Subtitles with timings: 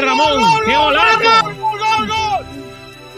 [0.00, 0.42] de Ramón!
[0.64, 1.18] ¡Qué golazo!
[1.42, 2.46] ¡Gol, gol, gol!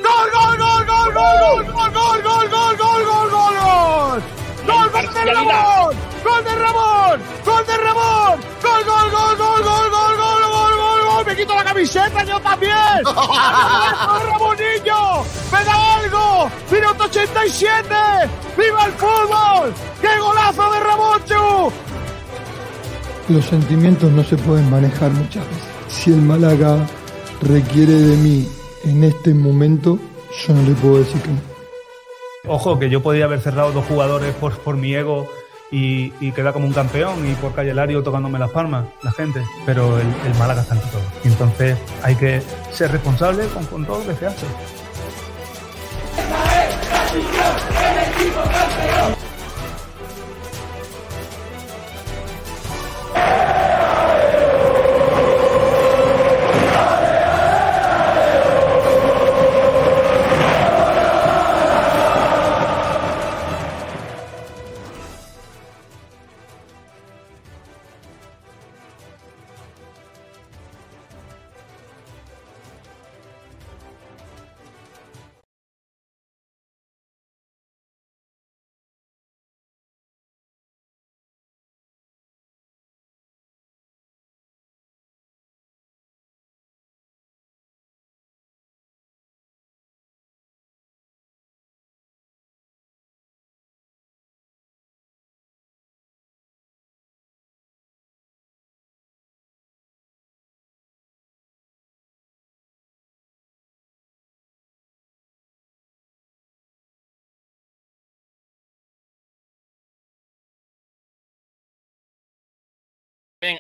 [0.02, 4.22] ¡Gol, gol, gol, gol, gol, gol, gol, gol, gol, gol, gol, gol, gol!
[4.66, 5.96] ¡Gol de Ramón!
[6.24, 7.20] ¡Gol de Ramón!
[7.44, 8.40] ¡Gol de Ramón!
[8.62, 11.26] ¡Gol, gol, gol, gol, gol, gol, gol, gol, gol, gol!
[11.26, 13.04] ¡Me quito la camiseta, yo también!
[14.26, 15.24] ¡Ramonillo!
[15.52, 16.50] ¡Me da algo!
[16.70, 17.94] ¡Minuto 87!
[18.56, 19.74] ¡Viva el fútbol!
[20.00, 21.72] ¡Qué golazo de Ramonchu!
[23.28, 25.61] Los sentimientos no se pueden manejar muchas veces.
[25.92, 26.78] Si el Málaga
[27.42, 28.48] requiere de mí
[28.84, 29.98] en este momento,
[30.44, 31.40] yo no le puedo decir que no.
[32.48, 35.28] Ojo, que yo podía haber cerrado dos jugadores por, por mi ego
[35.70, 39.44] y, y quedar como un campeón y por Calle Lario tocándome las palmas, la gente.
[39.64, 41.02] Pero el, el Málaga está ante todo.
[41.24, 44.46] Y entonces hay que ser responsable con, con todo lo que se hace.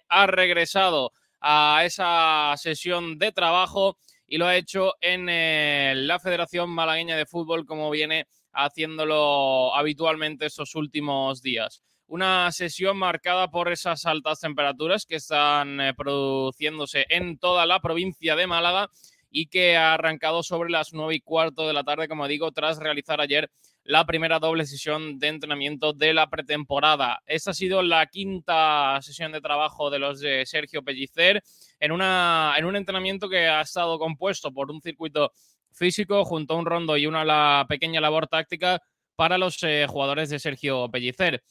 [0.08, 6.70] Ha regresado a esa sesión de trabajo y lo ha hecho en eh, la Federación
[6.70, 11.82] Malagueña de Fútbol como viene haciéndolo habitualmente estos últimos días.
[12.06, 18.36] Una sesión marcada por esas altas temperaturas que están eh, produciéndose en toda la provincia
[18.36, 18.90] de Málaga
[19.32, 22.78] y que ha arrancado sobre las nueve y cuarto de la tarde, como digo, tras
[22.78, 23.50] realizar ayer
[23.82, 27.20] la primera doble sesión de entrenamiento de la pretemporada.
[27.26, 31.42] Esta ha sido la quinta sesión de trabajo de los de Sergio Pellicer
[31.80, 35.32] en, una, en un entrenamiento que ha estado compuesto por un circuito
[35.72, 38.80] físico junto a un rondo y una la pequeña labor táctica
[39.16, 41.42] para los eh, jugadores de Sergio Pellicer.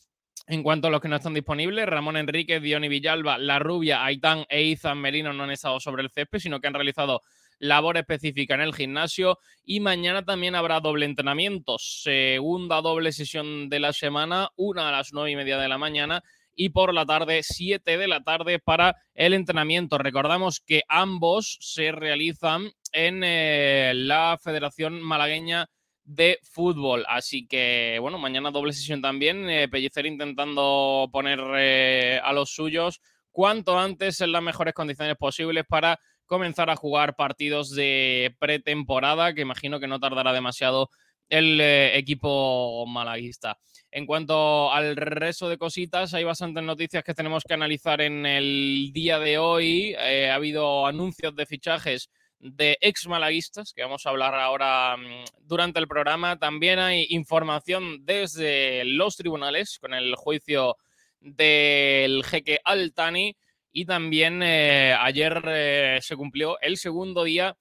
[0.47, 4.45] En cuanto a los que no están disponibles, Ramón Enrique, Diony Villalba, La Rubia, Aitán
[4.49, 7.21] e Izan Merino no han estado sobre el césped, sino que han realizado
[7.61, 13.79] labor específica en el gimnasio y mañana también habrá doble entrenamiento, segunda doble sesión de
[13.79, 16.23] la semana, una a las nueve y media de la mañana
[16.55, 19.97] y por la tarde, siete de la tarde para el entrenamiento.
[19.99, 25.69] Recordamos que ambos se realizan en eh, la Federación Malagueña
[26.03, 27.05] de Fútbol.
[27.07, 29.49] Así que, bueno, mañana doble sesión también.
[29.49, 32.99] Eh, Pellicer intentando poner eh, a los suyos
[33.31, 35.99] cuanto antes en las mejores condiciones posibles para
[36.31, 40.89] comenzar a jugar partidos de pretemporada, que imagino que no tardará demasiado
[41.27, 43.57] el eh, equipo malaguista.
[43.91, 48.91] En cuanto al resto de cositas, hay bastantes noticias que tenemos que analizar en el
[48.93, 49.93] día de hoy.
[49.99, 52.09] Eh, ha habido anuncios de fichajes
[52.39, 56.39] de ex malaguistas, que vamos a hablar ahora mm, durante el programa.
[56.39, 60.77] También hay información desde los tribunales con el juicio
[61.19, 63.35] del jeque Altani.
[63.71, 67.57] Y también eh, ayer eh, se cumplió el segundo día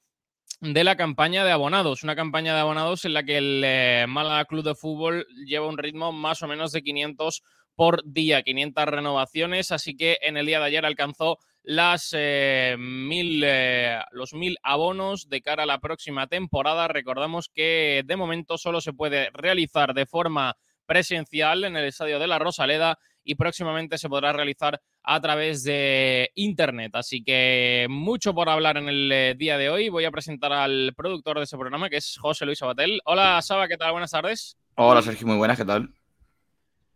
[0.60, 4.44] de la campaña de abonados, una campaña de abonados en la que el eh, Málaga
[4.44, 7.43] Club de Fútbol lleva un ritmo más o menos de 500
[7.76, 12.15] por día, 500 renovaciones, así que en el día de ayer alcanzó las
[12.78, 13.44] mil,
[14.10, 16.88] los mil abonos de cara a la próxima temporada.
[16.88, 22.26] Recordamos que de momento solo se puede realizar de forma presencial en el Estadio de
[22.26, 26.93] la Rosaleda y próximamente se podrá realizar a través de Internet.
[26.94, 29.88] Así que mucho por hablar en el eh, día de hoy.
[29.88, 33.00] Voy a presentar al productor de ese programa, que es José Luis Abatel.
[33.05, 33.93] Hola, Saba, ¿qué tal?
[33.93, 34.56] Buenas tardes.
[34.76, 35.93] Hola, Sergio, muy buenas, ¿qué tal?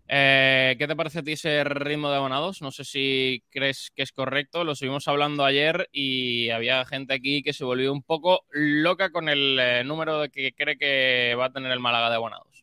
[0.06, 2.61] Eh, ¿Qué te parece a ti ese ritmo de abonados?
[2.61, 4.65] No sé si crees que es correcto.
[4.65, 9.29] Lo estuvimos hablando ayer y había gente aquí que se volvió un poco loca con
[9.29, 12.54] el eh, número de que cree que va a tener el Málaga de abonados.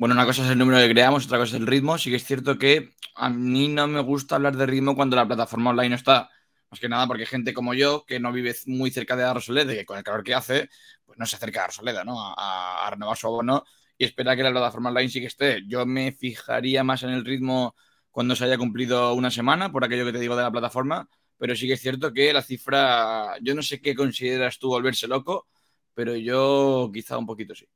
[0.00, 1.98] Bueno, una cosa es el número que creamos, otra cosa es el ritmo.
[1.98, 5.26] Sí que es cierto que a mí no me gusta hablar de ritmo cuando la
[5.26, 6.30] plataforma online no está.
[6.70, 9.84] Más que nada porque gente como yo, que no vive muy cerca de Arrosoleda, que
[9.84, 10.70] con el calor que hace,
[11.04, 12.18] pues no se acerca a Arrosoleda, ¿no?
[12.18, 13.64] A, a, renovar su abono
[13.98, 15.62] y espera que la plataforma online sí que esté.
[15.68, 17.74] Yo me fijaría más en el ritmo
[18.10, 21.54] cuando se haya cumplido una semana, por aquello que te digo de la plataforma, pero
[21.54, 25.46] sí que es cierto que la cifra, yo no sé qué consideras tú volverse loco,
[25.92, 27.66] pero yo quizá un poquito sí.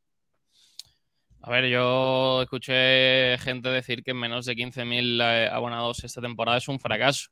[1.46, 6.68] A ver, yo escuché gente decir que menos de 15.000 eh, abonados esta temporada es
[6.68, 7.28] un fracaso.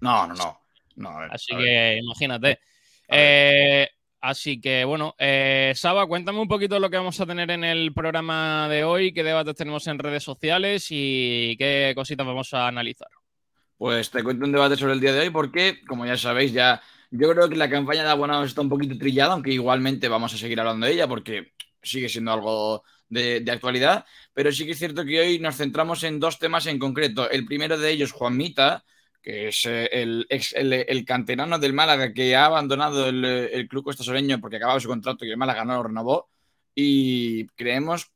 [0.00, 0.58] No, no, no.
[0.96, 2.58] no así que imagínate.
[3.06, 3.88] Eh,
[4.20, 7.94] así que bueno, eh, Saba, cuéntame un poquito lo que vamos a tener en el
[7.94, 13.10] programa de hoy, qué debates tenemos en redes sociales y qué cositas vamos a analizar.
[13.78, 16.82] Pues te cuento un debate sobre el día de hoy porque, como ya sabéis, ya
[17.12, 20.36] yo creo que la campaña de abonados está un poquito trillada, aunque igualmente vamos a
[20.36, 22.82] seguir hablando de ella porque sigue siendo algo
[23.12, 24.04] de, actualidad.
[24.32, 27.28] Pero sí que es cierto que hoy nos centramos en dos temas en concreto.
[27.30, 28.84] El primero de ellos, Juan Mita,
[29.22, 34.40] que es eh, el, el, canterano del Málaga que ha abandonado el, el club costasoreño
[34.40, 36.28] porque acababa su contrato y el Málaga no lo renovó.
[36.74, 38.10] Y creemos,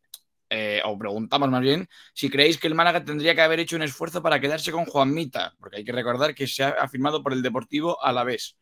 [0.50, 3.82] eh, o preguntamos más bien, si creéis que el Málaga tendría que haber hecho un
[3.82, 7.32] esfuerzo para quedarse con Juan Mita, porque hay que recordar que se ha firmado por
[7.32, 8.56] el Deportivo a la vez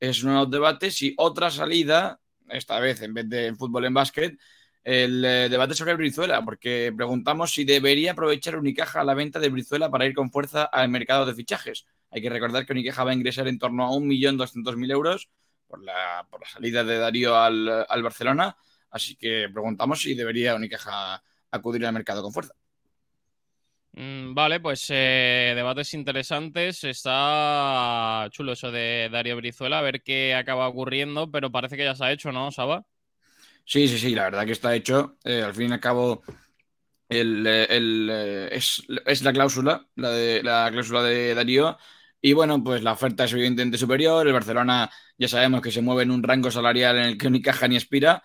[0.00, 3.94] es uno de los debates y otra salida, esta vez en vez de fútbol en
[3.94, 4.38] básquet,
[4.84, 9.90] el eh, debate sobre Brizuela, porque preguntamos si debería aprovechar Unicaja la venta de Brizuela
[9.90, 11.86] para ir con fuerza al mercado de fichajes.
[12.10, 15.28] Hay que recordar que Unicaja va a ingresar en torno a 1.200.000 euros
[15.66, 18.56] por la, por la salida de Darío al, al Barcelona,
[18.90, 22.54] así que preguntamos si debería Unicaja acudir al mercado con fuerza.
[23.92, 26.84] Mm, vale, pues eh, debates interesantes.
[26.84, 31.94] Está chulo eso de Darío Brizuela, a ver qué acaba ocurriendo, pero parece que ya
[31.94, 32.86] se ha hecho, ¿no, Saba?
[33.70, 35.18] Sí, sí, sí, la verdad que está hecho.
[35.24, 36.22] Eh, al fin y al cabo,
[37.08, 41.76] el, eh, es, la cláusula, la, de, la cláusula de Darío.
[42.20, 44.26] Y bueno, pues la oferta es evidentemente superior.
[44.26, 47.42] El Barcelona ya sabemos que se mueve en un rango salarial en el que ni
[47.42, 48.22] caja ni aspira.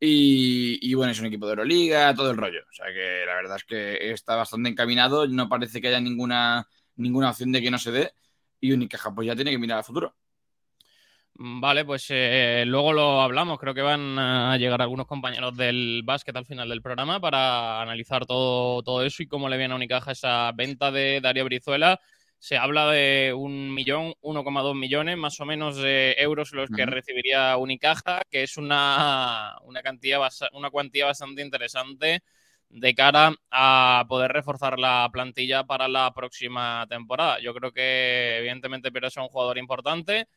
[0.00, 2.60] Y, bueno, es un equipo de Euroliga, todo el rollo.
[2.70, 5.26] O sea que la verdad es que está bastante encaminado.
[5.26, 8.12] No parece que haya ninguna, ninguna opción de que no se dé.
[8.60, 10.14] Y Unicaja pues ya tiene que mirar al futuro.
[11.36, 13.58] Mm, vale, pues eh, luego lo hablamos.
[13.58, 18.26] Creo que van a llegar algunos compañeros del básquet al final del programa para analizar
[18.26, 22.00] todo, todo eso y cómo le viene a Unicaja esa venta de Darío Brizuela
[22.44, 27.56] se habla de un millón, 1,2 millones más o menos de euros los que recibiría
[27.56, 30.20] Unicaja, que es una, una, cantidad,
[30.52, 32.22] una cuantía bastante interesante
[32.68, 37.40] de cara a poder reforzar la plantilla para la próxima temporada.
[37.40, 40.28] Yo creo que evidentemente Pérez es un jugador importante,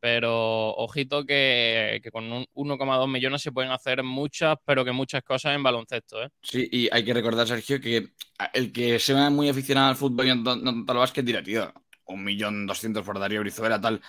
[0.00, 5.62] pero ojito que, con 1,2 millones se pueden hacer muchas, pero que muchas cosas en
[5.62, 6.22] baloncesto.
[6.22, 6.28] ¿eh?
[6.42, 8.12] Sí, y hay que recordar, Sergio, que
[8.52, 11.72] el que sea muy aficionado al fútbol y no, tanto al básquet dirá, tío,
[12.06, 14.00] un millón doscientos por Darío Brizuela, tal.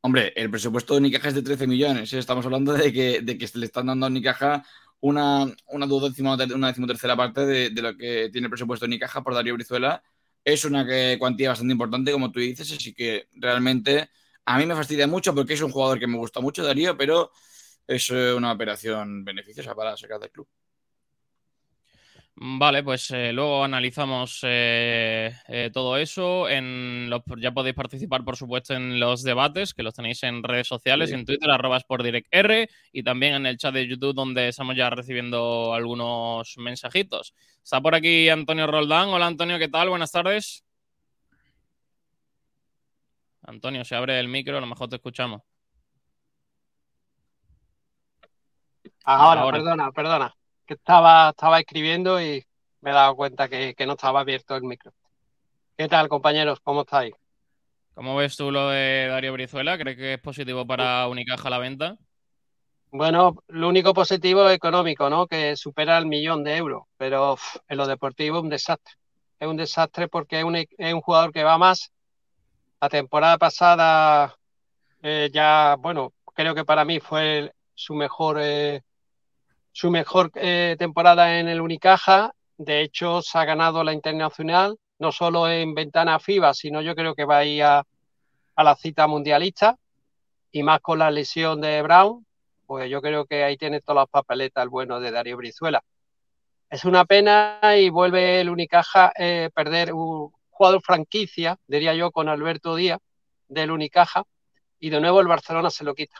[0.00, 2.12] Hombre, el presupuesto de Unicaja es de 13 millones.
[2.12, 2.18] ¿eh?
[2.18, 4.64] Estamos hablando de que, de que le están dando a Unicaja
[5.00, 9.34] una, una duodécima, una decimotercera parte de, lo que tiene el presupuesto de Unicaja por
[9.34, 10.02] Darío Brizuela.
[10.44, 10.86] Es una
[11.18, 14.08] cuantía bastante importante, como tú dices, así que realmente
[14.48, 17.30] a mí me fastidia mucho porque es un jugador que me gusta mucho, Darío, pero
[17.86, 20.48] es eh, una operación beneficiosa para sacar del club.
[22.40, 25.32] Vale, pues eh, luego analizamos eh,
[25.74, 26.48] todo eso.
[26.48, 31.10] En ya podéis participar, por supuesto, en los debates, que los tenéis en redes sociales,
[31.10, 31.84] en Twitter, arroba
[32.30, 37.34] R, y también en el chat de YouTube, donde estamos ya recibiendo algunos mensajitos.
[37.62, 39.08] Está por aquí Antonio Roldán.
[39.08, 39.90] Hola Antonio, ¿qué tal?
[39.90, 40.67] Buenas tardes.
[43.48, 45.40] Antonio, se abre el micro, a lo mejor te escuchamos.
[49.04, 50.36] Ahora, perdona, perdona.
[50.66, 52.44] Que estaba, estaba escribiendo y
[52.82, 54.92] me he dado cuenta que, no estaba abierto el micro.
[55.78, 56.60] ¿Qué tal, compañeros?
[56.62, 57.14] ¿Cómo estáis?
[57.94, 59.78] ¿Cómo ves tú lo de Darío Brizuela?
[59.78, 61.96] ¿Crees que es positivo para Unicaja la venta?
[62.90, 65.26] Bueno, lo único positivo es económico, ¿no?
[65.26, 68.94] Que supera el millón de euros, pero en lo deportivo es un desastre.
[69.40, 71.92] Es un desastre porque es un, es un jugador que va más
[72.80, 74.36] la temporada pasada
[75.02, 78.82] eh, ya, bueno, creo que para mí fue su mejor, eh,
[79.72, 82.32] su mejor eh, temporada en el Unicaja.
[82.56, 87.14] De hecho, se ha ganado la internacional, no solo en ventana FIBA, sino yo creo
[87.14, 87.84] que va a ir a,
[88.56, 89.76] la cita mundialista
[90.50, 92.26] y más con la lesión de Brown,
[92.66, 95.82] pues yo creo que ahí tiene todas las papeletas el bueno de Darío Brizuela.
[96.68, 102.28] Es una pena y vuelve el Unicaja a perder un, jugador franquicia, diría yo, con
[102.28, 102.98] Alberto Díaz
[103.46, 104.24] del Unicaja,
[104.80, 106.18] y de nuevo el Barcelona se lo quita.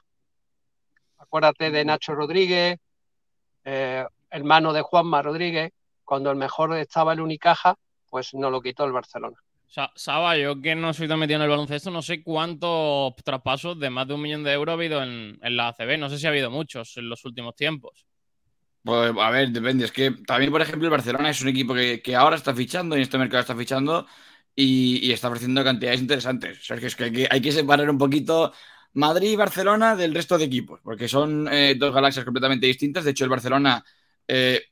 [1.18, 2.78] Acuérdate de Nacho Rodríguez,
[3.64, 5.72] eh, hermano de Juanma Rodríguez,
[6.04, 7.74] cuando el mejor estaba el Unicaja,
[8.08, 9.36] pues no lo quitó el Barcelona.
[9.96, 13.90] Saba, yo que no soy tan metido en el baloncesto, no sé cuántos traspasos de
[13.90, 15.98] más de un millón de euros ha habido en, la ACB.
[15.98, 18.06] No sé si ha habido muchos en los últimos tiempos.
[18.82, 19.84] Pues a ver, depende.
[19.84, 22.96] Es que también, por ejemplo, el Barcelona es un equipo que, que ahora está fichando
[22.96, 24.06] y en este mercado está fichando
[24.60, 26.58] y, está ofreciendo cantidades interesantes.
[26.68, 28.52] Es que hay, que separar un poquito
[28.94, 33.04] Madrid y Barcelona del resto de equipos, porque son eh, dos galaxias completamente distintas.
[33.04, 33.84] De hecho, el Barcelona
[34.26, 34.64] eh,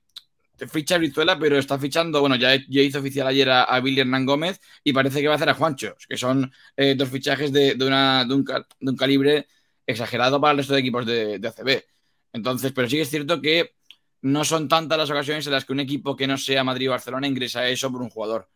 [0.73, 4.01] ficha a Brizuela, pero está fichando, bueno, ya, ya hizo oficial ayer a, a, Billy
[4.01, 7.53] Hernán Gómez y parece que va a hacer a Juancho, que son eh, dos fichajes
[7.53, 9.47] de, de, una, de, un, calibre
[9.87, 11.85] exagerado para el resto de equipos de, de ACB.
[12.33, 13.77] Entonces, pero sí que es cierto que
[14.23, 16.91] no son tantas las ocasiones en las que un equipo que no sea Madrid o
[16.91, 18.49] Barcelona ingresa eso por un jugador.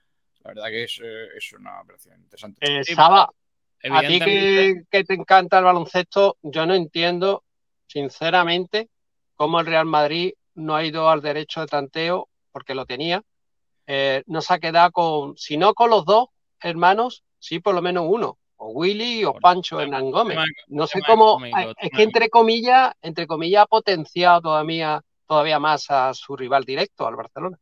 [0.44, 2.80] La verdad que es, eh, es una operación interesante.
[2.80, 3.30] Eh, Saba,
[3.90, 7.44] a ti que, que, te encanta el baloncesto, yo no entiendo,
[7.86, 8.88] sinceramente,
[9.36, 13.22] cómo el Real Madrid no ha ido al derecho de tanteo, porque lo tenía.
[13.86, 16.28] Eh, no se ha quedado con, si no con los dos
[16.60, 20.38] hermanos, sí por lo menos uno, o Willy o Pancho Hernán Gómez.
[20.68, 26.14] No sé cómo, es que entre comillas, entre comillas ha potenciado todavía, todavía más a
[26.14, 27.58] su rival directo, al Barcelona.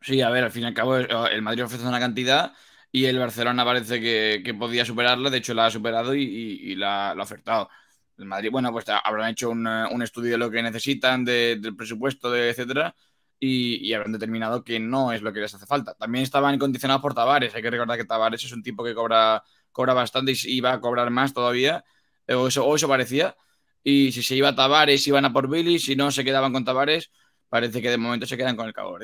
[0.00, 2.52] Sí, a ver, al fin y al cabo el Madrid ofrece una cantidad
[2.92, 7.14] y el Barcelona parece que, que podía superarla, de hecho la ha superado y, la,
[7.14, 7.68] la, ha ofertado.
[8.16, 11.76] El Madrid, bueno, pues habrán hecho un, un estudio de lo que necesitan, de, del
[11.76, 12.94] presupuesto, de, etcétera,
[13.38, 15.94] y, habrán determinado que no es lo que les hace falta.
[15.94, 19.42] También estaban condicionados por Tavares, hay que recordar que Tavares es un tipo que cobra,
[19.72, 21.84] cobra bastante y va a cobrar más todavía,
[22.28, 23.36] o eso, o eso parecía,
[23.82, 26.64] y si se iba a Tavares iban a por Billy, si no se quedaban con
[26.64, 27.10] Tavares,
[27.48, 28.98] parece que de momento se quedan con el Cabo.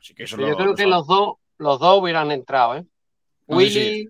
[0.00, 2.84] Así que eso Yo lo, creo lo que los dos, los dos hubieran entrado, ¿eh?
[3.48, 4.08] No, Willy sí,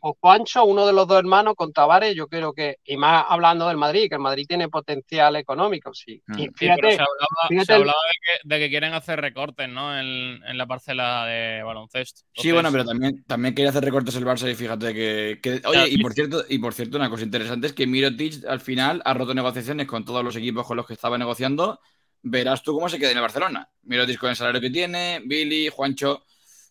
[0.00, 3.66] o Juancho, uno de los dos hermanos con Tavares, yo creo que, y más hablando
[3.66, 6.22] del Madrid, que el Madrid tiene potencial económico, sí.
[6.26, 6.40] Mm.
[6.40, 8.12] Y fíjate, pero se hablaba, fíjate se el- hablaba de,
[8.42, 9.98] que, de que quieren hacer recortes, ¿no?
[9.98, 12.22] En, en la parcela de baloncesto.
[12.36, 15.88] Sí, bueno, pero también, también quería hacer recortes el Barça y fíjate que, que- oye,
[15.88, 19.14] y por cierto, y por cierto, una cosa interesante es que Mirotic al final ha
[19.14, 21.80] roto negociaciones con todos los equipos con los que estaba negociando.
[22.26, 23.68] Verás tú cómo se queda en el Barcelona.
[23.82, 26.24] Mirotic con el salario que tiene, Billy, Juancho.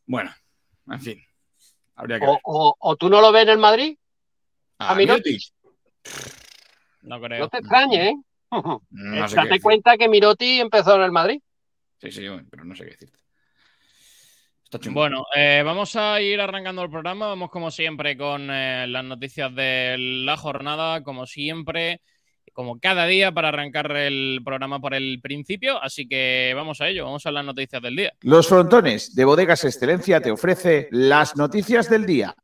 [0.05, 0.33] Bueno,
[0.89, 1.24] en fin.
[1.95, 2.39] Habría que o, ver.
[2.43, 3.95] o- o tú no lo ves en el Madrid,
[4.79, 5.41] Ah, a Mirotic.
[7.03, 7.39] No creo.
[7.41, 8.15] no te extrañes, ¿eh?
[8.89, 11.39] No sé qué Date cuenta que Miroti empezó en el Madrid.
[12.01, 13.19] Sí, sí, bueno, pero no sé qué decirte.
[14.89, 17.27] Bueno, eh, vamos a ir arrancando el programa.
[17.27, 22.01] Vamos como siempre con eh, las noticias de la jornada, como siempre,
[22.53, 25.81] como cada día para arrancar el programa por el principio.
[25.81, 28.13] Así que vamos a ello, vamos a las noticias del día.
[28.22, 32.36] Los frontones de Bodegas Excelencia te ofrece las noticias del día.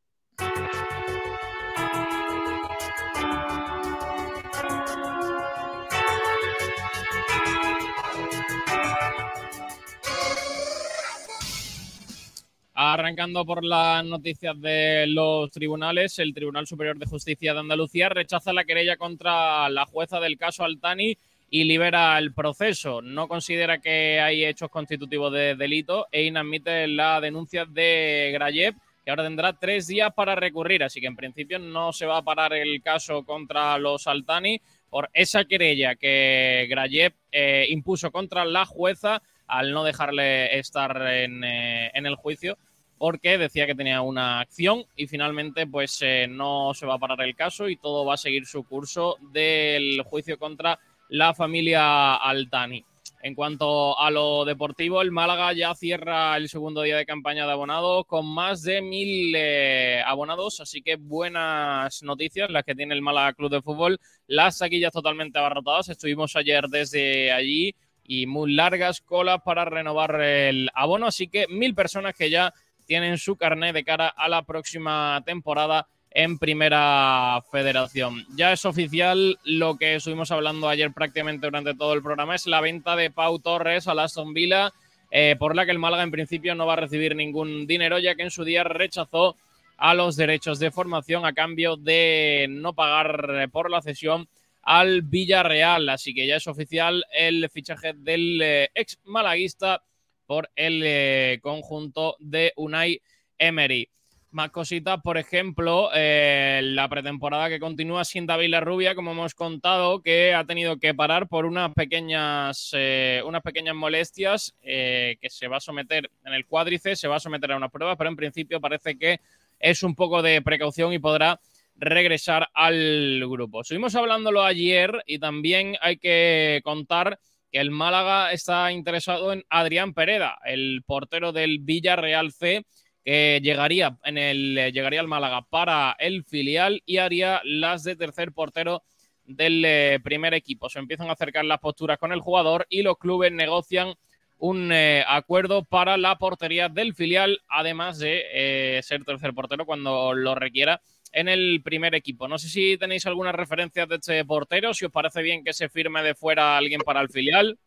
[12.94, 18.52] Arrancando por las noticias de los tribunales, el Tribunal Superior de Justicia de Andalucía rechaza
[18.52, 21.16] la querella contra la jueza del caso Altani
[21.52, 23.04] y libera el proceso.
[23.04, 28.74] No considera que hay hechos constitutivos de delito e inadmite la denuncia de Grayev,
[29.06, 30.84] que ahora tendrá tres días para recurrir.
[30.84, 35.12] Así que en principio no se va a parar el caso contra los Altani por
[35.14, 41.92] esa querella que Grayev eh, impuso contra la jueza al no dejarle estar en, eh,
[41.94, 42.58] en el juicio
[43.00, 47.22] porque decía que tenía una acción y finalmente pues eh, no se va a parar
[47.22, 50.78] el caso y todo va a seguir su curso del juicio contra
[51.08, 52.86] la familia Altani.
[53.22, 57.52] En cuanto a lo deportivo, el Málaga ya cierra el segundo día de campaña de
[57.52, 63.02] abonados con más de mil eh, abonados, así que buenas noticias las que tiene el
[63.02, 64.00] Málaga Club de Fútbol.
[64.28, 67.76] Las taquillas totalmente abarrotadas, estuvimos ayer desde allí
[68.06, 72.54] y muy largas colas para renovar el abono, así que mil personas que ya
[72.90, 78.26] tienen su carnet de cara a la próxima temporada en Primera Federación.
[78.36, 82.62] Ya es oficial lo que estuvimos hablando ayer prácticamente durante todo el programa, es la
[82.62, 84.74] venta de Pau Torres a Aston Villa,
[85.12, 88.16] eh, por la que el Málaga en principio no va a recibir ningún dinero, ya
[88.16, 89.36] que en su día rechazó
[89.78, 94.28] a los derechos de formación a cambio de no pagar por la cesión
[94.64, 95.88] al Villarreal.
[95.90, 99.84] Así que ya es oficial el fichaje del eh, ex malaguista
[100.30, 103.02] por el eh, conjunto de Unai
[103.40, 103.90] Emery.
[104.30, 110.04] Más cositas, por ejemplo, eh, la pretemporada que continúa sin David Larrubia, como hemos contado,
[110.04, 115.58] que ha tenido que parar por unas pequeñas, eh, unas pequeñas molestias que se va
[115.58, 118.62] a someter en el cuádrice, se va a someter a unas pruebas, pero en principio
[118.62, 119.22] parece que
[119.58, 121.40] es un poco de precaución y podrá
[121.76, 123.62] regresar al grupo.
[123.62, 127.20] Estuvimos hablándolo ayer y también hay que contar
[127.52, 132.66] que el Málaga está interesado en Adrián Pereda, el portero del Villarreal C,
[133.04, 138.34] que llegaría, en el, llegaría al Málaga para el filial y haría las de tercer
[138.34, 138.84] portero
[139.24, 140.70] del eh, primer equipo.
[140.70, 143.96] Se empiezan a acercar las posturas con el jugador y los clubes negocian
[144.38, 150.14] un eh, acuerdo para la portería del filial, además de eh, ser tercer portero cuando
[150.14, 152.28] lo requiera en el primer equipo.
[152.28, 155.70] No sé si tenéis algunas referencias de este portero, si os parece bien que se
[155.70, 157.58] firme de fuera alguien para el filial.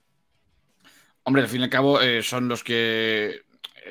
[1.25, 3.41] Hombre, al fin y al cabo eh, son los que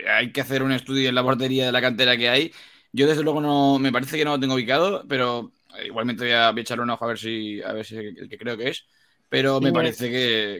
[0.08, 2.52] hay que hacer un estudio en la portería de la cantera que hay.
[2.92, 5.54] Yo desde luego no, me parece que no lo tengo ubicado, pero
[5.86, 8.58] igualmente voy a, echar un ojo a ver si, a ver si el que creo
[8.58, 8.86] que es.
[9.30, 10.10] Pero me parece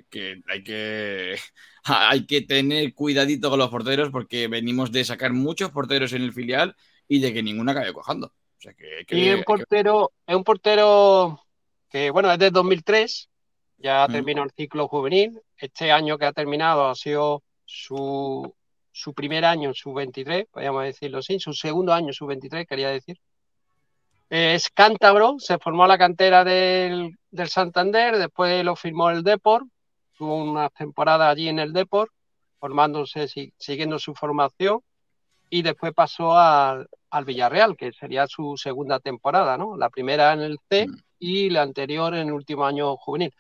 [0.10, 1.36] que, hay que
[1.84, 6.32] hay que tener cuidadito con los porteros porque venimos de sacar muchos porteros en el
[6.32, 6.76] filial
[7.08, 8.34] y de que ninguna acabe cojando.
[9.10, 11.42] Y un portero, es un portero
[11.90, 13.30] que, bueno, es de 2003,
[13.78, 15.42] ya terminó el ciclo juvenil.
[15.58, 18.54] Este año que ha terminado ha sido su,
[18.92, 22.68] su primer año en su 23, podríamos decirlo así, su segundo año en su 23,
[22.68, 23.18] quería decir.
[24.30, 29.68] Es cántabro, se formó a la cantera del, Santander, después lo firmó el Deport,
[30.18, 32.12] tuvo una temporada allí en el Deport,
[32.60, 33.28] formándose,
[33.58, 34.82] siguiendo su formación,
[35.50, 36.88] y después pasó al,
[37.26, 39.78] Villarreal, que sería su segunda temporada, ¿no?
[39.78, 40.98] La primera en el C mm.
[41.20, 43.34] y la anterior en el último año juvenil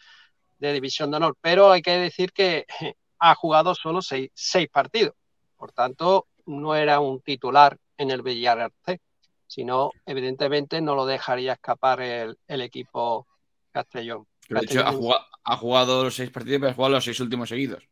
[0.60, 1.38] de División de Honor.
[1.42, 2.66] Pero hay que decir que
[3.20, 5.13] ha jugado solo seis, seis partidos,
[5.58, 9.00] por tanto, no era un titular en el Villarreal C
[9.51, 13.28] si no, evidentemente no lo dejaría escapar el, equipo
[13.70, 14.25] Castellón.
[14.48, 14.80] de hecho,
[15.44, 17.84] ha jugado, los seis partidos, pero ha jugado los seis últimos seguidos.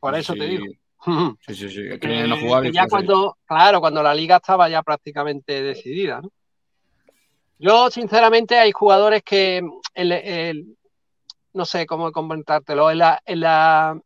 [0.00, 0.64] Por eso te digo.
[1.04, 2.72] Sí, sí, sí.
[2.72, 6.30] ya cuando, claro, cuando la liga estaba ya prácticamente decidida, ¿no?
[7.58, 9.62] Yo, sinceramente, hay jugadores que,
[11.52, 14.00] no sé cómo comentártelo, en la, en la,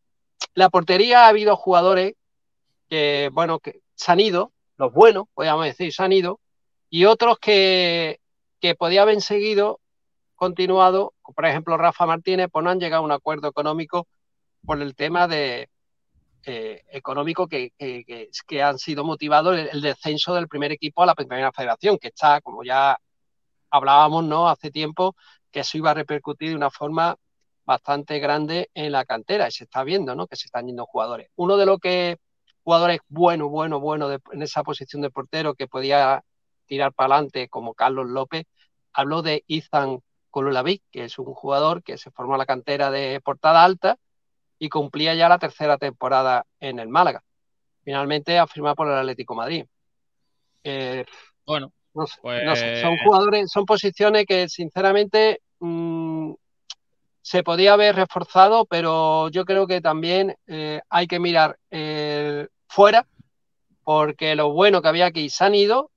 [0.53, 2.13] la portería ha habido jugadores
[2.87, 6.39] que, bueno, que se han ido, los buenos, podríamos decir, se han ido,
[6.89, 8.19] y otros que,
[8.59, 9.79] que podía haber seguido,
[10.35, 14.07] continuado, por ejemplo Rafa Martínez, pues no han llegado a un acuerdo económico
[14.63, 15.67] por el tema de
[16.43, 21.51] eh, económico que, que, han sido motivados el, descenso del primer equipo a la primera
[21.51, 22.97] federación, que está, como ya
[23.69, 24.47] hablábamos ¿no?
[24.49, 25.15] hace tiempo,
[25.51, 27.17] que eso iba a repercutir de una forma
[27.65, 30.27] bastante grande en la cantera y se está viendo ¿no?
[30.27, 31.29] que se están yendo jugadores.
[31.35, 32.17] Uno de los que
[32.63, 36.23] jugadores bueno, bueno, bueno en esa posición de portero que podía
[36.65, 38.45] tirar para adelante como Carlos López,
[38.93, 43.21] habló de Izan Kolulavic, que es un jugador que se formó en la cantera de
[43.21, 43.97] Portada Alta
[44.59, 47.23] y cumplía ya la tercera temporada en el Málaga.
[47.83, 49.65] Finalmente ha firmado por el Atlético Madrid.
[50.63, 51.05] Eh,
[51.45, 52.11] bueno, pues
[52.81, 56.33] son jugadores, son posiciones que sinceramente mm,
[57.21, 63.07] se podía haber reforzado, pero yo creo que también eh, hay que mirar eh, fuera,
[63.83, 65.91] porque lo bueno que había aquí se han ido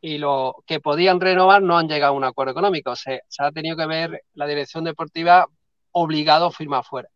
[0.00, 2.96] y lo que podían renovar no han llegado a un acuerdo económico.
[2.96, 5.46] Se, se ha tenido que ver la dirección deportiva
[5.92, 7.08] obligado a firmar fuera.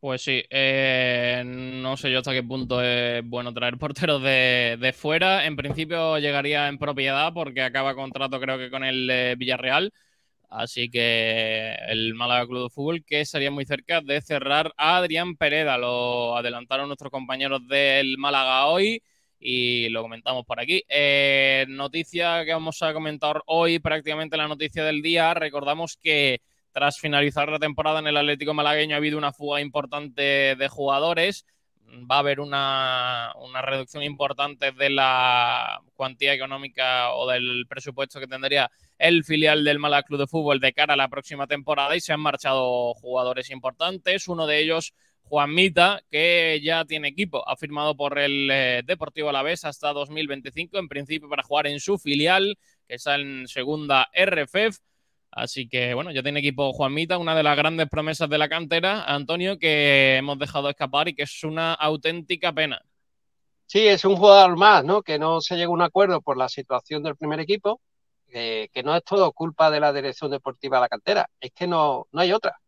[0.00, 5.46] Pues sí, eh, no sé yo hasta qué punto es bueno traer porteros de, fuera.
[5.46, 9.92] En principio llegaría en propiedad porque acaba contrato creo que con el eh, Villarreal.
[10.50, 15.36] Así que el Málaga Club de Fútbol que estaría muy cerca de cerrar a Adrián
[15.36, 15.78] Pereda.
[15.78, 19.02] Lo adelantaron nuestros compañeros del Málaga hoy
[19.40, 20.84] y lo comentamos por aquí.
[20.88, 25.34] Eh, noticia que vamos a comentar hoy, prácticamente la noticia del día.
[25.34, 26.40] Recordamos que
[26.76, 31.46] tras finalizar la temporada en el Atlético Malagueño ha habido una fuga importante de jugadores.
[31.88, 38.26] Va a haber una, una reducción importante de la cuantía económica o del presupuesto que
[38.26, 42.00] tendría el filial del Málaga Club de Fútbol de cara a la próxima temporada y
[42.00, 44.28] se han marchado jugadores importantes.
[44.28, 49.30] Uno de ellos Juan Mita, que ya tiene equipo, ha firmado por el eh, Deportivo
[49.30, 54.78] Alavés hasta 2025, en principio para jugar en su filial, que está en segunda RFF.
[55.36, 58.48] Así que bueno, ya tiene equipo Juan Mita, una de las grandes promesas de la
[58.48, 62.80] cantera, Antonio, que hemos dejado escapar y que es una auténtica pena.
[63.66, 65.02] Sí, es un jugador más, ¿no?
[65.02, 67.80] Que no se llega a un acuerdo por la situación del primer equipo,
[68.26, 72.06] que no es todo culpa de la dirección deportiva de la cantera, es que no,
[72.12, 72.58] no hay otra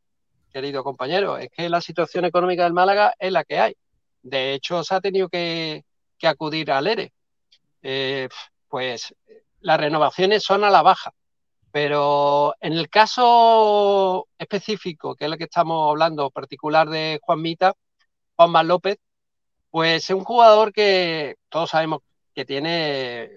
[0.52, 3.76] querido compañero, es que la situación económica del Málaga es la que hay.
[4.22, 5.84] De hecho, se ha tenido que,
[6.22, 7.12] acudir al ERE.
[7.82, 8.28] Eh,
[8.68, 9.14] pues
[9.60, 11.12] las renovaciones son a la baja.
[11.80, 17.72] Pero en el caso específico, que es el que estamos hablando, particular de Juan Mita,
[18.34, 18.98] Juan López,
[19.70, 22.00] pues es un jugador que todos sabemos
[22.34, 23.30] que tiene,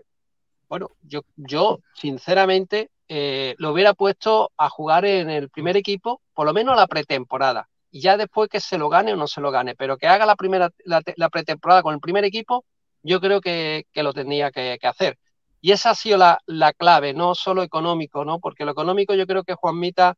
[0.68, 6.48] bueno, yo, yo sinceramente eh, lo hubiera puesto a jugar en el primer equipo, por
[6.48, 7.70] lo menos la pretemporada.
[7.92, 10.26] Y ya después que se lo gane o no se lo gane, pero que haga
[10.26, 12.66] la primera la, pretemporada con el primer equipo,
[13.04, 15.20] yo creo que, lo tenía que, hacer.
[15.62, 18.40] Y esa ha sido la, clave, no solo económico, ¿no?
[18.40, 20.18] Porque lo económico yo creo que Juan Mita,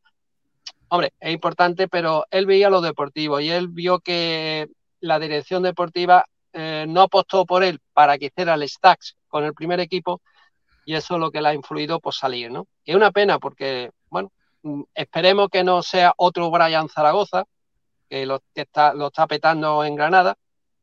[0.88, 4.68] hombre, es importante, pero él veía lo deportivo y él vio que
[5.00, 9.54] la dirección deportiva eh, no apostó por él para que hiciera el stacks con el
[9.54, 10.22] primer equipo
[10.86, 12.66] y eso es lo que le ha influido por salir, ¿no?
[12.84, 17.44] Es una pena porque, bueno, mm, esperemos que no sea otro Brian Zaragoza,
[18.08, 20.36] que lo, está, lo está petando en Granada,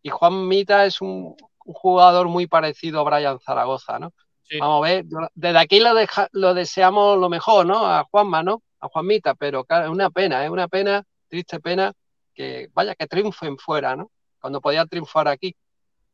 [0.03, 4.13] y Juan Mita es un, jugador muy parecido a Brian Zaragoza, ¿no?
[4.59, 5.93] Vamos a ver, desde aquí lo,
[6.33, 7.85] lo deseamos lo mejor, ¿no?
[7.85, 8.61] A Juanma, ¿no?
[8.79, 11.93] A Juanmita, pero es una pena, es una pena, triste pena,
[12.33, 14.11] que vaya, que triunfen fuera, ¿no?
[14.39, 15.55] Cuando podía triunfar aquí.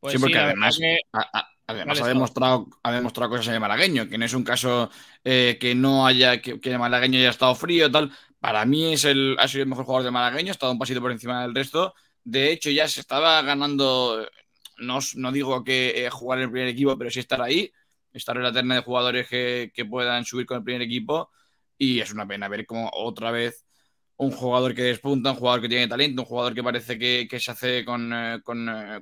[0.00, 0.78] Pues sí, porque además,
[1.66, 4.90] además ha, demostrado, ha demostrado cosas en el malagueño, que no es un caso
[5.24, 8.12] eh, que no haya, que, el malagueño haya estado frío tal.
[8.38, 11.00] Para mí es el, ha sido el mejor jugador del malagueño, ha estado un pasito
[11.00, 11.94] por encima del resto.
[12.22, 14.24] De hecho, ya se estaba ganando,
[14.76, 17.72] no, no digo que eh, jugar en el primer equipo, pero sí estar ahí
[18.12, 21.30] estar en la terna de jugadores que, puedan subir con el primer equipo.
[21.76, 23.64] Y es una pena ver como otra vez
[24.16, 27.50] un jugador que despunta, un jugador que tiene talento, un jugador que parece que, se
[27.50, 28.40] hace con, eh, eh,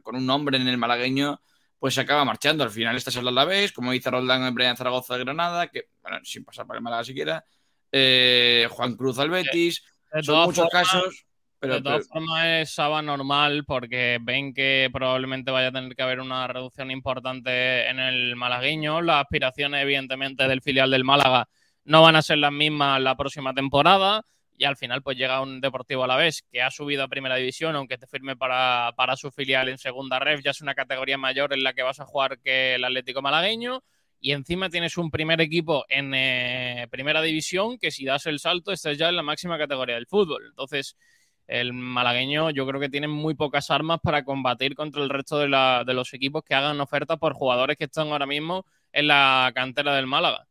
[0.02, 1.40] con, un nombre en el malagueño,
[1.78, 2.64] pues se acaba marchando.
[2.64, 5.88] Al final esta es la vez, como dice Roldán en Brian Zaragoza de Granada, que,
[6.02, 7.44] bueno, sin pasar por el Málaga siquiera,
[7.90, 9.82] eh, Juan Cruz al Betis,
[10.22, 11.25] son muchos casos
[11.60, 16.46] de todas formas es normal porque ven que probablemente vaya a tener que haber una
[16.46, 19.00] reducción importante en el malagueño.
[19.02, 21.48] Las aspiraciones, evidentemente, del filial del Málaga
[21.84, 24.22] no van a ser las mismas la próxima temporada.
[24.58, 27.36] Y al final, pues llega un Deportivo a la vez que ha subido a primera
[27.36, 31.52] división, aunque te firme para, su filial en segunda ref, ya es una categoría mayor
[31.52, 33.82] en la que vas a jugar que el Atlético Malagueño
[34.18, 38.72] y encima tienes un primer equipo en eh, primera división que si das el salto
[38.72, 40.46] estás ya en la máxima categoría del fútbol.
[40.48, 40.96] Entonces,
[41.46, 45.48] el malagueño yo creo que tiene muy pocas armas para combatir contra el resto de,
[45.48, 50.06] los equipos que hagan ofertas por jugadores que están ahora mismo en la cantera del
[50.06, 50.46] Málaga.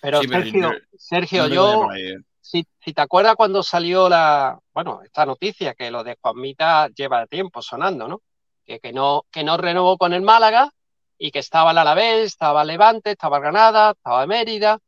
[0.00, 2.18] Pero Sergio, Sergio, yo, ¿eh?
[2.40, 7.62] si, te acuerdas cuando salió la, bueno, esta noticia que lo de Juanmita lleva tiempo
[7.62, 8.22] sonando, ¿no?
[8.64, 10.70] Que, que no, que no renovó con el Málaga
[11.18, 14.78] y que estaba el Alavés, estaba Levante, estaba Granada, estaba Mérida.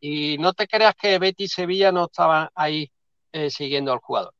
[0.00, 2.90] Y no te creas que Betty y Sevilla no estaban ahí
[3.32, 4.34] eh, siguiendo al jugador.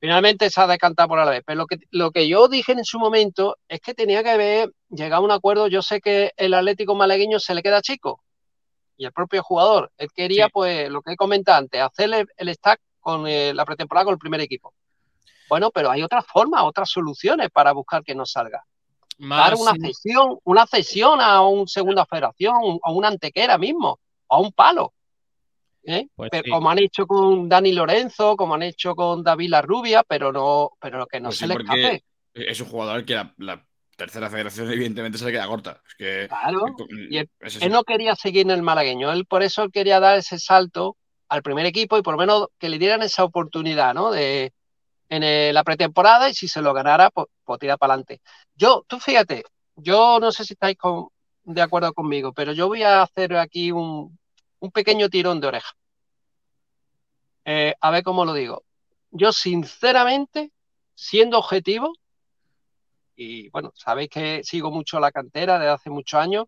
[0.00, 1.42] Finalmente se ha decantado por la vez.
[1.46, 4.72] Pero lo que, lo que yo dije en su momento es que tenía que haber
[4.90, 5.68] llegado a un acuerdo.
[5.68, 8.20] Yo sé que el Atlético malagueño se le queda chico
[8.96, 9.92] y el propio jugador.
[9.96, 14.06] Él quería, pues, lo que he comentado antes, hacerle el stack con eh, la pretemporada
[14.06, 14.74] con el primer equipo.
[15.48, 18.64] Bueno, pero hay otras formas, otras soluciones para buscar que no salga.
[19.18, 24.50] Dar una cesión, una cesión a una segunda federación, a una antequera mismo, a un
[24.52, 24.94] palo.
[25.84, 26.06] ¿Eh?
[26.14, 30.32] Pues como han hecho con Dani Lorenzo, como han hecho con David La Rubia, pero
[30.32, 32.04] no, pero que no pues se le escape.
[32.34, 33.64] Es un jugador que la,
[33.96, 35.80] tercera federación evidentemente se le queda corta.
[35.96, 36.64] claro,
[37.10, 37.28] y él,
[37.70, 40.96] no quería seguir en el malagueño, él por eso quería dar ese salto
[41.28, 44.10] al primer equipo y por lo menos que le dieran esa oportunidad, ¿no?
[44.10, 44.52] De,
[45.08, 48.22] en la pretemporada y si se lo ganara, pues, pues tirar para adelante.
[48.54, 49.44] Yo, tú fíjate,
[49.76, 50.76] yo no sé si estáis
[51.44, 54.18] de acuerdo conmigo, pero yo voy a hacer aquí un,
[54.62, 55.72] un pequeño tirón de oreja.
[57.44, 58.64] Eh, a ver cómo lo digo.
[59.10, 60.52] Yo, sinceramente,
[60.94, 61.92] siendo objetivo,
[63.16, 66.46] y bueno, sabéis que sigo mucho la cantera desde hace muchos años,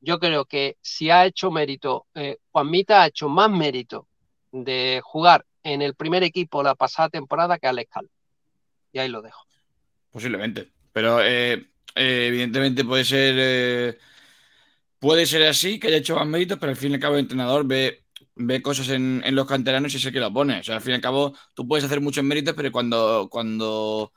[0.00, 4.06] yo creo que si ha hecho mérito, eh, Juanmita ha hecho más mérito
[4.52, 8.08] de jugar en el primer equipo la pasada temporada que Alex Cal.
[8.92, 9.44] Y ahí lo dejo.
[10.12, 10.70] Posiblemente.
[10.92, 13.98] Pero eh, evidentemente puede ser
[14.98, 17.20] Puede ser así, que haya hecho más méritos, pero al fin y al cabo el
[17.20, 20.60] entrenador ve, ve cosas en, los canteranos y el que lo pone.
[20.60, 24.12] O sea, al fin y al cabo tú puedes hacer muchos méritos, pero cuando, cuando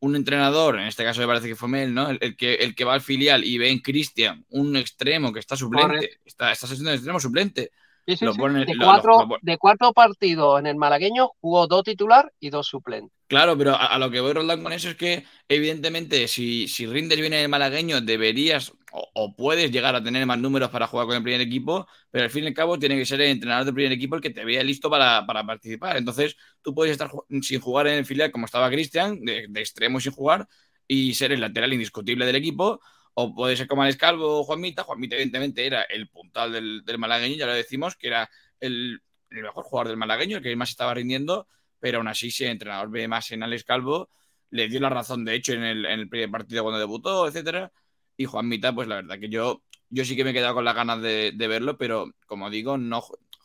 [0.00, 2.10] un entrenador, en este caso me parece que fue Mel, ¿no?
[2.10, 5.56] El, que, el que va al filial y ve en Cristian un extremo que está
[5.56, 7.70] suplente, está, está siendo un extremo suplente,
[8.06, 13.12] de, cuatro, partidos en el malagueño jugó dos titular y dos suplentes.
[13.34, 17.18] Claro, pero a, lo que voy Roldán con eso es que, evidentemente, si, si rindes
[17.18, 21.16] bien en el malagueño, deberías o, puedes llegar a tener más números para jugar con
[21.16, 23.74] el primer equipo, pero al fin y al cabo tiene que ser el entrenador del
[23.74, 25.96] primer equipo el que te vea listo para, participar.
[25.96, 27.10] Entonces, tú puedes estar
[27.42, 30.46] sin jugar en el filial como estaba Cristian, de, extremo sin jugar,
[30.86, 32.80] y ser el lateral indiscutible del equipo,
[33.14, 34.84] o puede ser como Alex Calvo o Juanmita.
[34.84, 39.64] Juanmita, evidentemente, era el puntal del, del malagueño, ya lo decimos, que era el, mejor
[39.64, 41.48] jugador del malagueño, el que más estaba rindiendo,
[41.84, 44.08] pero aún así, si el entrenador ve más en Alex Calvo,
[44.48, 47.70] le dio la razón, de hecho, en el, en el primer partido cuando debutó, etcétera.
[48.16, 50.74] Y Juanmita, pues la verdad que yo, yo sí que me he quedado con las
[50.74, 53.02] ganas de, verlo, pero como digo, no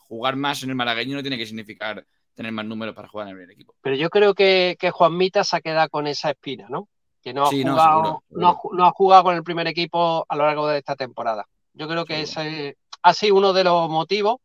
[0.08, 3.32] jugar más en el malagueño no tiene que significar tener más números para jugar en
[3.32, 3.76] el primer equipo.
[3.82, 6.88] Pero yo creo que, que Juanmita se ha quedado con esa espina, ¿no?
[7.22, 10.78] que no ha, jugado, no, ha, jugado con el primer equipo a lo largo de
[10.78, 11.46] esta temporada.
[11.74, 14.38] Yo creo que ese ha sido uno de los motivos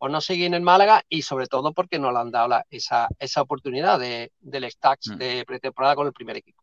[0.00, 2.64] por no seguir en el Málaga y sobre todo porque no le han dado la-
[2.70, 5.16] esa, esa oportunidad de, del stacks Mm.
[5.18, 6.62] de pretemporada con el primer equipo.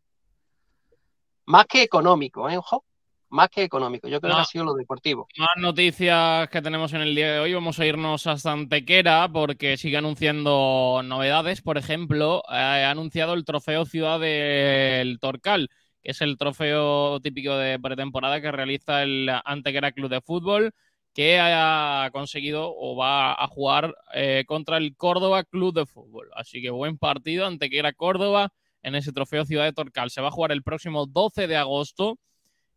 [1.45, 2.83] Más que económico, ¿eh, ojo?
[3.29, 4.07] Más que económico.
[4.07, 5.27] Yo creo que ha sido lo deportivo.
[5.37, 7.53] Más noticias que tenemos en el día de hoy.
[7.53, 11.61] Vamos a irnos hasta Antequera porque sigue anunciando novedades.
[11.61, 15.69] Por ejemplo, eh, ha anunciado el trofeo Ciudad del Torcal,
[16.01, 20.73] que es el trofeo típico de pretemporada que realiza el Antequera Club de Fútbol,
[21.17, 26.29] que ha conseguido o va a jugar eh, contra el Córdoba Club de Fútbol.
[26.35, 28.53] Así que buen partido, Antequera Córdoba
[28.83, 30.11] en ese trofeo Ciudad de Torcal.
[30.11, 32.19] Se va a jugar el próximo 12 de agosto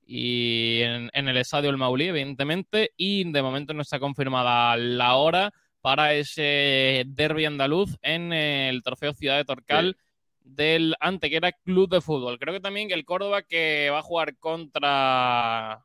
[0.06, 5.16] y en, en el estadio El Maulí, evidentemente, y de momento no está confirmada la
[5.16, 9.98] hora para ese derby andaluz en el trofeo Ciudad de Torcal
[10.38, 12.38] del Antequera Club de Fútbol.
[12.38, 15.84] Creo que también que el Córdoba que va a jugar contra...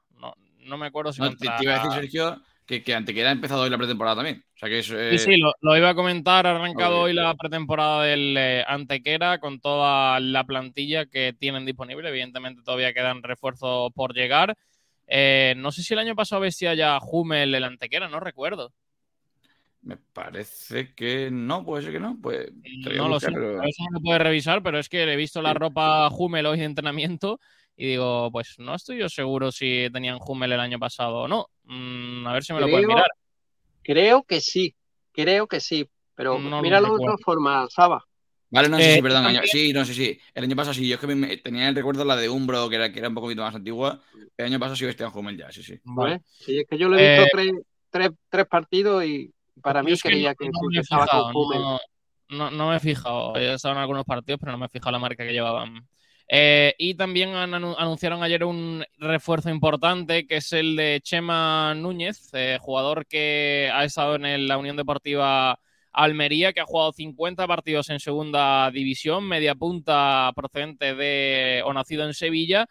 [0.65, 1.58] No, me acuerdo si No, te, contra...
[1.58, 4.43] te iba a decir, Sergio, que, que Antequera ha empezado hoy la pretemporada también.
[4.56, 4.89] O sea que es.
[4.91, 6.47] eh, Sí, sí, lo, lo iba a comentar.
[6.47, 12.10] Ha arrancado hoy la pretemporada del eh, Antequera con toda la plantilla que tienen disponible.
[12.10, 14.56] Evidentemente, todavía quedan refuerzos por llegar.
[15.08, 18.73] Eh, no sé si el año pasado vestía ya Hummel el Antequera, no recuerdo.
[19.84, 22.17] Me parece que no, puede ser que no.
[22.19, 25.15] Pues, a No lo sé, pero- eso no lo puede revisar, pero es que he
[25.15, 27.39] visto la ropa Hummel hoy de entrenamiento
[27.77, 31.47] y digo, pues no estoy yo seguro si tenían Hummel el año pasado o no.
[31.63, 33.07] Mm, a ver si me lo pueden mirar.
[33.81, 34.75] Creo que sí,
[35.11, 35.88] creo que sí.
[36.15, 38.03] Pero No lo míralo de otra forma, Saba.
[38.49, 39.23] Vale, no, sí, Eh, sí, perdón.
[39.23, 40.17] también- año- Sí, no, sí, sí.
[40.33, 40.88] El año pasado sí.
[40.88, 43.15] Yo es que me- tenía el recuerdo la de Umbro, que era, que era un
[43.15, 44.01] poquito más antigua.
[44.38, 45.77] El año pasado sí vestían Hummel ya, sí, sí.
[45.83, 46.15] Vale.
[46.15, 46.21] ¿eh?
[46.23, 47.51] Sí, es que yo lo he visto Eh, tres,
[47.89, 49.29] tres, tres partidos y
[49.61, 51.61] para mí es que creía no- que no que he estaba fijado, con Hummel.
[51.61, 51.79] no,
[52.29, 53.35] no- no me he fijado.
[53.35, 55.85] He estado en algunos partidos, pero no me he fijado la marca que llevaban.
[56.27, 62.57] Eh, y también anunciaron ayer un refuerzo importante, que es el de Chema Núñez, eh,
[62.61, 65.59] jugador que ha estado en la Unión Deportiva
[65.91, 72.05] Almería, que ha jugado 50 partidos en segunda división, media punta procedente de o nacido
[72.05, 72.65] en Sevilla.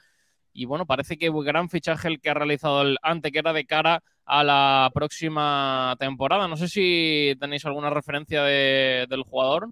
[0.52, 4.44] Y bueno, parece que gran fichaje el que ha realizado el Antequera de cara a
[4.44, 6.48] la próxima temporada.
[6.48, 9.70] No sé si tenéis alguna referencia de- del jugador.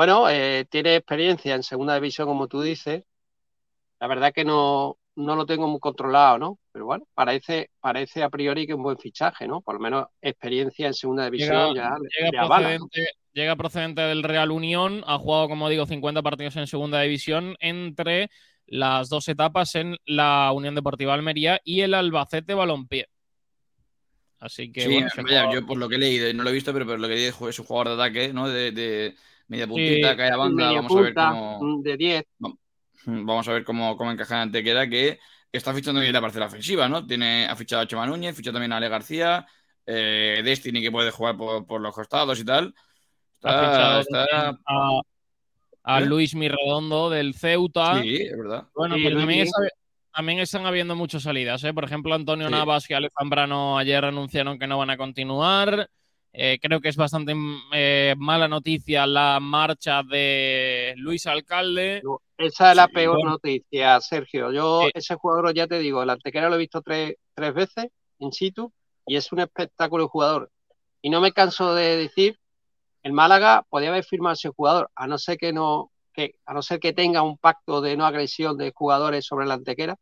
[0.00, 3.04] Bueno, eh, tiene experiencia en segunda división, como tú dices.
[4.00, 6.58] La verdad que no, no lo tengo muy controlado, ¿no?
[6.72, 9.60] Pero bueno, parece, parece a priori que es un buen fichaje, ¿no?
[9.60, 12.86] Por lo menos experiencia en segunda división ya le- Llega le avala, ¿no?
[12.88, 17.56] procedente, llega procedente del Real Unión, ha jugado, como digo, 50 partidos en segunda división
[17.60, 18.30] entre
[18.68, 23.06] las dos etapas en la Unión Deportiva Almería y el Albacete Balompié.
[24.38, 26.54] Así que Sí, bueno, vaya, jugador- yo por lo que he leído, no lo he
[26.54, 28.48] visto, pero por lo que he leído es un jugador de ataque, ¿no?
[28.48, 29.14] De, de
[29.50, 30.64] media puntita, Sí, cae a banda.
[30.66, 31.58] Media Vamos a ver cómo.
[31.60, 32.24] mm, de 10.
[33.06, 35.18] Vamos a ver cómo, cómo encaja en Antequera, que
[35.52, 37.06] está fichando bien la parcela ofensiva, ¿no?
[37.06, 39.46] Tiene, ha fichado a Chema Núñez, fichó también a Ale García,
[39.86, 42.74] eh, Destiny que puede jugar por, por los costados y tal.
[43.42, 45.00] ha Está, fichado está- a,
[45.82, 46.06] a ¿Eh?
[46.06, 48.00] Luis Mirredondo del Ceuta.
[48.02, 48.68] Sí, es verdad.
[48.74, 49.48] Bueno, Sí, pero también,
[50.14, 51.72] también están habiendo muchas salidas, ¿eh?
[51.72, 52.52] Por ejemplo, Antonio Sí.
[52.52, 55.88] Navas y Alex Zambrano ayer anunciaron que no van a continuar.
[56.32, 57.34] Eh, creo que es bastante
[57.72, 62.02] eh, mala noticia la marcha de Luis Alcalde.
[62.38, 63.30] Esa es la Sí, peor bueno.
[63.32, 64.52] noticia, Sergio.
[64.52, 64.90] Yo, Sí.
[64.94, 67.86] ese jugador, ya te digo, el Antequera lo he visto tres, tres veces
[68.18, 68.72] in situ
[69.06, 70.50] y es un espectáculo de jugador.
[71.02, 72.38] Y no me canso de decir,
[73.02, 76.54] el Málaga podía haber firmado a ese jugador, a no ser que no, que, a
[76.54, 79.96] no ser que tenga un pacto de no agresión de jugadores sobre el Antequera.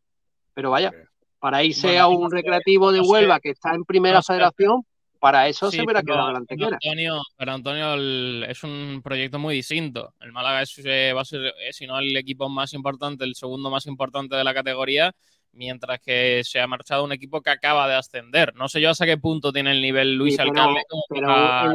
[0.52, 0.92] Pero vaya,
[1.38, 4.32] para irse Bueno, a un recreativo de Huelva que está en primera no sé.
[4.34, 4.84] federación,
[5.18, 6.78] para eso Sí, se hubiera quedado pero Antequera.
[6.82, 10.14] Antonio, pero Antonio el- es un proyecto muy distinto.
[10.20, 13.34] El Málaga es, eh, va a ser, eh, si no, el equipo más importante, el
[13.34, 15.12] segundo más importante de la categoría,
[15.52, 18.54] mientras que se ha marchado un equipo que acaba de ascender.
[18.54, 21.72] No sé yo hasta qué punto tiene el nivel Luis Sí, Alcalde Pero para-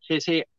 [0.00, 0.38] sí, sí.
[0.40, 0.50] para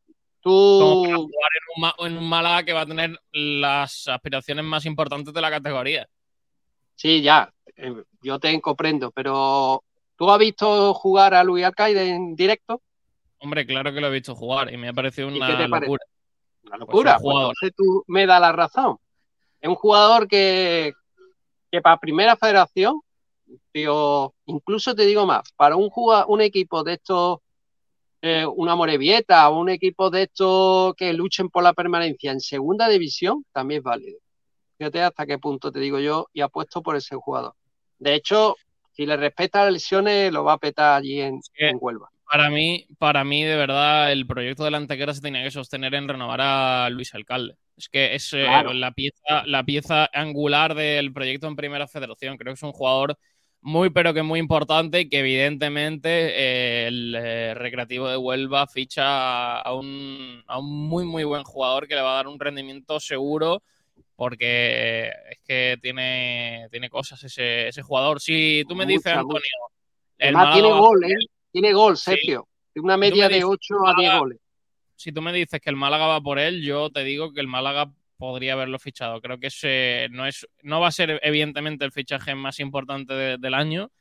[0.42, 4.86] Tú, jugar en un, Ma- en un Málaga que va a tener las aspiraciones más
[4.86, 6.08] importantes de la categoría.
[6.96, 9.84] Sí, ya, eh, yo te comprendo, pero
[10.16, 12.82] ¿tú has visto jugar a Luis Alcaide en directo?
[13.40, 15.92] Hombre, claro que lo he visto jugar y me ha parecido ¿Y una te parece?
[15.92, 16.06] locura.
[16.64, 17.14] Una locura.
[17.18, 17.54] un jugador.
[17.60, 18.98] Pues entonces tú me das la razón.
[19.62, 20.94] Es un jugador que,
[21.72, 23.02] que para primera federación,
[23.72, 25.90] tío, incluso te digo más, para un,
[26.28, 27.40] un equipo de estos,
[28.22, 32.88] eh, una Morevieta o un equipo de estos que luchen por la permanencia en segunda
[32.90, 34.20] división, también es válido.
[34.78, 37.54] Fíjate hasta qué punto te digo yo y apuesto por ese jugador.
[37.98, 38.56] De hecho,
[38.96, 41.42] si le respeta las lesiones, lo va a petar allí en,
[41.80, 42.10] Huelva.
[42.32, 45.94] Para mí, para mí, de verdad, el proyecto de la Antequera se tenía que sostener
[45.96, 47.56] en renovar a Luis Alcalde.
[47.78, 52.38] Es que es eh, la, pieza, la pieza angular del proyecto en Primera Federación.
[52.38, 53.18] Creo que es un jugador
[53.62, 59.60] muy pero que muy importante y que evidentemente eh, el eh, Recreativo de Huelva ficha
[59.60, 63.00] a un, a un muy muy buen jugador que le va a dar un rendimiento
[63.00, 63.64] seguro
[64.16, 68.22] porque es que tiene, tiene cosas ese, ese jugador.
[68.22, 69.42] Si tú me dices, Antonio...
[70.20, 71.16] Además tiene gol, ¿eh?
[71.52, 72.48] Tiene gol, Sergio.
[72.74, 74.40] Tiene una media de 8 a 10 goles.
[74.96, 77.48] Si tú me dices que el Málaga va por él, yo te digo que el
[77.48, 79.22] Málaga podría haberlo fichado.
[79.22, 83.54] Creo que ese no, es, no va a ser evidentemente el fichaje más importante del
[83.54, 83.92] año,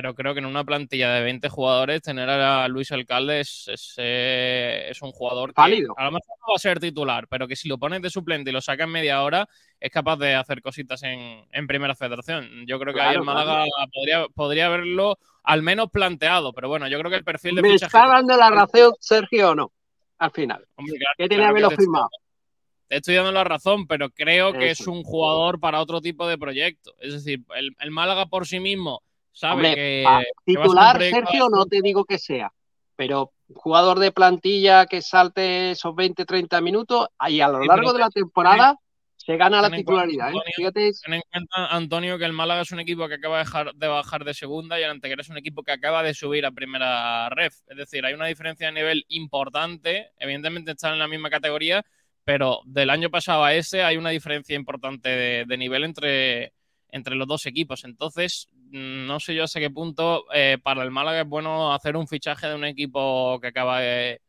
[0.00, 5.02] pero creo que en una plantilla de 20 jugadores tener a Luis Alcalde es, es,
[5.02, 7.78] un jugador que a lo mejor no va a ser titular, pero que si lo
[7.78, 9.48] pones de suplente y lo sacas en media hora,
[9.80, 12.64] es capaz de hacer cositas en, Primera Federación.
[12.64, 16.96] Yo creo que ahí el Málaga podría, podría haberlo al menos planteado, pero bueno, yo
[17.00, 19.72] creo que el perfil de ¿Me está dando la razón, Sergio, o no?
[20.18, 20.64] Al final.
[21.16, 22.08] ¿Qué tenía que firmado?
[22.86, 26.38] Te estoy dando la razón, pero creo que es un jugador para otro tipo de
[26.38, 26.94] proyecto.
[27.00, 27.44] Es decir,
[27.80, 29.02] el Málaga por sí mismo
[29.38, 30.04] sabe que,
[30.44, 32.52] titular, Sergio, no te digo que sea,
[32.96, 38.00] pero jugador de plantilla que salte esos 20, 30 minutos y a lo largo de
[38.00, 38.76] la temporada
[39.16, 40.32] se gana la titularidad.
[40.32, 40.40] ¿eh?
[40.56, 40.90] Fíjate.
[41.04, 44.34] Ten en cuenta, Antonio, que el Málaga es un equipo que acaba de, bajar de
[44.34, 47.54] segunda y el Antequera es un equipo que acaba de subir a primera ref.
[47.68, 50.12] Es decir, hay una diferencia de nivel importante.
[50.18, 51.84] Evidentemente están en la misma categoría,
[52.24, 56.54] pero del año pasado a ese hay una diferencia importante de nivel entre,
[56.90, 57.84] entre los dos equipos.
[57.84, 62.08] Entonces, no sé yo hasta qué punto eh, para el Málaga es bueno hacer un
[62.08, 64.20] fichaje de un equipo que acaba de,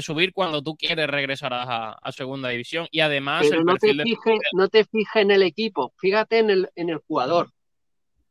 [0.00, 2.86] subir cuando tú quieres regresar a, segunda división.
[2.90, 3.46] Y además.
[3.48, 6.98] Pero no, te fijes no te fijes en el equipo, fíjate en el, en el
[6.98, 7.50] jugador.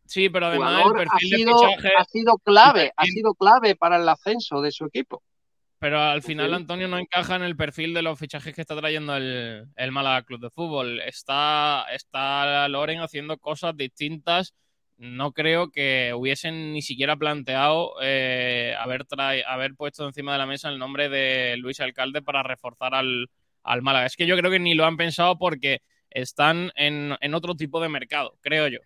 [0.05, 1.89] Sí, pero además el perfil ha sido, de fichaje.
[1.97, 5.23] Ha sido clave, ha sido clave para el ascenso de su equipo.
[5.83, 9.17] Pero al final Antonio no encaja en el perfil de los fichajes que está trayendo
[9.17, 11.01] el, el Málaga Club de Fútbol.
[11.01, 14.53] Está, está Loren haciendo cosas distintas.
[14.97, 19.05] No creo que hubiesen ni siquiera planteado eh, haber,
[19.45, 23.29] haber puesto encima de la mesa el nombre de Luis Alcalde para reforzar al,
[23.63, 24.05] al Málaga.
[24.05, 27.89] Es que yo creo que ni lo han pensado porque están en, otro tipo de
[27.89, 28.79] mercado, creo yo.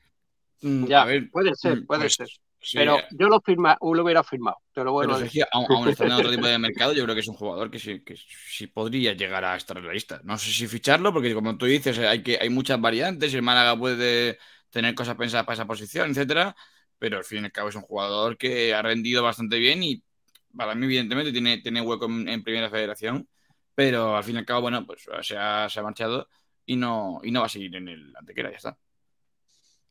[0.62, 2.28] Mm, ya, puede ser, mm, puede pues ser
[2.74, 4.58] pero yo lo, firma, lo hubiera firmado.
[4.74, 5.24] Te lo bueno aún,
[5.90, 8.16] estando en otro tipo de mercado, yo creo que es un jugador que sí, que
[8.16, 10.22] sí podría llegar a estar en la lista.
[10.24, 13.34] No sé si ficharlo, porque como tú dices, hay, que, hay muchas variantes.
[13.34, 14.40] El Málaga puede
[14.70, 16.56] tener cosas pensadas para esa posición, etcétera.
[17.00, 20.04] Pero al fin y al cabo es un jugador que ha rendido bastante bien y
[20.56, 23.28] para mí, evidentemente, tiene, tiene hueco en, Primera Federación.
[23.76, 26.28] Pero al fin y al cabo, bueno, pues se ha, se ha marchado
[26.66, 28.78] y no, y no va a seguir en el antequera, ya está.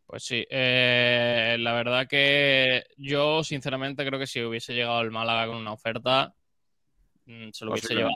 [0.07, 5.49] Pues sí, eh, la verdad que yo sinceramente creo que si hubiese llegado el Málaga
[5.49, 6.33] con una oferta,
[7.25, 8.15] mm, se lo hubiese llevado.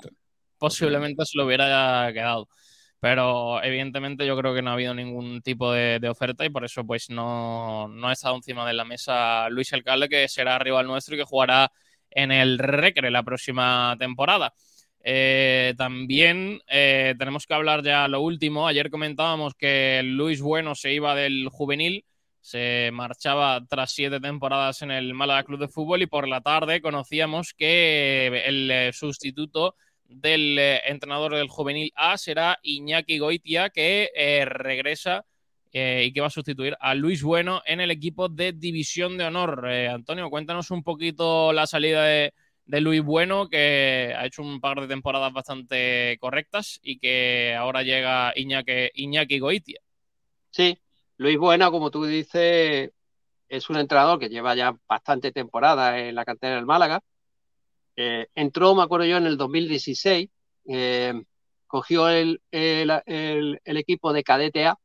[0.56, 2.48] Posiblemente se lo hubiera quedado.
[3.00, 6.84] Pero evidentemente yo creo que no ha habido ningún tipo de, oferta y por eso
[6.84, 11.14] pues no, no, ha estado encima de la mesa Luis Alcalde, que será rival nuestro
[11.14, 11.72] y que jugará
[12.10, 14.52] en el Recre la próxima temporada.
[15.02, 18.66] Eh, también eh, tenemos que hablar ya lo último.
[18.66, 22.04] Ayer comentábamos que Luis Bueno se iba del juvenil,
[22.40, 26.82] se marchaba tras siete temporadas en el Málaga Club de Fútbol y por la tarde
[26.82, 29.74] conocíamos que el eh, sustituto
[30.10, 34.10] del entrenador del juvenil A será Iñaki Goitia, que
[34.44, 35.24] regresa
[35.72, 39.66] y que va a sustituir a Luis Bueno en el equipo de División de Honor.
[39.66, 42.34] Antonio, cuéntanos un poquito la salida de
[42.70, 47.82] de Luis Bueno, que ha hecho un par de temporadas bastante correctas y que ahora
[47.82, 49.80] llega Iñaki, Iñaki Goitia.
[50.50, 50.78] Sí,
[51.16, 52.90] Luis Bueno, como tú dices,
[53.48, 57.00] es un entrenador que lleva ya bastante temporada en la cantera del Málaga.
[58.02, 60.30] Eh, entró, me acuerdo yo, en el 2016,
[60.68, 61.22] eh,
[61.66, 64.78] cogió el, el, equipo de cadete A,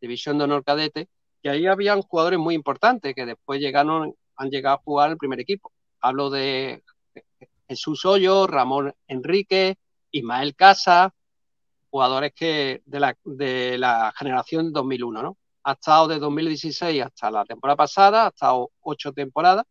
[0.00, 1.10] División de Honor Cadete,
[1.42, 5.38] y ahí habían jugadores muy importantes que después llegaron, han llegado a jugar el primer
[5.38, 5.70] equipo.
[6.00, 6.82] Hablo de
[7.68, 9.76] Jesús Hoyo, Ramón Enrique,
[10.10, 11.12] Ismael Casa,
[11.90, 15.36] jugadores que de la, de la generación 2001, ¿no?
[15.64, 19.66] Ha estado de 2016 hasta la temporada pasada, ha estado ocho temporadas.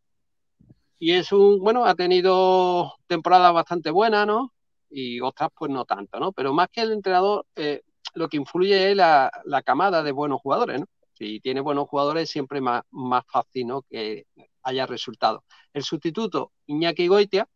[1.02, 4.54] Y es un, bueno, ha tenido temporadas bastante buenas, ¿no?
[4.88, 6.32] Y otras, pues no tanto, ¿no?
[6.32, 7.82] Pero más que el entrenador, eh,
[8.14, 10.86] lo que influye es la, la, camada de buenos jugadores, ¿no?
[11.14, 13.82] Si tiene buenos jugadores, siempre es más, más fácil, ¿no?
[13.90, 14.28] Que
[14.62, 15.42] haya resultados.
[15.74, 17.50] El sustituto, Iñaki Goitia,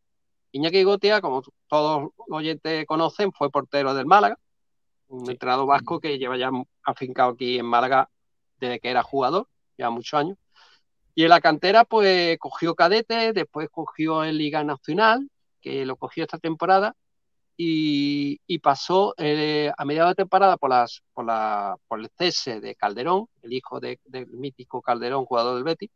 [0.51, 4.39] Iñaki Gotia, como todos los oyentes conocen, fue portero del Málaga,
[5.09, 6.49] un entrenador vasco que lleva ya
[6.81, 8.09] afincado aquí en Málaga
[8.59, 10.37] desde que era jugador, ya muchos años.
[11.15, 15.29] Y en la cantera, pues cogió cadete, después cogió en Liga Nacional,
[15.61, 16.93] que lo cogió esta temporada,
[17.57, 23.53] y, pasó eh, a mediados de temporada por, las, por, el cese de Calderón, el
[23.53, 23.97] hijo del
[24.27, 25.89] mítico Calderón, jugador del Betis,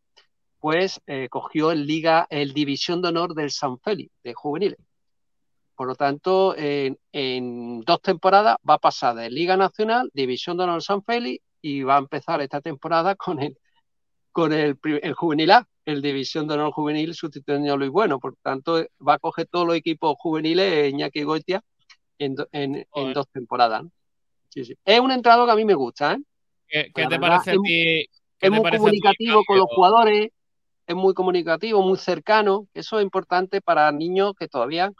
[0.59, 4.79] pues eh, cogió el Liga, el División de Honor del San Félix, de juveniles.
[5.75, 6.97] Por lo tanto, en,
[7.81, 11.95] dos temporadas va a pasar de Liga Nacional, División de Honor San Félix, y va
[11.95, 13.57] a empezar esta temporada con el,
[14.39, 18.19] con el, el Juvenil A, el División de Honor Juvenil sustituyendo a Luis Bueno.
[18.19, 21.61] Por tanto, va a coger todos los equipos juveniles Iñaki Goitia
[22.17, 23.83] en, en, en dos temporadas.
[24.49, 24.75] Sí, sí.
[24.85, 26.13] Es un entrado que a mí me gusta.
[26.13, 26.89] ¿eh?
[26.93, 28.05] ¿Qué, te parece a ti?
[28.39, 30.29] Es muy comunicativo con los jugadores,
[30.87, 32.67] es muy comunicativo, muy cercano.
[32.73, 34.91] Eso es importante para niños que todavía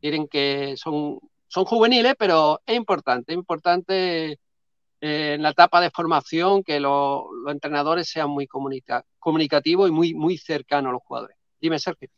[0.00, 1.18] quieren que son,
[1.48, 4.38] son juveniles, pero es importante, es importante
[5.00, 10.38] eh, en la etapa de formación que los entrenadores sean muy comunicativos y muy, muy
[10.38, 11.36] cercanos a los jugadores.
[11.60, 12.08] Dime, Sergio.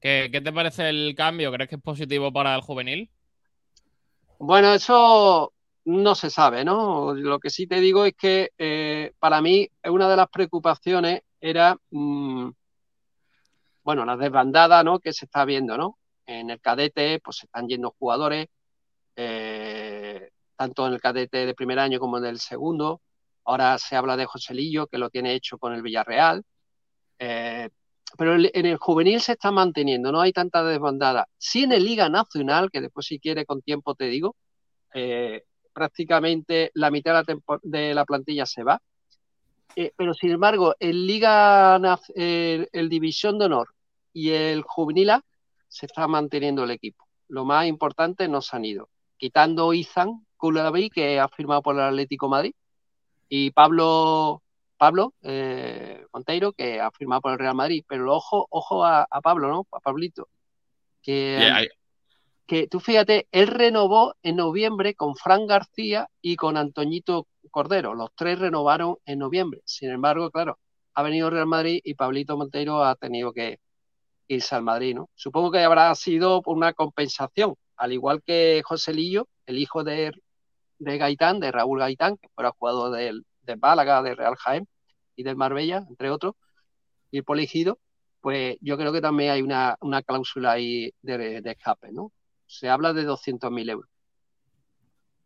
[0.00, 1.52] ¿Qué, ¿Qué, te parece el cambio?
[1.52, 3.10] ¿Crees que es positivo para el juvenil?
[4.38, 5.52] Bueno, eso
[5.84, 7.14] no se sabe, ¿no?
[7.14, 11.76] Lo que sí te digo es que eh, para mí una de las preocupaciones era,
[11.90, 12.50] mm,
[13.82, 15.00] bueno, la desbandada, ¿no?
[15.00, 15.98] Que se está viendo, ¿no?
[16.26, 18.48] En el cadete, pues se están yendo jugadores,
[19.16, 19.51] eh,
[20.62, 23.00] tanto en el cadete de primer año como en el segundo.
[23.44, 26.44] Ahora se habla de Joselillo, que lo tiene hecho con el Villarreal.
[27.18, 27.68] Eh,
[28.16, 31.26] pero en el juvenil se está manteniendo, no hay tanta desbandada.
[31.36, 34.36] Sí en el Liga Nacional, que después si quiere con tiempo te digo,
[34.94, 35.42] eh,
[35.72, 37.24] prácticamente la mitad
[37.62, 38.80] de la, plantilla se va.
[39.74, 41.80] Eh, pero sin embargo, el Liga,
[42.14, 43.68] el, División de Honor
[44.12, 45.24] y el Juvenil A
[45.66, 47.08] se está manteniendo el equipo.
[47.26, 48.90] Lo más importante no se han ido.
[49.16, 50.26] Quitando Izan
[50.92, 52.54] Que ha firmado por el Atlético Madrid,
[53.28, 54.42] y Pablo
[54.76, 57.84] Pablo eh, Monteiro, que ha firmado por el Real Madrid.
[57.86, 59.66] Pero ojo, ojo a, Pablo, ¿no?
[59.70, 60.28] A Pablito.
[61.00, 61.68] Que,
[62.46, 67.94] que tú fíjate, él renovó en noviembre con Fran García y con Antoñito Cordero.
[67.94, 69.62] Los tres renovaron en noviembre.
[69.64, 70.58] Sin embargo, claro,
[70.94, 73.60] ha venido Real Madrid y Pablito Monteiro ha tenido que
[74.26, 75.08] irse al Madrid, ¿no?
[75.14, 80.12] Supongo que habrá sido una compensación, al igual que José Lillo, el hijo de,
[80.82, 84.68] de Gaitán, de Raúl Gaitán, que fuera jugador del, de Málaga, de Real Jaén
[85.16, 86.34] y del Marbella, entre otros,
[87.10, 87.78] y el Poligido,
[88.20, 89.76] pues yo creo que también hay una,
[90.06, 92.12] cláusula ahí de, escape, ¿no?
[92.46, 93.90] se habla de 200.000 euros.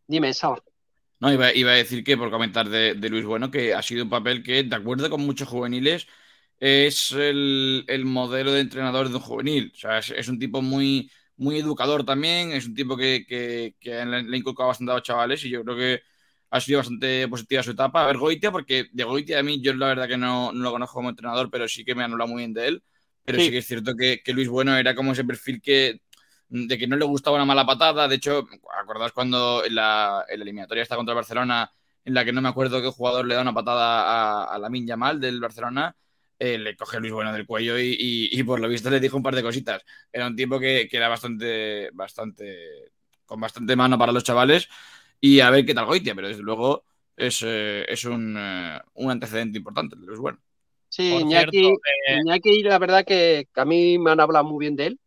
[0.07, 0.55] Dime, esa.
[1.19, 4.43] No, iba, a decir que, por comentar de, Luis Bueno, que ha sido un papel
[4.43, 6.07] que, de acuerdo con muchos juveniles,
[6.59, 9.71] es el, modelo de entrenador de un juvenil.
[9.75, 14.17] O sea, es, un tipo muy, muy educador también, es un tipo que, que, le,
[14.17, 16.01] ha inculcado bastante a los chavales y yo creo que
[16.49, 18.03] ha sido bastante positiva su etapa.
[18.03, 20.95] A ver, Goitia, porque de Goitia a mí yo la verdad que no, lo conozco
[20.95, 22.83] como entrenador, pero sí que me han hablado muy bien de él.
[23.23, 25.99] Pero sí, que es cierto que, que, Luis Bueno era como ese perfil que
[26.49, 28.07] de que no le gustaba una mala patada.
[28.07, 28.47] De hecho,
[28.81, 31.71] ¿acordáis cuando en la, eliminatoria está contra el Barcelona,
[32.05, 34.95] en la que no me acuerdo qué jugador le da una patada a, la Minya
[34.95, 35.95] Mal del Barcelona?
[36.39, 39.35] Eh, le coge Luis Bueno del cuello y, por lo visto le dijo un par
[39.35, 39.83] de cositas.
[40.11, 42.91] Era un tiempo que, era bastante, bastante,
[43.25, 44.69] con bastante mano para los chavales.
[45.19, 46.85] Y a ver qué tal Goitia, pero desde luego
[47.15, 50.39] es, eh, es un, eh, un, antecedente importante de Luis Bueno.
[50.89, 51.73] Sí, Iñaki,
[52.07, 54.99] Iñaki, la verdad que, que, a mí me han hablado muy bien de él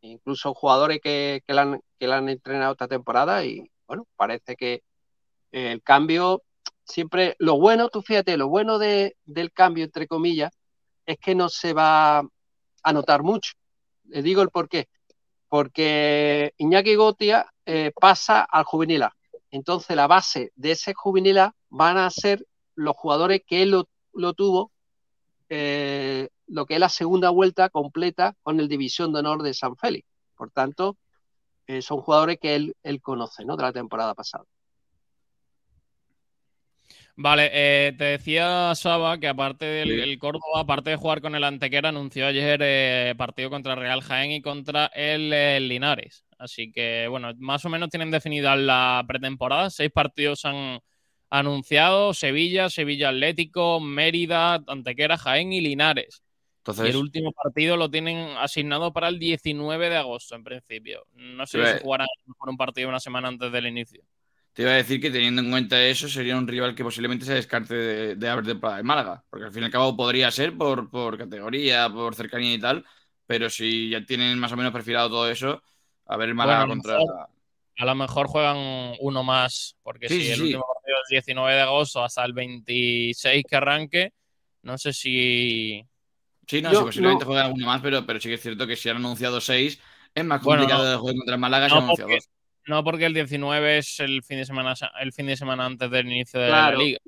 [0.00, 4.82] incluso jugadores que, que, la han, que han entrenado esta temporada y bueno, parece que
[5.50, 6.42] el cambio
[6.84, 10.57] siempre, lo bueno, tú fíjate, lo bueno de, del cambio, entre comillas,
[11.08, 13.54] es que no se va a notar mucho.
[14.04, 14.88] Le digo el por qué.
[15.48, 19.16] Porque Iñaki Gotia eh, pasa al juvenil A.
[19.50, 23.88] Entonces la base de ese juvenil A van a ser los jugadores que él lo,
[24.12, 24.70] lo tuvo
[25.48, 29.76] eh, lo que es la segunda vuelta completa con el División de Honor de San
[29.76, 30.06] Félix.
[30.36, 30.98] Por tanto,
[31.66, 33.56] eh, son jugadores que él, él conoce ¿no?
[33.56, 34.44] de la temporada pasada.
[37.20, 41.88] Vale, eh, te decía Saba que aparte del Córdoba, aparte de jugar con el Antequera,
[41.88, 46.24] anunció ayer partido contra Real Jaén y contra el, Linares.
[46.38, 49.68] Así que, bueno, más o menos tienen definida la pretemporada.
[49.68, 50.80] Seis partidos han,
[51.30, 56.22] anunciado Sevilla, Sevilla Atlético, Mérida, Antequera, Jaén y Linares.
[56.58, 61.04] Entonces, y el último partido lo tienen asignado para el 19 de agosto, en principio.
[61.14, 62.06] No sé si jugarán
[62.38, 64.02] por un partido una semana antes del inicio.
[64.58, 67.32] Te iba a decir que teniendo en cuenta eso, sería un rival que posiblemente se
[67.32, 69.24] descarte de, de haber temporada de Málaga.
[69.30, 72.84] Porque al fin y al cabo podría ser por, por categoría, por cercanía y tal.
[73.24, 75.62] Pero si ya tienen más o menos perfilado todo eso,
[76.06, 76.98] a ver el Málaga contra.
[77.78, 81.60] A lo mejor juegan uno más, porque si el último partido es el 19 de
[81.62, 84.12] agosto hasta el 26 que arranque,
[84.62, 85.86] no sé si.
[86.48, 88.96] Sí, no, posiblemente juegan uno más, pero, pero sí que es cierto que si han
[88.96, 89.80] anunciado seis,
[90.12, 92.18] es más complicado de jugar contra el Málaga no, si han porque,
[92.68, 96.06] No, porque el 19 es el fin de semana, el fin de semana antes del
[96.06, 96.98] inicio de la liga.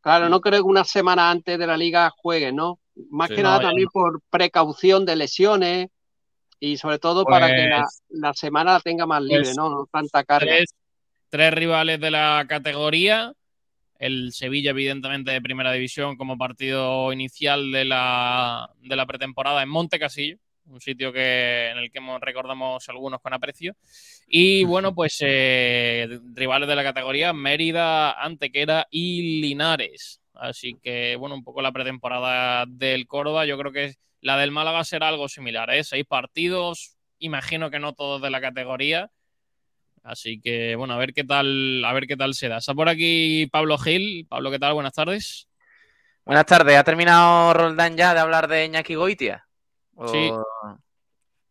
[0.00, 2.80] Claro, no creo que una semana antes de la liga jueguen, ¿no?
[3.10, 5.88] Más Sí, que no, nada ya también por precaución de lesiones
[6.58, 9.68] y sobre todo para que la, Pues- la semana la tenga más libre, pues ¿no?
[9.70, 10.46] No tanta carga.
[10.46, 10.74] tres,
[11.28, 13.32] tres rivales de la categoría.
[13.98, 19.68] El Sevilla, evidentemente, de primera división como partido inicial de la, de la pretemporada en
[19.68, 23.76] Monte Casillo, un sitio que, en el que recordamos algunos con aprecio.
[24.26, 30.20] Y bueno, pues eh, rivales de la categoría Mérida, Antequera y Linares.
[30.34, 33.46] Así que, bueno, un poco la pretemporada del Córdoba.
[33.46, 35.84] Yo creo que la del Málaga será algo similar, ¿eh?
[35.84, 39.10] Seis partidos, imagino que no todos de la categoría.
[40.02, 42.58] Así que, bueno, a ver qué tal, a ver qué tal se da.
[42.58, 44.26] Está por aquí Pablo Gil.
[44.28, 44.74] Pablo, ¿qué tal?
[44.74, 45.48] Buenas tardes.
[46.24, 46.76] Buenas tardes.
[46.76, 49.46] ¿Ha terminado Roldán ya de hablar de Iñaki Goitia?
[49.96, 50.30] O- Sí.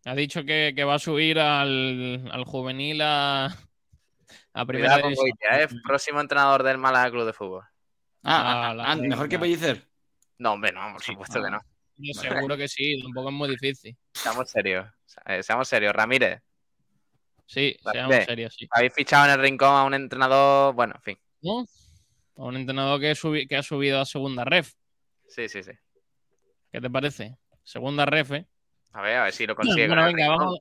[0.05, 3.45] Ha dicho que, que va a subir al, al juvenil a,
[4.53, 5.13] a primera con.
[5.13, 5.67] Goitia, ¿eh?
[5.83, 7.63] Próximo entrenador del Málaga Club de Fútbol.
[8.23, 9.87] Ah, Ah, la- ah, mejor que Pellicer.
[10.39, 11.59] No, hombre, no, por supuesto que no.
[11.97, 13.95] Yo seguro que sí, tampoco es muy difícil.
[14.13, 14.87] Seamos serios.
[15.25, 15.93] Eh, seamos serios.
[15.93, 16.41] Ramírez,
[17.45, 18.67] Sí, seamos serios, sí.
[18.71, 20.73] habéis fichado en el rincón a un entrenador.
[20.73, 21.17] Bueno, en fin.
[21.41, 21.59] ¿No?
[22.37, 24.73] A un entrenador que, subi- que ha subido a segunda ref.
[25.27, 25.71] Sí, sí, sí.
[26.71, 27.37] ¿Qué te parece?
[27.71, 28.45] Segunda ref, ¿eh?
[28.91, 29.87] A ver, a ver si lo consigue.
[29.87, 30.59] Bueno, venga, vamos,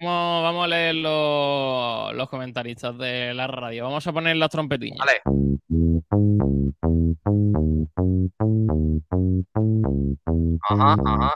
[0.00, 3.82] vamos, vamos a leer los, los comentaristas de la radio.
[3.82, 5.04] Vamos a poner las trompetiñas.
[5.04, 5.22] Vale.
[10.68, 11.34] Ajá, ajá.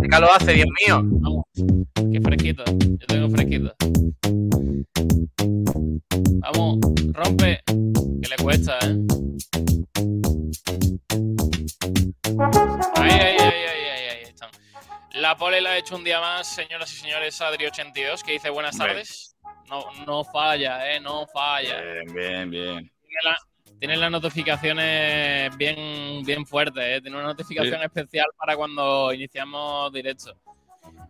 [0.00, 1.02] ¿Qué calor hace, Dios mío?
[1.04, 1.44] Vamos.
[2.12, 2.64] Qué fresquito.
[2.66, 3.74] Yo tengo fresquito.
[6.40, 6.78] Vamos,
[7.12, 7.60] rompe.
[7.66, 8.96] Que le cuesta, ¿eh?
[12.96, 13.95] Ahí, ahí, ahí, ahí están.
[15.16, 18.76] La pole la ha hecho un día más, señoras y señores, Adri82, que dice buenas
[18.76, 19.36] tardes.
[19.68, 21.00] No, no falla, ¿eh?
[21.00, 21.80] No falla.
[21.80, 22.92] Bien, bien, bien.
[23.02, 23.38] Tiene, la-
[23.78, 27.00] tiene las notificaciones bien, bien fuertes, ¿eh?
[27.00, 30.34] Tiene una notificación especial para cuando iniciamos directo.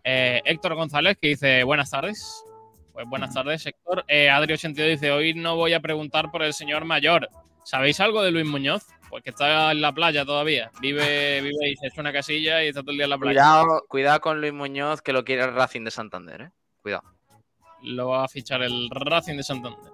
[0.05, 2.45] Eh, Héctor González, que dice buenas tardes.
[2.93, 4.05] Pues buenas tardes, Héctor.
[4.09, 7.29] Eh, Adri82 dice, hoy no voy a preguntar por el señor mayor.
[7.65, 8.85] ¿Sabéis algo de Luis Muñoz?
[9.09, 10.71] Pues que está en la playa todavía.
[10.81, 13.35] Vive, vive y se echa una casilla y está todo el día en la playa.
[13.35, 16.51] Cuidado, cuidado con Luis Muñoz, que lo quiere el Racing de Santander, ¿eh?
[16.83, 17.05] Cuidado.
[17.83, 19.93] Lo va a fichar el Racing de Santander.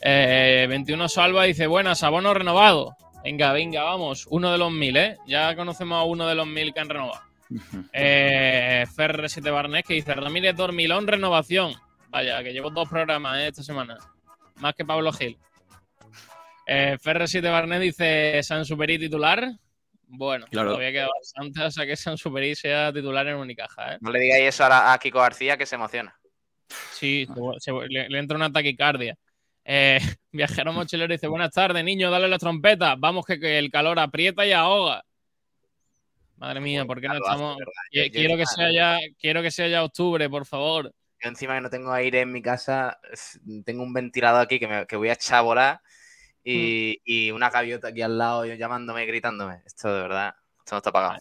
[0.00, 2.96] Eh, 21 Salva dice, buenas, abono renovado.
[3.24, 4.26] Venga, venga, vamos.
[4.30, 5.16] Uno de los mil, ¿eh?
[5.26, 7.20] Ya conocemos a uno de los mil que han renovado.
[7.92, 11.72] Eh, Ferre 7 Barnés que dice, Ramírez Dormilón, renovación.
[12.10, 13.48] Vaya, que llevo dos programas ¿eh?
[13.48, 13.98] esta semana.
[14.56, 15.38] Más que Pablo Gil.
[16.70, 19.48] Eh, Ferre 7 Barnés dice, San Superi titular.
[20.10, 20.70] Bueno, Claro.
[20.70, 23.98] todavía queda bastante hasta que San Superi sea titular en Unicaja, ¿eh?
[24.00, 26.14] No le digáis eso a, la- a Kiko García, que se emociona.
[26.92, 29.16] Sí, se- se- le, le entra una taquicardia.
[29.64, 29.98] Eh,
[30.32, 32.94] viajero mochilero dice, buenas tardes, niño, dale la trompeta.
[32.96, 35.02] Vamos que, que el calor aprieta y ahoga.
[36.36, 37.56] Madre mía, ¿por qué no estamos?
[37.90, 40.92] Quiero que sea ya, quiero que sea ya octubre, por favor.
[41.20, 42.98] Yo encima que no tengo aire en mi casa,
[43.64, 45.80] tengo un ventilador aquí que, me, que voy a echar a volar
[46.44, 49.62] y, y una gaviota aquí al lado yo llamándome, gritándome.
[49.66, 51.18] Esto de verdad, esto no está pagado.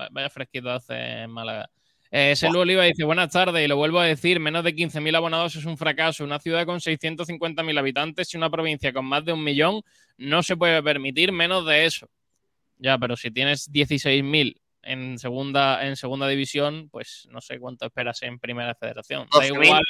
[0.00, 1.68] Va- Vaya fresquito hace en Málaga.
[2.14, 5.56] Eh, Selu Oliva dice, buenas tardes, y lo vuelvo a decir, menos de 15.000 abonados
[5.56, 6.24] es un fracaso.
[6.24, 9.80] Una ciudad con 650.000 habitantes y una provincia con más de un millón
[10.18, 12.10] no se puede permitir menos de eso.
[12.76, 18.20] Ya, pero si tienes 16.000 en segunda, en segunda división, pues no sé cuánto esperas
[18.22, 19.26] en primera federación.
[19.32, 19.82] Da 12.000 igual,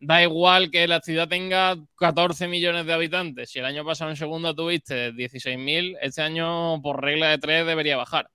[0.00, 3.50] da igual que la ciudad tenga 14 millones de habitantes.
[3.50, 7.96] Si el año pasado en segunda tuviste 16.000, este año por regla de tres debería
[7.96, 8.30] bajar.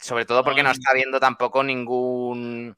[0.00, 0.72] Sobre todo porque no Ah.
[0.72, 2.76] está habiendo tampoco ningún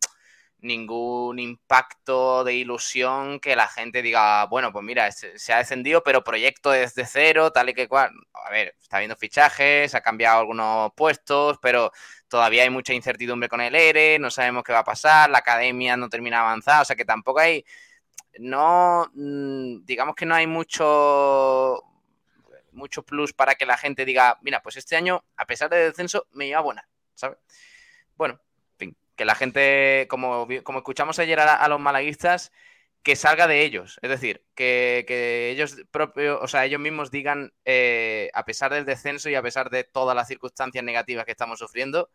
[0.63, 6.23] ningún impacto de ilusión que la gente diga, bueno, pues mira, se, ha descendido, pero
[6.23, 8.11] proyecto desde cero, tal y que cual.
[8.47, 11.93] A ver, está habiendo fichajes, ha cambiado algunos puestos, pero
[12.29, 15.97] todavía hay mucha incertidumbre con el ERE, no sabemos qué va a pasar, la academia
[15.97, 17.65] no termina de avanzar, o sea que tampoco hay,
[18.39, 21.83] no, mm, digamos que no hay mucho,
[22.73, 26.27] mucho plus para que la gente diga, mira, pues este año, a pesar del descenso,
[26.33, 27.39] me iba buena, ¿sabes?
[28.17, 28.41] Bueno,
[28.73, 32.53] en fin, que la gente, como, como escuchamos ayer a, a los malaguistas,
[33.03, 37.53] que salga de ellos, es decir, que, que ellos propios, o sea, ellos mismos digan,
[37.65, 41.59] eh, a pesar del descenso y a pesar de todas las circunstancias negativas que estamos
[41.59, 42.11] sufriendo,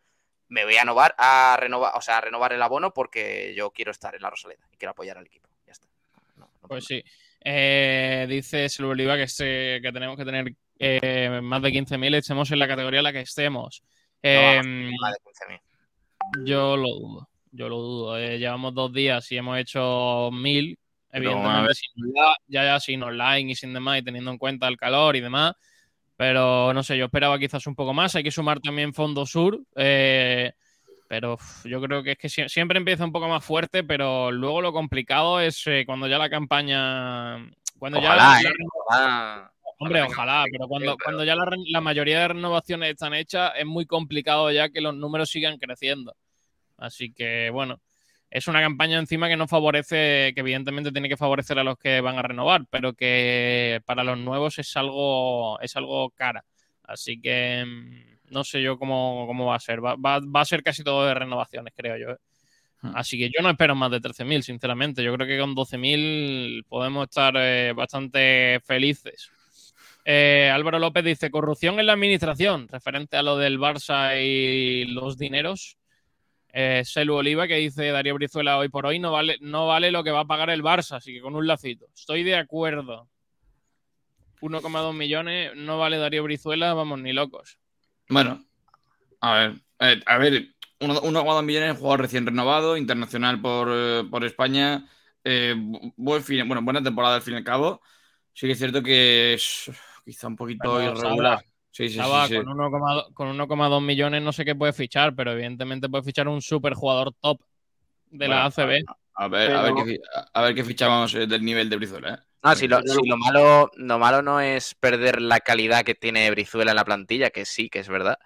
[0.48, 3.90] me voy a renovar, a renovar, o sea, a renovar el abono porque yo quiero
[3.90, 5.48] estar en la Rosaleda y quiero apoyar al equipo.
[5.66, 5.88] Ya está.
[6.36, 7.02] No, no Pues sí.
[7.44, 12.50] Eh, dice Silvio Oliva que, se- que tenemos que tener eh, más de 15.000, estemos
[12.50, 13.82] en la categoría en la que estemos.
[14.22, 14.92] Eh, nada.
[15.00, 15.60] Más de 15.000.
[16.44, 18.18] yo lo dudo, yo lo dudo.
[18.18, 20.76] Eh, llevamos dos días y hemos hecho 1.000,
[21.12, 22.12] Evidentemente, sin,
[22.48, 25.54] ya, ya sin online y sin demás, y teniendo en cuenta el calor y demás.
[26.16, 28.14] Pero no sé, yo esperaba quizás un poco más.
[28.16, 29.60] Hay que sumar también Fondo Sur.
[29.76, 30.52] Eh,
[31.08, 34.72] pero yo creo que es que siempre empieza un poco más fuerte, pero luego lo
[34.72, 37.50] complicado es eh, cuando ya la campaña.
[37.78, 38.16] Cuando ya.
[38.16, 38.40] La,
[38.86, 39.52] ojalá.
[39.78, 43.84] Hombre, ojalá, pero cuando, cuando ya la, la, mayoría de renovaciones están hechas, es muy
[43.84, 46.16] complicado ya que los números sigan creciendo.
[46.78, 47.80] Así que, bueno,
[48.30, 52.00] es una campaña encima que no favorece, que evidentemente tiene que favorecer a los que
[52.00, 56.44] van a renovar, pero que para los nuevos es algo, es algo cara.
[56.82, 59.84] Así que mm, no sé yo cómo, cómo va a ser.
[59.84, 62.10] Va, va, va, a ser casi todo de renovaciones, creo yo.
[62.10, 62.18] ¿eh?
[62.82, 62.92] Hmm.
[62.94, 65.02] Así que yo no espero más de 13.000, sinceramente.
[65.02, 69.30] Yo creo que con 12.000 podemos estar eh, bastante felices.
[70.04, 75.18] Eh, Álvaro López dice, corrupción en la administración, referente a lo del Barça y los
[75.18, 75.78] dineros.
[76.52, 80.02] Eh, Selu Oliva que dice Darío Brizuela hoy por hoy no vale, no vale lo
[80.02, 81.86] que va a pagar el Barça, así que con un lacito.
[81.94, 83.08] Estoy de acuerdo.
[84.40, 87.58] 1,2 millones no vale Darío Brizuela, vamos, ni locos.
[88.08, 88.44] Bueno,
[89.20, 90.48] a ver, eh, a ver,
[90.80, 94.86] 1,2 millones, jugador recién renovado, internacional por, eh, por España.
[95.24, 95.54] Eh,
[95.96, 97.80] buen fin, bueno, buena temporada al fin y al cabo.
[98.32, 99.70] Sí que es cierto que es
[100.04, 101.44] quizá un poquito bueno, irregular.
[101.70, 102.42] Sí, sí, Estaba sí, sí.
[103.12, 107.12] Con 1,2 millones no sé qué puede fichar, pero evidentemente puede fichar un super jugador
[107.20, 107.40] top
[108.10, 108.84] de Bueno, la ACB.
[109.14, 109.98] A ver, a ver, qué,
[110.32, 112.25] a ver qué fichamos del nivel de Brizuela.
[112.42, 116.30] No, si lo, si lo malo, lo malo no es perder la calidad que tiene
[116.30, 118.18] Brizuela en la plantilla, que sí, que es verdad.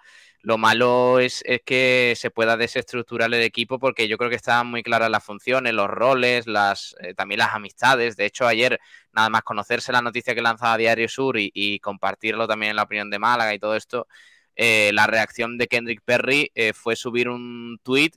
[0.43, 4.67] Lo malo es, es que se pueda desestructurar el equipo porque yo creo que estaban
[4.67, 8.15] muy claras las funciones, los roles, las, eh, también las amistades.
[8.15, 8.79] De hecho, ayer,
[9.13, 12.83] nada más conocerse la noticia que lanzaba Diario Sur y, y compartirlo también en la
[12.83, 14.07] opinión de Málaga y todo esto,
[14.55, 18.11] eh, la reacción de Kendrick Perry eh, fue subir un tweet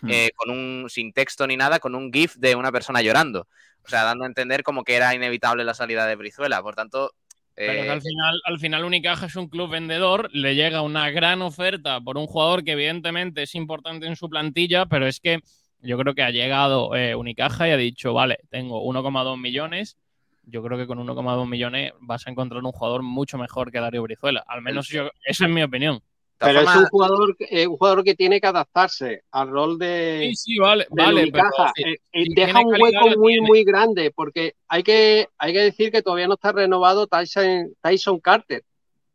[0.00, 0.10] Hmm.
[0.10, 3.48] eh, con un sin texto ni nada, con un GIF de una persona llorando.
[3.84, 6.60] O sea, dando a entender como que era inevitable la salida de Brizuela.
[6.60, 7.12] Por tanto,
[7.54, 11.10] Pero que eh, al final, al final Unicaja es un club vendedor, le llega una
[11.10, 15.40] gran oferta por un jugador que evidentemente es importante en su plantilla, pero es que
[15.80, 19.96] yo creo que ha llegado eh, Unicaja y ha dicho, vale, tengo 1,2 millones,
[20.42, 24.02] yo creo que con 1,2 millones vas a encontrar un jugador mucho mejor que Darío
[24.02, 24.44] Brizuela.
[24.46, 26.00] Al menos yo, esa es mi opinión.
[26.38, 30.36] Pero es un jugador, eh, un jugador que tiene que adaptarse al rol de, Sí,
[30.36, 31.72] sí, vale, del vale, pero Unicaja.
[31.74, 33.46] si- Eh, si deja un hueco muy, tiene.
[33.46, 38.20] muy grande, porque hay que, hay que decir que todavía no está renovado Tyson, Tyson
[38.20, 38.62] Carter.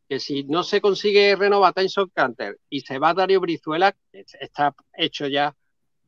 [0.09, 4.73] Que si no se consigue renovar Tyson Carter y se va Darío Brizuela, es- está
[4.97, 5.55] hecho ya,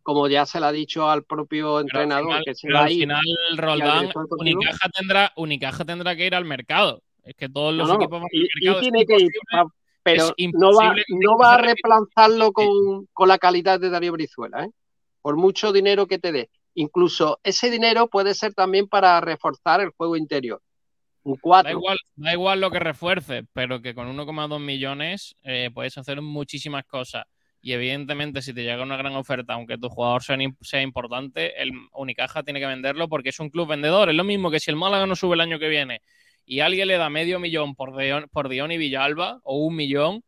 [0.01, 2.79] como ya se le ha dicho al propio Pero al entrenador, final, que se pero
[2.79, 2.99] va al ir.
[3.01, 4.09] final, y al Roldán.
[4.39, 7.01] Unicaja tendrá, Unicaja tendrá que ir al mercado.
[7.23, 8.75] Es que todos los No, no, equipos van al y, y mercado.
[8.77, 9.31] es tiene que ir.
[10.03, 14.69] Pero no va, no va a reemplazarlo con, con la calidad de Darío Brizuela, ¿eh?
[15.21, 16.49] Por mucho dinero que te dé.
[16.75, 20.61] Incluso ese dinero puede ser también para reforzar el juego interior.
[21.23, 21.71] Un Da 4.
[21.71, 26.83] igual, da igual lo que refuerce, pero que con 1,2 millones eh, puedes hacer muchísimas
[26.85, 27.23] cosas.
[27.61, 31.71] Y evidentemente, si te llega una gran oferta, aunque tu jugador sea, sea importante, el
[31.93, 34.09] Unicaja tiene que venderlo porque es un club vendedor.
[34.09, 36.01] Es lo mismo que si el Málaga no sube el año que viene
[36.45, 40.23] y alguien le da medio millón por Dion, por Dion y Villalba o un millón,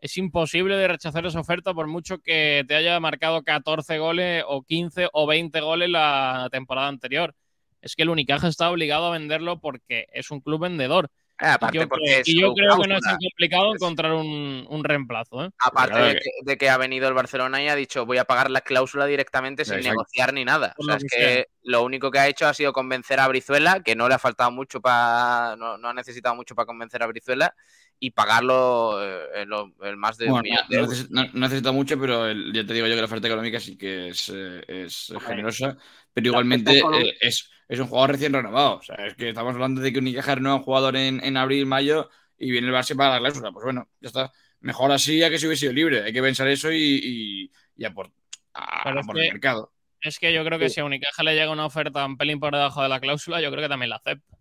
[0.00, 4.62] es imposible de rechazar esa oferta por mucho que te haya marcado 14 goles o
[4.62, 7.34] 15 o 20 goles la temporada anterior.
[7.80, 11.10] Es que el Unicaja está obligado a venderlo porque es un club vendedor.
[11.40, 14.66] Eh, Y aparte yo, porque y yo creo que no es tan complicado encontrar un,
[14.68, 15.44] un reemplazo.
[15.44, 15.50] ¿eh?
[15.64, 18.18] Aparte Claro de que- que, de que ha venido el Barcelona y ha dicho voy
[18.18, 19.90] a pagar la cláusula directamente sin Exacto.
[19.90, 20.74] negociar ni nada.
[20.78, 23.82] O sea, lo es que lo único que ha hecho ha sido convencer a Brizuela,
[23.82, 25.54] que no le ha faltado mucho para.
[25.56, 27.54] No, no ha necesitado mucho para convencer a Brizuela
[28.00, 31.04] y pagarlo eh, lo- el más de un millón de no, euros.
[31.04, 33.58] neces- no- no necesita mucho, pero el- ya te digo yo que la oferta económica
[33.58, 34.88] sí que es, eh,
[35.26, 35.76] generosa,
[36.14, 38.76] pero igualmente eh, es, es un jugador recién renovado.
[38.78, 41.66] O sea, es que estamos hablando de que Unicaja renueva un jugador en, en abril,
[41.66, 42.08] mayo
[42.38, 43.52] y viene el Barça para la cláusula.
[43.52, 44.32] Pues bueno, ya está.
[44.60, 46.02] Mejor así a que si hubiese sido libre.
[46.02, 48.10] Hay que pensar eso y, y, y a por,
[48.54, 49.72] a- es por que- el mercado.
[50.00, 50.76] Es que yo creo que Sí.
[50.76, 53.50] si a Unicaja le llega una oferta un pelín por debajo de la cláusula, yo
[53.50, 54.36] creo que también la acepta.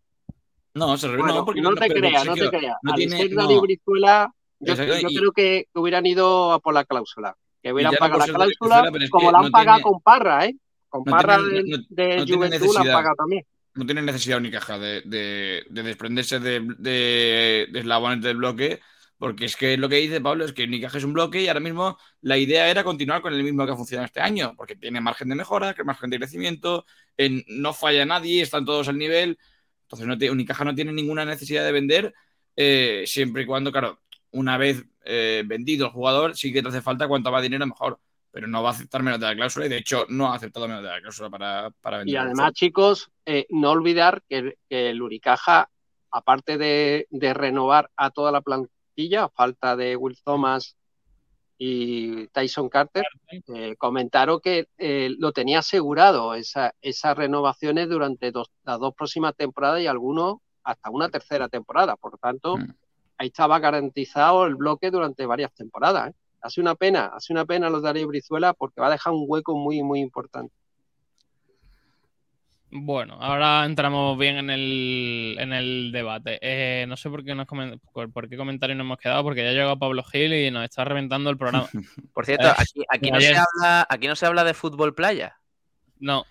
[0.75, 2.75] No, se re- Bueno, no, porque no te creas, no te creas.
[2.83, 3.41] no Al tiene- ser no.
[3.41, 7.35] Darío Brizuela, yo, yo y- creo que, hubieran ido a por la cláusula.
[7.63, 10.45] Que hubieran no pagado la cláusula, es como la han no pagado tiene- con Parra,
[10.45, 10.55] ¿eh?
[10.89, 13.45] Con no Parra tiene- de, de no Juventud la pagado también.
[13.75, 18.79] no tiene necesidad Unicaja de, de, de desprenderse de, de, de eslabones del bloque,
[19.17, 21.59] porque es que lo que dice Pablo es que Unicaja es un bloque y ahora
[21.59, 25.01] mismo la idea era continuar con el mismo que ha funcionado este año, porque tiene
[25.01, 26.85] margen de mejora, que margen de crecimiento,
[27.17, 29.37] en- no falla nadie, están todos al nivel,
[29.83, 32.13] entonces no te- Unicaja no tiene ninguna necesidad de vender,
[32.55, 33.99] eh, siempre y cuando, claro,
[34.31, 37.99] una vez eh, vendido el jugador, sí que te hace falta cuanto más dinero mejor.
[38.37, 40.67] Pero no va a aceptar menos de la cláusula y de hecho no ha aceptado
[40.67, 42.13] menos de la cláusula para, para vender.
[42.13, 45.71] Y además, chicos, eh, no olvidar que, que el Unicaja,
[46.11, 50.75] aparte de, de renovar a toda la plantilla, a falta de Will Thomas
[51.57, 53.05] y Tyson Carter,
[53.55, 59.35] eh, comentaron que eh, lo tenía asegurado esa- esas renovaciones durante dos- las dos próximas
[59.35, 61.95] temporadas y algunos hasta una tercera temporada.
[61.95, 62.69] Por lo tanto, Mm.
[63.17, 66.11] ahí estaba garantizado el bloque durante varias temporadas.
[66.11, 66.13] ¿eh?
[66.41, 69.25] Hace una pena, hace una pena los de Darío Brizuela porque va a dejar un
[69.27, 70.53] hueco muy, muy importante.
[72.69, 76.37] Bueno, ahora entramos bien en el, en el debate.
[76.41, 79.53] Eh, no sé por qué, nos por, qué comentario nos hemos quedado, porque ya ha
[79.53, 81.69] llegado Pablo Gil y nos está reventando el programa.
[82.13, 85.39] Por cierto, Eh, aquí, aquí no se habla, aquí no se habla de fútbol playa.
[85.99, 86.25] No,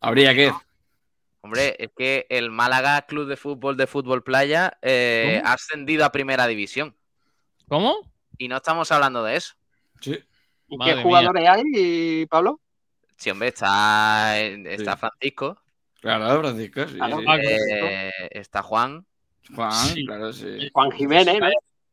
[0.00, 0.52] Habría que.
[1.40, 6.10] Hombre, es que el Málaga Club de Fútbol de Fútbol Playa eh, ha ascendido a
[6.10, 6.96] primera división.
[7.68, 7.96] ¿cómo?
[8.38, 9.54] Y no estamos hablando de eso.
[10.00, 10.18] Sí.
[10.68, 12.60] ¿Y Madre qué jugadores hay, Pablo?
[13.16, 14.98] Sí, hombre, está, está Sí.
[15.00, 15.62] Francisco,
[16.00, 16.86] Claro, Francisco.
[16.86, 17.24] Sí, Claro, sí.
[17.28, 19.06] ah, eh, está Juan.
[19.54, 20.04] Juan, Sí.
[20.04, 20.68] claro, sí.
[20.72, 21.38] Juan Jiménez.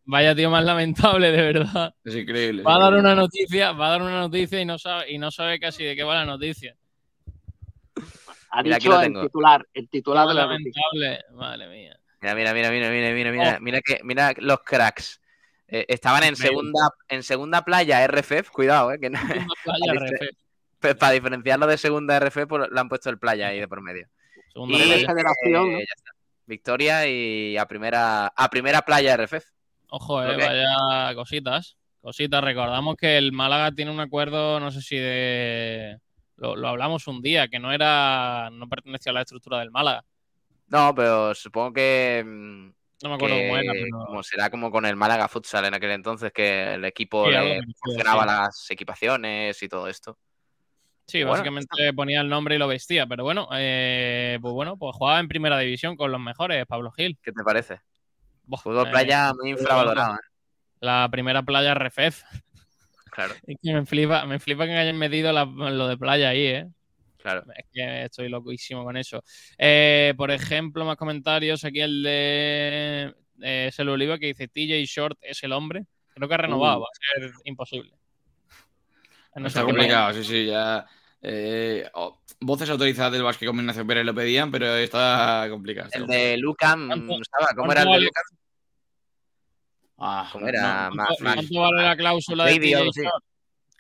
[0.06, 1.96] Vaya tío más lamentable, de verdad.
[2.04, 2.62] Es increíble.
[2.64, 5.32] Va a dar una noticia, va a dar una noticia y no sabe, y no
[5.32, 6.76] sabe casi de qué va la noticia.
[8.52, 10.82] Ha Mira, dicho el titular, el titular de la noticia.
[10.94, 11.98] lamentable, madre mía.
[12.22, 15.22] Mira, mira, mira, mira, mira, mira, mira, mira que, mira los cracks.
[15.68, 19.20] Eh, estaban en segunda, en segunda playa RFF, cuidado, eh, que no-
[19.64, 20.30] playa, Vale, refe.
[20.80, 23.82] pues para diferenciarlo de segunda RFF pues, le han puesto el playa ahí de por
[23.82, 24.08] medio.
[24.52, 25.08] Segunda Y, playa.
[25.08, 25.78] Federación, ¿no?
[25.78, 26.12] eh, ya está.
[26.46, 29.46] Victoria y a primera, a primera playa RFF.
[29.88, 31.78] Ojo, eh, vaya cositas.
[32.02, 32.44] Cositas.
[32.44, 35.98] Recordamos que el Málaga tiene un acuerdo, no sé si de.
[36.36, 38.50] Lo, lo hablamos un día, que no era.
[38.52, 40.04] No pertenecía a la estructura del Málaga.
[40.68, 42.70] No, pero supongo que, mm,
[43.04, 44.06] No me acuerdo que cómo era, pero.
[44.06, 47.60] como será como con el Málaga Futsal en aquel entonces, que el equipo Sí, le
[47.60, 48.26] sí.
[48.26, 50.18] las equipaciones y todo esto.
[51.06, 53.06] Sí, Bueno, básicamente ponía el nombre y lo vestía.
[53.06, 57.20] Pero bueno, eh, pues bueno, pues jugaba en primera división con los mejores, Pablo Gil.
[57.22, 57.82] ¿Qué te parece?
[58.64, 60.26] Fútbol eh, playa muy infravalorado, ¿eh?
[60.80, 62.24] La primera playa Refef.
[63.12, 66.46] Claro, Es que me flipa, me flipa que hayan metido la- lo de playa ahí,
[66.46, 66.68] ¿eh?
[67.24, 67.44] Claro.
[67.58, 69.24] Es que estoy loquísimo con eso.
[69.58, 71.64] Eh, por ejemplo, más comentarios.
[71.66, 75.86] Aquí el de eh, Oliva que dice TJ Short es el hombre.
[76.14, 76.82] Creo que ha renovado, Uh.
[76.84, 77.92] va a ser imposible.
[79.36, 80.86] No Está complicado, sí, sí, ya.
[81.24, 85.88] eh, oh, voces autorizadas del Basque con Ignacio Pérez lo pedían, pero está complicado.
[85.88, 86.30] está El complicado.
[86.30, 87.48] de Lucam, ¿Cuánto- ¿estaba?
[87.56, 88.00] ¿Cómo era el de?
[88.02, 88.24] Lucam?
[89.98, 90.90] Ah, ¿Cómo era?
[90.90, 92.92] no, Más- ¿Cuánto, más- vale la cláusula de TJ.
[93.02, 93.24] Short?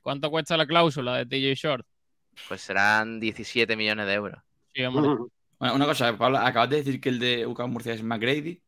[0.01, 1.85] ¿Cuánto cuesta la cláusula de TJ Short?
[2.47, 4.39] Pues serán 17 millones de euros.
[4.73, 4.83] Sí.
[4.85, 5.29] Bueno,
[5.59, 8.61] una cosa, Pablo, acabas de decir que el de UCAM Murcia es McGrady.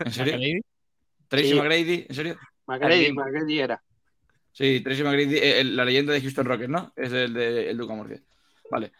[0.00, 0.34] ¿En serio?
[1.28, 1.54] ¿Tracy Sí.
[1.54, 2.06] McGrady?
[2.08, 2.38] ¿En serio?
[2.66, 3.82] McGrady, McGrady era.
[4.52, 6.92] Sí, Tracy McGrady, eh, el- la leyenda de Houston Rockets, ¿no?
[6.96, 8.20] Es el de, el de UCAM Murcia.
[8.70, 8.92] Vale.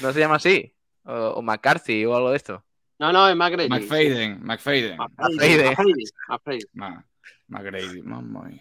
[0.00, 0.72] ¿No se llama así?
[1.04, 2.64] O, o McCarthy o algo de esto.
[2.98, 3.68] No, no, es McGrady.
[3.68, 4.96] McFadden, McFadden.
[4.96, 5.74] McFadden.
[6.28, 7.04] McFadden.
[7.48, 8.60] McGrady, mamá mía.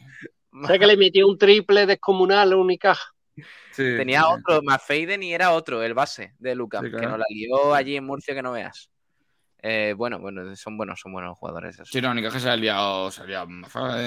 [0.68, 3.14] Sé que le metió un triple descomunal a Unicaja.
[3.36, 3.44] Sí,
[3.98, 6.92] Tenía sí, otro, McFadden y era otro, el base de Sí, claro.
[6.92, 8.90] que nos la lió allí en Murcia que no veas.
[9.64, 11.76] Eh, bueno, bueno, son buenos, son buenos jugadores.
[11.76, 11.90] esos.
[11.90, 13.48] Sí, no, Unicaja se ha liado, se ha liado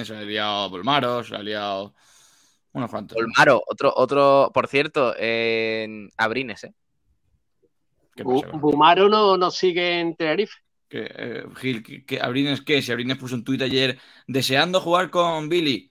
[0.04, 1.94] se ha liado Bulmaro, se ha liado
[2.72, 3.16] unos cuantos.
[3.16, 6.74] Olmaro, otro, otro, por cierto, en Abrines, ¿eh?
[8.22, 10.54] Bumaro no, no sigue en Tenerife.
[10.88, 12.82] Que, eh, Gil, que, que Abrines, ¿qué?
[12.82, 15.90] Si Abrines puso un tuit ayer deseando jugar con Billy.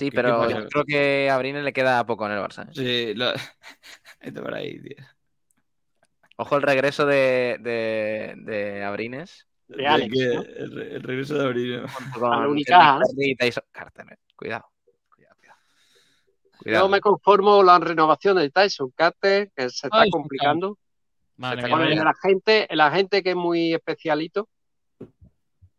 [0.00, 2.66] Sí, ¿Qué- qué pero yo creo que a Abrines le queda poco en el Barça.
[2.68, 2.72] ¿eh?
[2.72, 3.32] Sí, lo...
[4.20, 4.96] Esto por ahí, tío.
[6.36, 9.46] Ojo el regreso de, de, de Abrines.
[9.68, 10.42] De Alex, que- ¿no?
[10.42, 11.92] el, re- el regreso de Abrines.
[12.16, 14.16] Perry y Tyson Carter, ¿eh?
[14.34, 14.64] Cuidado.
[15.14, 15.36] Cuidado,
[16.56, 16.84] cuidado.
[16.84, 20.78] Yo me conformo la renovación de Tyson Carter, que se está Ay, complicando.
[21.36, 23.74] Madre Se mía, está Con el vaya- de la gente, la gente que es muy
[23.74, 24.48] especialito.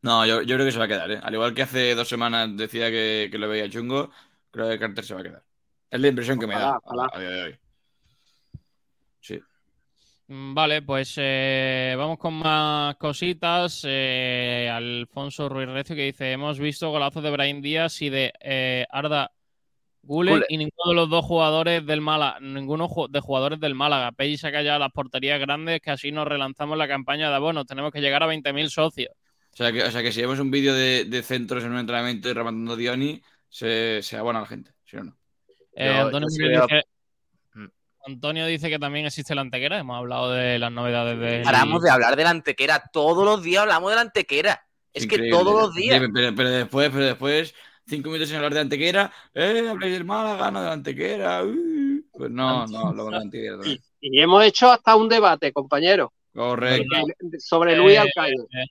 [0.04, 1.20] No, yo, yo creo que se va a quedar, ¿eh?
[1.22, 4.12] Al igual que hace dos semanas decía que, que lo veía chungo,
[4.50, 5.44] creo que Carter se va a quedar.
[5.92, 7.60] Es la impresión que me da Ojalá, a, día de hoy.
[9.20, 9.40] Sí.
[10.28, 13.84] Mm, Vale, pues eh, vamos con más cositas.
[13.86, 18.86] Eh, Alfonso Ruiz Recio que dice: Hemos visto golazos de Brian Díaz y de eh,
[18.90, 19.32] Arda
[20.04, 24.14] Guller y ninguno de los dos jugadores del Málaga, ninguno de jugadores del Málaga.
[24.14, 27.68] Pelli saca ya las porterías grandes que así nos relanzamos la campaña de abonos.
[27.68, 29.14] Tenemos que llegar a 20.000 socios.
[29.54, 31.80] O sea, que, o sea que si vemos un vídeo de, de centros en un
[31.80, 34.72] entrenamiento y rematando Dioni, se, se abona la gente.
[34.86, 35.18] Si no, no.
[35.76, 36.82] Eh, Yo- Antonio, yo sí Miguel veo- dice,
[37.54, 37.66] Mm.
[38.08, 39.78] Antonio dice que también existe la antequera.
[39.78, 41.42] Hemos hablado de las novedades de.
[41.44, 42.90] Paramos de hablar de la antequera.
[42.94, 44.66] Todos los días hablamos de la antequera.
[44.94, 46.02] Es que todos los días.
[46.02, 47.54] Sí, pero, pero después, pero después
[47.88, 49.12] cinco minutos sin hablar de Antequera.
[49.34, 51.44] Eh, habléis del Málaga, no de Antequera.
[51.44, 52.02] uh.
[52.12, 53.80] Pues no, no, lo de Antequera también.
[54.02, 56.96] Y hemos hecho hasta un debate, compañero, Correcto.
[57.40, 58.36] sobre Luis Eh, Alcaide.
[58.54, 58.66] eh,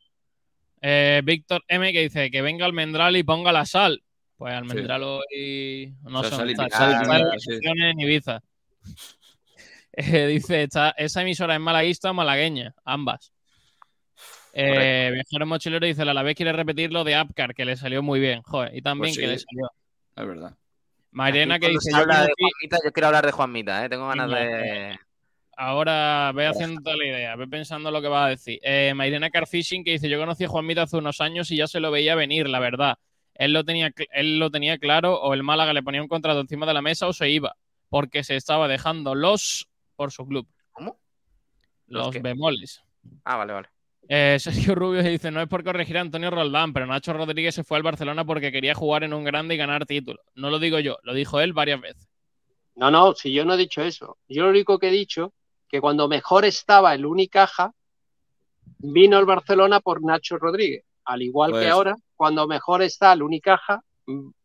[0.81, 4.03] eh, Víctor M que dice que venga Almendral y ponga la sal.
[4.37, 7.59] Pues Almendral hoy no O sea, son sal sí.
[7.63, 8.41] en Ibiza.
[9.93, 13.33] Eh, dice, está- esa emisora es malaguista o malagueña, ambas.
[14.53, 18.21] Eh, Viajero Mochilero dice, la vez quiere repetir lo de Apcar, que le salió muy
[18.21, 18.41] bien.
[18.43, 19.21] Joder, y también Pues sí.
[19.21, 19.71] que le salió.
[20.17, 20.57] Es verdad.
[21.11, 23.89] Mairena Aquí que dice, yo habla de Juanmita, yo quiero hablar de Juanmita, ¿eh?
[23.89, 24.99] Tengo ganas de.
[25.63, 28.59] Ahora ve haciendo la idea, ve pensando lo que va a decir.
[28.63, 31.81] Eh, Mairena Carfishing que dice: Yo conocí a Juanmita hace unos años y ya se
[31.81, 32.97] lo veía venir, la verdad.
[33.35, 36.65] Él lo tenía, él lo tenía claro, o el Málaga le ponía un contrato encima
[36.65, 37.57] de la mesa o se iba,
[37.91, 40.49] porque se estaba dejando los por su club.
[40.73, 40.99] ¿Cómo?
[41.89, 42.83] ¿Los bemoles.
[43.25, 43.69] Ah, vale, vale.
[44.09, 47.65] Eh, Sergio Rubio dice: No es por corregir a Antonio Roldán, pero Nacho Rodríguez se
[47.65, 50.25] fue al Barcelona porque quería jugar en un grande y ganar títulos.
[50.35, 52.09] No lo digo yo, lo dijo él varias veces.
[52.77, 54.17] No, no, si yo no he dicho eso.
[54.27, 55.35] Yo lo único que he dicho
[55.71, 57.73] que cuando mejor estaba el Unicaja,
[58.79, 60.85] vino el Barcelona por Nacho Rodríguez.
[61.05, 63.83] Al igual Pues- que ahora, cuando mejor está el Unicaja,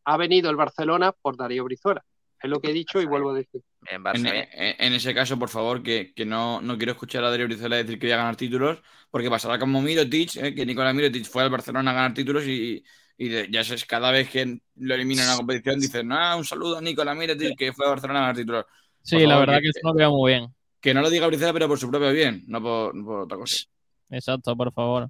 [0.03, 2.03] ha venido el Barcelona por Darío Brizuela.
[2.41, 3.61] Es lo que he dicho y vuelvo a decir.
[3.87, 4.47] En En, Barça, bien.
[4.51, 7.97] en- ese caso, por favor, que, que no, no quiero escuchar a Darío Brizuela decir
[7.97, 11.49] que voy a ganar títulos, porque pasará como Mirotic, eh, que Nicolás Mirotic fue al
[11.49, 12.83] Barcelona a ganar títulos y,
[13.17, 16.45] y de- ya es cada vez que lo eliminan en una competición dicen, ah, un
[16.45, 18.65] saludo a Nicolás Mirotic que fue a Barcelona a ganar títulos.
[19.01, 20.54] Sí, la verdad que- que eso lo veo muy bien.
[20.85, 23.37] Que no lo diga Brizuela, pero por su propio bien, no por, no por otra
[23.37, 23.65] cosa.
[24.09, 25.09] Exacto, por favor.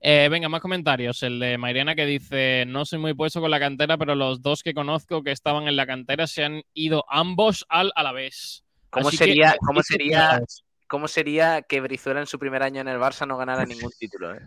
[0.00, 1.22] Eh, venga, más comentarios.
[1.22, 4.62] El de Mairena que dice, no soy muy puesto con la cantera, pero los dos
[4.62, 8.64] que conozco que estaban en la cantera se han ido ambos al Alavés.
[8.90, 10.42] ¿Cómo Así que- sería, cómo sería,
[10.88, 14.34] cómo sería que Brizuela en su primer año en el Barça no ganara ningún título?
[14.34, 14.40] eh?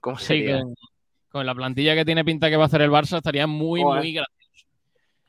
[0.00, 0.60] ¿Cómo Sí, sería?
[0.60, 0.74] con,
[1.30, 4.12] con la plantilla que tiene pinta que va a hacer el Barça estaría muy, muy
[4.12, 4.66] gracioso.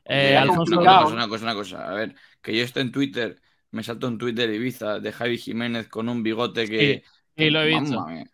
[0.04, 1.02] Eh, Alfonso una complicado.
[1.04, 1.88] cosa, una cosa, una cosa.
[1.90, 3.40] A ver, que yo estoy en Twitter,
[3.72, 7.02] me salto un Twitter de Ibiza de Javi Jiménez con un bigote que.
[7.36, 8.00] sí, lo he visto.
[8.00, 8.26] Mámame,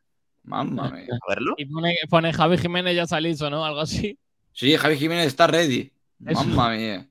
[0.45, 1.03] mámame.
[1.11, 1.55] A verlo.
[1.57, 3.65] Y pone, pone Javi Jiménez ya listo, ¿no?
[3.65, 4.19] Algo así.
[4.53, 5.93] Sí, Javi Jiménez está ready.
[6.19, 7.07] Mamma mía.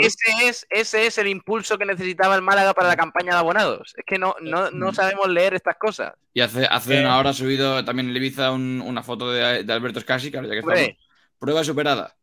[0.00, 3.94] Ese, es, ese es el impulso que necesitaba el Málaga para la campaña de abonados.
[3.96, 4.94] Es que no, no, no Mm.
[4.94, 6.14] sabemos leer estas cosas.
[6.32, 7.00] Y hace, hace Eh.
[7.00, 10.48] una hora ha subido también en Ibiza un- una foto de, de Alberto Scassi, claro,
[10.48, 10.98] ya que estamos.
[11.38, 12.16] Prueba superada.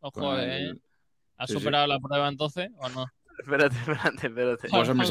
[0.00, 0.56] Ojo, eh.
[0.58, 0.82] el-
[1.38, 1.58] ¿Ha sí, sí.
[1.58, 3.06] superado la prueba entonces o no?
[3.42, 4.68] Espérate, espérate, espérate.
[4.68, 5.06] Pues, hombre,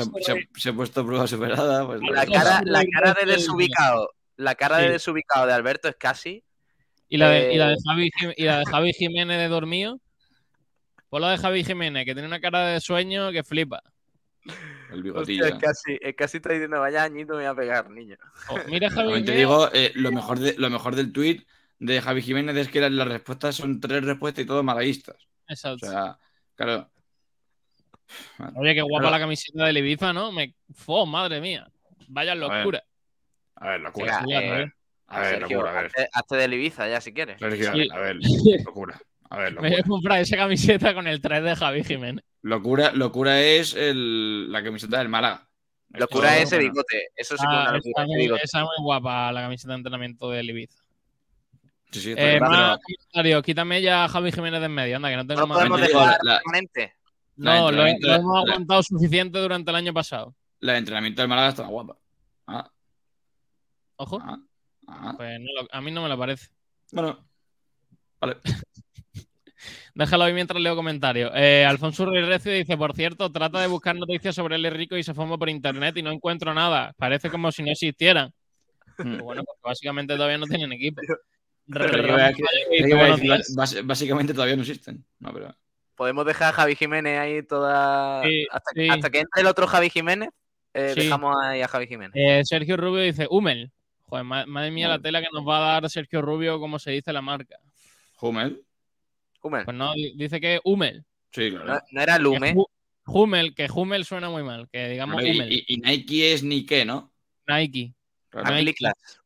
[0.55, 1.85] se, ha puesto prueba superada.
[1.85, 4.11] Pues, La cara, la cara de desubicado.
[4.37, 6.43] La cara de desubicado de Alberto es casi.
[7.07, 7.53] ¿Y la de, Eh.
[7.53, 9.99] y la de Javi, Jim- y la de Javi Jiménez de dormido?
[11.09, 13.81] Pues la de Javi Jiménez, que tiene una cara de sueño que flipa.
[14.43, 15.45] el Hostia, bigotillo.
[15.45, 18.17] es casi, es casi está diciendo, vaya añito me voy a pegar, niño.
[18.49, 19.37] Oh, mira Javi te Jiménez.
[19.37, 21.45] digo, eh, lo, mejor de, lo mejor del tweet
[21.79, 25.15] de Javi Jiménez es que las, las respuestas son tres respuestas y todos malaguistas.
[25.47, 25.87] O Exacto.
[25.87, 26.17] sea,
[26.55, 26.89] claro.
[28.55, 30.31] Oye, qué guapa la camiseta de Ibiza, ¿no?
[30.31, 30.53] Me...
[30.73, 31.67] ¡Fo, madre mía!
[32.07, 32.39] Vaya ver.
[32.41, 32.83] locura.
[33.55, 34.21] A ver, locura.
[34.21, 34.73] Venga, sí, eh, a ver.
[35.07, 35.85] A ver, Sergio, locura, a ver.
[35.85, 37.39] hazte, hazte del Ibiza ya si quieres.
[37.39, 37.87] Sergio, Sí.
[37.91, 38.17] a ver,
[38.65, 38.99] locura.
[39.29, 39.87] A ver, Me voy a locura.
[39.89, 42.23] comprar esa camiseta con el 3 de Javi Jiménez.
[42.41, 45.47] Locura, locura es el, la camiseta del Málaga.
[45.89, 47.07] Locura es ese bigote.
[47.15, 48.03] Eso sí que es Ah, una esa, locura.
[48.03, 48.41] ese muy, bigote.
[48.43, 50.83] esa muy guapa, la camiseta de entrenamiento del Ibiza.
[51.91, 53.43] Sí, sí, está Eh, más pero comentarios.
[53.43, 55.57] Quítame ya a Javi Jiménez de en medio, anda, que no tengo No más.
[55.57, 56.93] podemos dejar la- permanente.
[57.37, 60.35] No, lo, hemos la- aguantado suficiente durante el año pasado.
[60.59, 61.97] la de entrenamiento del Málaga está guapa.
[62.47, 62.69] Ah,
[63.97, 64.37] Ojo, ah,
[64.87, 65.13] ah.
[65.17, 66.47] pues no lo- a mí no me lo parece.
[66.91, 67.25] Bueno,
[68.19, 68.37] vale.
[69.95, 71.31] Déjalo ahí mientras leo comentarios.
[71.35, 75.03] Eh, Alfonso Ruiz Recio dice, por cierto, trata de buscar noticias sobre el rico y
[75.03, 76.93] se forma por internet y no encuentro nada.
[76.97, 78.33] Parece como si no existieran.
[78.97, 79.03] Mm.
[79.03, 81.01] Pues bueno, porque básicamente todavía no tienen equipo.
[83.85, 85.03] Básicamente todavía no existen.
[85.19, 85.55] No, pero.
[85.95, 88.21] Podemos dejar a Javi Jiménez ahí toda.
[88.23, 88.89] Sí, hasta, sí.
[88.89, 90.29] hasta que entre el otro Javi Jiménez,
[90.73, 91.01] eh, Sí.
[91.01, 92.11] dejamos ahí a Javi Jiménez.
[92.15, 93.71] Eh, Sergio Rubio dice, Hummel.
[94.03, 96.91] Joder, ma- madre mía la tela que nos va a dar Sergio Rubio, como se
[96.91, 97.57] dice la marca.
[98.21, 98.61] Hummel.
[99.41, 99.65] Hummel.
[99.65, 101.05] Pues no, di- dice que Hummel.
[101.31, 101.81] Sí, No, claro.
[101.91, 102.55] no era Lume.
[103.07, 105.51] Hummel, que Hummel suena muy mal, que digamos y, Hummel.
[105.53, 107.11] y- y Nike es Nike, ¿no?
[107.47, 107.93] Nike.
[108.33, 108.61] Nike.
[108.61, 109.21] Clicklass.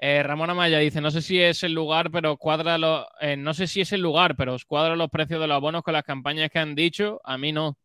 [0.00, 3.52] Eh, Ramón Amaya dice, no sé si es el lugar, pero cuadra los, eh, no
[3.52, 6.04] sé si es el lugar, pero os cuadra los precios de los abonos con las
[6.04, 7.20] campañas que han dicho.
[7.24, 7.76] A mí no.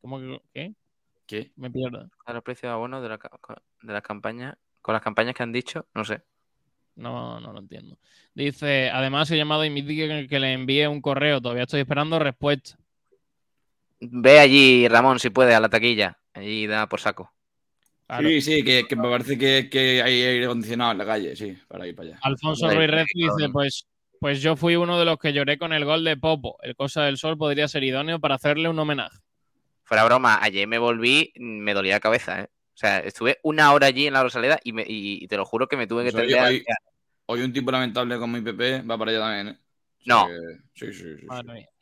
[0.00, 0.74] ¿Cómo que qué?
[1.26, 1.52] ¿Qué?
[1.56, 2.10] Me pierdo.
[2.26, 3.18] A los precios de abonos de la,
[3.82, 4.56] de las campañas.
[4.82, 6.22] Con las campañas que han dicho, no sé.
[6.96, 7.98] No, no lo entiendo.
[8.34, 11.40] Dice, además he llamado y me que, que le envíe un correo.
[11.40, 12.76] Todavía estoy esperando respuesta.
[14.00, 16.18] Ve allí, Ramón, si puede, a la taquilla.
[16.34, 17.32] Allí da por saco.
[18.06, 18.28] Claro.
[18.28, 21.56] Sí, sí, que, que me parece que, que hay aire acondicionado en la calle, sí,
[21.68, 22.18] para ir para allá.
[22.22, 23.86] Alfonso Ruiz Recio dice, pues
[24.20, 26.56] Pues yo fui uno de los que lloré con el gol de Popo.
[26.62, 29.18] El Cosa del Sol podría ser idóneo para hacerle un homenaje.
[29.84, 32.48] Fuera broma, ayer me volví, me dolía la cabeza, ¿eh?
[32.74, 35.44] O sea, estuve una hora allí en la Rosaleda y, me- y- y te lo
[35.44, 36.64] juro que me tuve que Pues hoy- hoy-
[37.26, 39.58] Hoy un tipo lamentable como IPP va para allá también, ¿eh?
[40.06, 40.26] No.
[40.26, 41.26] que- Sí, sí, sí.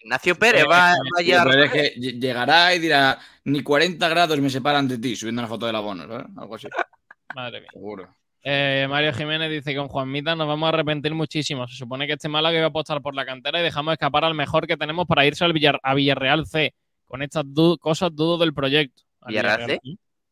[0.01, 1.91] Ignacio Pérez va, va allí a lo la peor es Rosaleda.
[1.95, 5.65] que ll- llegará y dirá, ni 40 grados me separan de ti, subiendo una foto
[5.67, 6.27] del abono, ¿sabes?
[6.37, 6.69] Algo así,
[7.35, 7.71] Madre mía.
[7.73, 8.15] seguro.
[8.45, 11.67] Eh, Mario Jiménez dice que con Juanmita nos vamos a arrepentir muchísimo.
[11.69, 14.35] Se supone que este Málaga iba a apostar por la cantera y dejamos escapar al
[14.35, 16.75] mejor que tenemos para irse al Villar- a Villarreal C.
[17.07, 19.03] Con estas du- cosas dudo del proyecto.
[19.21, 19.81] ¿Al ¿Villarreal C?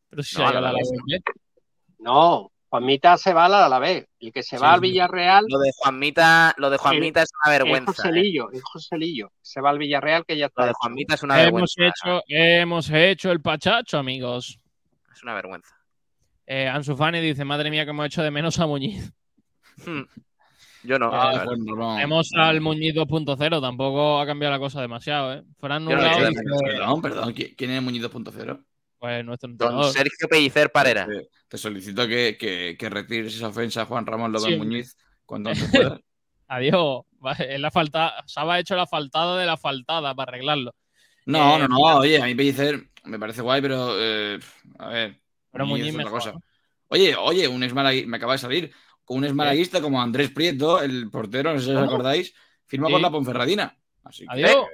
[0.09, 0.73] Pero si No, se a la.
[1.99, 4.07] No, Juanmita se va a la vez.
[4.21, 4.79] El que se Sí, va al.
[4.79, 7.91] Villarreal Lo de Juanmita, lo de Juanmita es una es vergüenza.
[7.91, 7.95] ¿eh?
[7.97, 9.31] Joselillo, es Joselillo.
[9.41, 10.63] Se va al Villarreal que ya Lo está.
[10.63, 10.77] de hecho.
[10.79, 11.85] Juanmita es una Hemos vergüenza.
[12.07, 14.57] hecho, hemos hecho el pachacho, amigos.
[15.13, 15.75] Es una vergüenza.
[16.47, 19.11] Eh, Ansu Fani dice, madre mía, que hemos hecho de menos a Muñiz.
[19.85, 20.03] Hmm.
[20.83, 21.09] Yo no.
[21.13, 21.43] Ah.
[21.45, 21.95] Bueno, no.
[21.95, 25.43] Tenemos al Muñiz 2.0, tampoco ha cambiado la cosa demasiado, ¿eh?
[25.59, 26.41] Fran no he de dice.
[26.63, 27.33] Perdón, perdón.
[27.33, 28.63] ¿qui- ¿Quién es Muñiz 2.0?
[29.01, 29.91] Pues nuestro Don.
[29.91, 31.07] Sergio Pellicer Parera.
[31.07, 34.55] Te, te solicito que, que, que retires esa ofensa a Juan Ramón López Sí.
[34.57, 34.95] Muñiz
[35.25, 35.99] cuando antes pueda.
[36.47, 37.01] Adiós.
[37.39, 40.75] Es la falta, Saba ha hecho la faltada de la faltada para arreglarlo.
[41.25, 41.77] No, Eh, no, no.
[41.97, 44.39] Oye, a mí Pellicer me parece guay, pero eh,
[44.77, 45.19] a ver.
[45.51, 46.31] Pero Muñiz es otra mejor, cosa.
[46.33, 46.41] ¿no?
[46.89, 48.71] Oye, oye, un exmalaguista, me acaba de salir,
[49.07, 52.33] un exmalaguista como Andrés Prieto, el portero, no sé si os acordáis,
[52.67, 52.91] firma Sí.
[52.93, 53.77] por la Ponferradina.
[54.03, 54.65] Así que Adiós.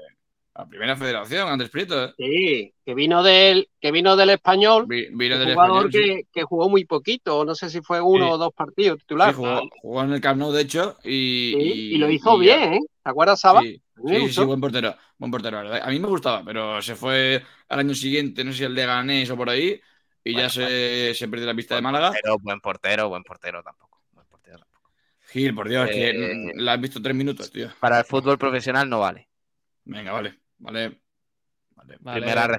[0.58, 2.14] La primera federación, Andrés Prieto, ¿eh?
[2.18, 4.86] Sí, que vino del, que vino del español.
[4.88, 5.92] Vi- vino del jugador español.
[5.92, 6.24] sí.
[6.24, 8.32] que, que jugó muy poquito, no sé si fue uno Sí.
[8.34, 9.30] o dos partidos titular.
[9.30, 11.56] Sí, jugó, jugó en el Camp Nou, de hecho, y,
[11.94, 12.80] y lo hizo y bien, ¿eh?
[13.04, 13.62] ¿Te acuerdas, Saba?
[13.62, 13.82] Sí,
[14.30, 15.88] sí, buen portero, buen portero, la verdad.
[15.88, 18.86] A mí me gustaba, pero se fue al año siguiente, no sé si el de
[18.86, 19.80] Ganés o por ahí,
[20.24, 22.10] y Bueno, ya se, se perdió la pista de Málaga.
[22.12, 24.02] portero, buen portero, buen portero tampoco.
[24.12, 24.92] Buen portero tampoco.
[25.30, 27.70] Gil, por Dios, que Eh, la has visto tres minutos, tío.
[27.80, 29.30] Para el fútbol profesional no vale.
[29.86, 31.00] Venga, vale, vale.
[31.76, 31.98] Vale.
[32.00, 32.58] Vale, Primera vale.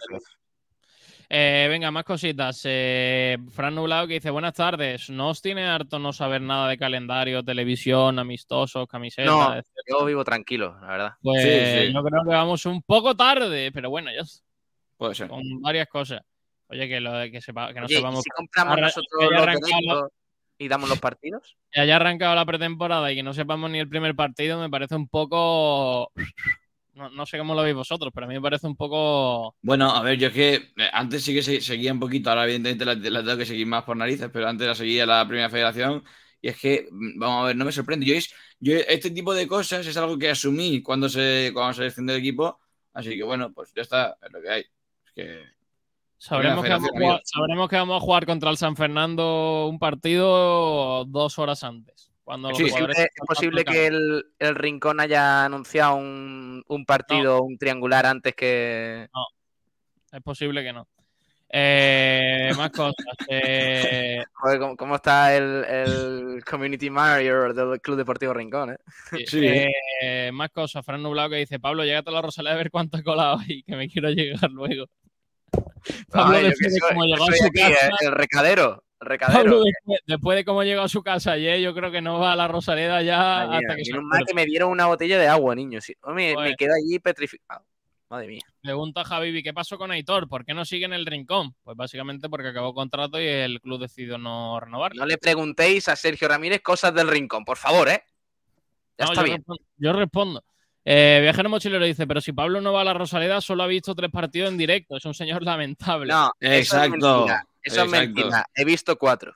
[1.30, 2.62] Eh, venga, más cositas.
[2.64, 5.10] Eh, Fran Nublado que dice, buenas tardes.
[5.10, 9.26] ¿No os tiene harto no saber nada de calendario, televisión, amistosos, camisetas?
[9.30, 9.84] No, etcétera?
[9.88, 11.10] yo vivo tranquilo, la verdad.
[11.20, 11.92] Pues Sí, sí.
[11.92, 14.22] yo creo que vamos un poco tarde, pero bueno, ya
[14.96, 15.28] Puede ser.
[15.28, 16.22] con varias cosas.
[16.68, 19.42] Oye, que, lo, de que, sepa, que no Oye, ¿y sepamos si compramos nosotros los
[19.42, 20.10] arrancado-
[20.58, 21.56] y damos los partidos?
[21.70, 24.94] que haya arrancado la pretemporada y que no sepamos ni el primer partido, me parece
[24.96, 26.10] un poco.
[26.98, 29.56] No, no sé cómo lo veis vosotros, pero a mí me parece un poco.
[29.60, 32.44] Bueno, a ver, yo es que eh, antes sí que se- seguía un poquito, ahora
[32.44, 35.50] evidentemente la, la tengo que seguir más por narices, pero antes la seguía la primera
[35.50, 36.04] federación
[36.40, 38.06] y es que, mm, vamos a ver, no me sorprende.
[38.06, 41.84] Yo, es, yo este tipo de cosas es algo que asumí cuando se, cuando se
[41.84, 42.60] descendió el equipo,
[42.92, 44.60] así que bueno, pues ya está, es lo que hay.
[45.06, 45.42] Es que,
[46.18, 48.76] Sabremos que, Primera vamos a federación, jugar, sabremos que vamos a jugar contra el San
[48.76, 52.10] Fernando un partido dos horas antes.
[52.28, 57.56] Cuando Sí, ¿Es posible, es que el, el Rincón haya anunciado un, un partido, un
[57.56, 59.08] triangular antes que.
[60.12, 60.86] Es posible que no.
[61.48, 62.94] Eh, más cosas.
[63.30, 68.72] Eh, Joder, ¿cómo, cómo está el, el community manager del Club Deportivo Rincón?
[68.72, 69.24] ¿eh?
[69.26, 69.46] Sí.
[70.02, 70.84] eh, más cosas.
[70.84, 73.62] Fran Nublado que dice: Pablo, llégate a la Rosaleda a ver cuánto he colado y
[73.62, 74.84] que me quiero llegar luego.
[76.12, 77.86] Pablo, Ay, yo que soy- cómo yo llegó a soy su aquí, casa.
[77.86, 78.84] eh, el recadero.
[79.00, 79.38] Recadero.
[79.44, 82.32] Pablo, después, después de cómo llegó a su casa ayer, yo creo que no va
[82.32, 84.24] a la Rosaleda ya mía, hasta que se menos mal acuerde.
[84.26, 85.80] que me dieron una botella de agua, niño.
[85.80, 85.94] sí.
[86.02, 87.64] Oh, me, me quedo allí petrificado.
[88.10, 88.40] Madre mía.
[88.62, 90.28] Pregunta Javi, ¿qué pasó con Aitor?
[90.28, 91.54] ¿Por qué no sigue en el rincón?
[91.62, 94.96] Pues básicamente porque acabó contrato y el club decidió no renovar.
[94.96, 98.02] No le preguntéis a Sergio Ramírez cosas del Rincón, por favor, ¿eh?
[98.98, 99.36] Ya No, está yo bien.
[99.38, 100.44] respondo- yo respondo.
[100.86, 103.94] Eh, Viajero Mochilero dice, pero si Pablo no va a la Rosaleda, solo ha visto
[103.94, 104.96] tres partidos en directo.
[104.96, 106.10] Es un señor lamentable.
[106.10, 106.90] No, eso es
[107.62, 107.84] Exacto.
[107.84, 108.44] Eso es mentira.
[108.54, 109.34] He visto cuatro.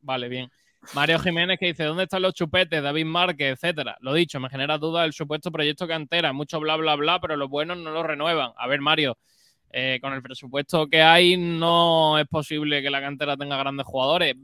[0.00, 0.50] Vale, bien.
[0.94, 2.82] Mario Jiménez que dice, ¿dónde están los chupetes?
[2.82, 3.96] David Márquez, etcétera.
[4.00, 6.32] Lo dicho, me genera duda el supuesto proyecto cantera.
[6.34, 8.52] Mucho bla, bla, bla, pero los buenos no lo renuevan.
[8.58, 9.16] A ver, Mario,
[9.70, 14.36] eh, con el presupuesto que hay, no es posible que la cantera tenga grandes jugadores.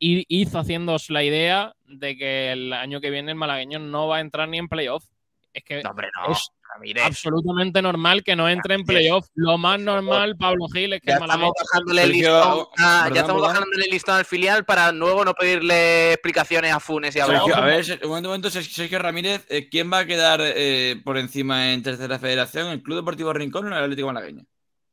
[0.00, 4.16] Y hizo haciéndoos la idea de que el año que viene el malagueño no va
[4.16, 5.04] a entrar ni en playoff.
[5.52, 6.32] Es que No, hombre, no.
[6.32, 7.04] es Ramírez.
[7.04, 9.02] absolutamente normal que no entre en Ramírez.
[9.02, 9.28] playoff.
[9.34, 11.52] Lo más normal, Pablo Gil, es que Ya malagueño...
[11.54, 15.24] estamos bajándole el listón, a- perdón, ya estamos bajándole el listón al filial para luego
[15.24, 18.98] no pedirle explicaciones a Funes y a Sergio, a ver, un momento, un momento, Sergio
[18.98, 22.68] Ramírez, eh, ¿quién va a quedar eh, por encima en tercera federación?
[22.68, 24.44] ¿El Club Deportivo Rincón o el Atlético Malagueño?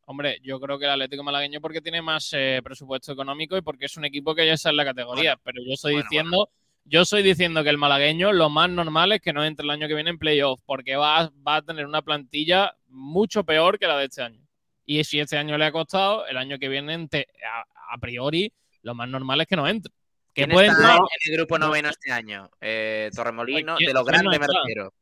[0.06, 3.86] Hombre, yo creo que el Atlético Malagueño porque tiene más eh, presupuesto económico y porque
[3.86, 5.38] es un equipo que ya está en la categoría.
[5.42, 6.50] pero yo estoy bueno, diciendo,
[6.86, 9.88] yo estoy diciendo que el malagueño lo más normal es que no entre el año
[9.88, 13.98] que viene en playoff, porque va, va a tener una plantilla mucho peor que la
[13.98, 14.42] de este año.
[14.86, 18.52] Y si este año le ha costado, el año que viene, te- a, a priori,
[18.82, 19.92] lo más normal es que no entre.
[20.34, 22.50] Que ¿Quién pueden está entrar- en el grupo noveno este año?
[22.60, 24.94] Eh, Torremolino, ¿Quién- de los quién no grandes me refiero.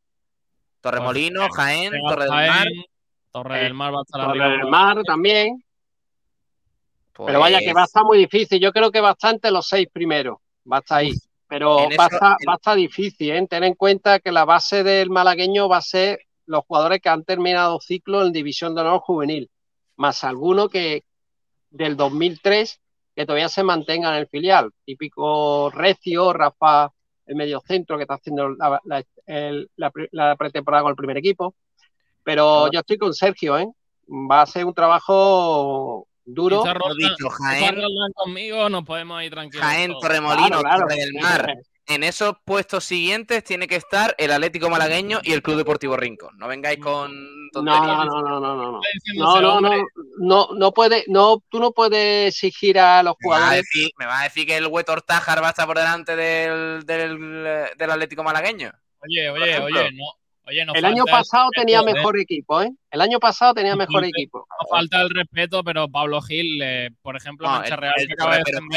[0.82, 2.68] Torremolino, Jaén, Real Torre del Jaén, Mar.
[3.32, 4.50] Torre del Mar va a estar Torre arriba.
[4.50, 5.64] del Mar también.
[7.26, 8.60] Pero vaya que Pues, va a estar muy difícil.
[8.62, 10.38] Yo creo que bastante los seis primeros.
[10.72, 11.12] Va a estar ahí.
[11.50, 13.48] Pero va, a eso- estar, en- va a estar difícil, ¿eh?
[13.50, 17.24] Ten en cuenta que la base del malagueño va a ser los jugadores que han
[17.26, 19.50] terminado ciclo en División de Honor Juvenil,
[19.98, 21.04] más alguno que
[21.72, 22.80] del 2003
[23.16, 24.72] que todavía se mantenga en el filial.
[24.86, 26.92] Típico Recio, Rafa,
[27.26, 31.18] el mediocentro que está haciendo la, la- el- la pre- la pretemporada con el primer
[31.18, 31.54] equipo.
[32.24, 33.68] Pero yo estoy con Sergio, ¿eh?
[34.08, 36.64] Va a ser un trabajo duro.
[36.66, 37.76] Lo dicho, Jaén,
[38.16, 39.66] conmigo, nos podemos ir tranquilos.
[39.66, 39.94] Jaén.
[40.00, 40.82] Torremolino, Claro, claro.
[40.88, 41.56] Torre del Mar.
[41.88, 46.38] En esos puestos siguientes tiene que estar el Atlético Malagueño y el Club Deportivo Rincón.
[46.38, 47.84] No vengáis con No, tonterías.
[47.84, 48.82] no, no, no, no, no, no.
[49.16, 49.86] No, no, no,
[50.20, 53.64] no, no puede, no, tú no puedes exigir a los Me va, a jugadores.
[53.74, 56.86] decir, me va a decir que el Huetor Tájar va a estar por delante del,
[56.86, 57.44] del,
[57.76, 58.72] del Atlético Malagueño.
[59.02, 60.06] Oye, oye, oye, no.
[60.50, 61.94] Oye, no El año pasado respeto, tenía ¿eh?
[61.94, 62.72] mejor equipo, ¿eh?
[62.92, 64.48] El año pasado tenía No mejor falta- equipo.
[64.50, 68.08] No falta el respeto, pero Pablo Gil, eh, por ejemplo, No, Mancha el- Real, el
[68.08, 68.70] que acaba de tener un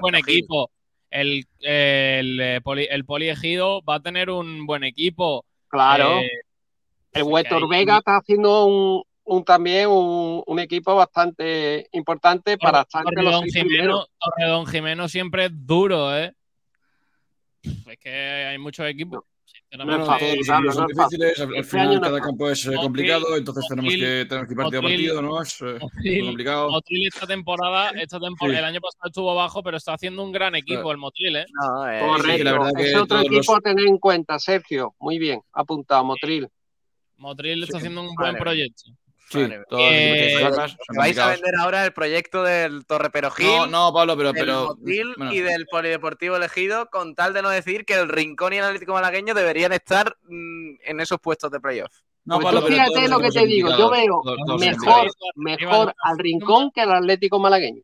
[0.00, 0.22] buen Gil.
[0.34, 0.70] equipo.
[1.10, 5.44] El, el, eh, poli, el poliegido va a tener un buen equipo.
[5.68, 6.18] Claro.
[6.18, 6.28] Eh,
[7.12, 13.04] el Huetor Vega está haciendo un, un también un, un equipo bastante importante para estar
[13.06, 13.70] entre los Torredón primeros.
[13.78, 16.32] Jimeno, Torredón Jimeno siempre es duro, ¿eh?
[17.62, 19.22] Es que hay muchos equipos.
[19.76, 22.24] Bueno, No es todos los claro, son es difíciles, al, al Este final cada es
[22.24, 25.42] campo es eh, complicado, entonces tenemos que, tenemos que ir partido a partido, ¿no?
[25.42, 26.70] Es eh, muy Motril, complicado.
[26.70, 28.58] Motril esta temporada, esta temporada, Sí.
[28.60, 31.46] el año pasado estuvo bajo, pero está haciendo un gran equipo el Motril, ¿eh?
[31.60, 32.36] No, eh, Correcto.
[32.38, 34.94] sí, la verdad que es otro todos los- equipo a tener en cuenta, Sergio.
[35.00, 36.48] Muy bien, apuntado, Motril.
[37.16, 38.90] Motril está Sí, haciendo un buen proyecto.
[39.34, 43.46] Sí, todos Eh, armas, son vais a vender ahora el proyecto del Torre Perojil.
[43.46, 47.42] No, no, Pablo, pero, del pero Motril bueno, y del Polideportivo elegido, con tal de
[47.42, 51.50] no decir que el Rincón y el Atlético Malagueño deberían estar mm, en esos puestos
[51.50, 51.92] de playoff.
[52.24, 54.70] no, Pues Pablo, tú pero fíjate lo que te digo, yo veo todos- todos son
[54.70, 57.82] mejor, mejor al Rincón que al Atlético Malagueño.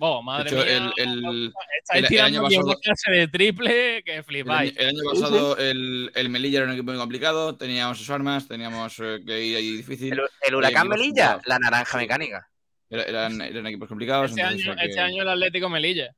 [0.00, 0.92] Bo, madre De hecho, mía.
[0.96, 4.74] el- el- estáis el- año pasado- clase de triple que flipáis.
[4.78, 8.98] el año pasado el, el Melilla era un equipo muy complicado, teníamos sus armas, teníamos
[8.98, 10.14] eh, que ir ahí difícil.
[10.14, 11.42] El, el Huracán Melilla, complicados.
[11.46, 12.48] la naranja mecánica.
[12.88, 14.30] Era- eran, eran equipos complicados.
[14.30, 16.08] Este año, que- este año el Atlético Melilla.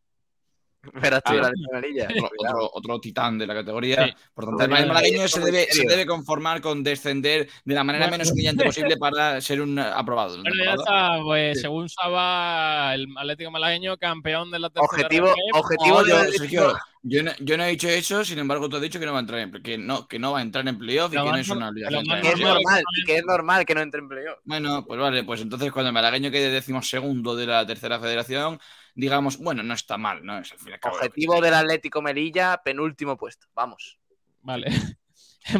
[1.00, 2.08] Pero tú, Ah, Atlético Melilla.
[2.10, 4.04] otro, otro, otro titán de la categoría.
[4.06, 4.12] Sí.
[4.34, 8.32] Por tanto, el malagueño se debe, se debe conformar con descender de la manera menos
[8.32, 10.34] humillante posible para ser un eh, aprobado.
[10.36, 11.62] en la Bueno, ya está, pues Sí.
[11.62, 16.74] según Saba, el Atlético Malagueño, campeón de la tercera Objetivo, objetivo del Sergio,
[17.04, 19.18] yo, no, yo no he dicho eso, sin embargo, tú has dicho que no va
[19.18, 21.36] a entrar en que no, que no va a entrar en playoff y que no
[21.36, 22.04] es una normal- obligación.
[22.22, 24.38] Que es normal- que es normal que no entre en playoff.
[24.44, 28.60] Bueno, pues vale, pues entonces cuando el malagueño quede décimo segundo de la tercera federación,
[28.94, 30.38] digamos, bueno, no está mal, ¿no?
[30.38, 33.46] Es al fin Objetivo del Atlético Melilla, penúltimo puesto.
[33.54, 33.98] Vamos.
[34.42, 34.66] Vale.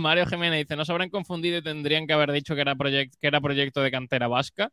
[0.01, 3.13] Mario Jiménez dice, no se habrán confundido y tendrían que haber dicho que era, proyec-
[3.21, 4.71] que era proyecto de cantera vasca.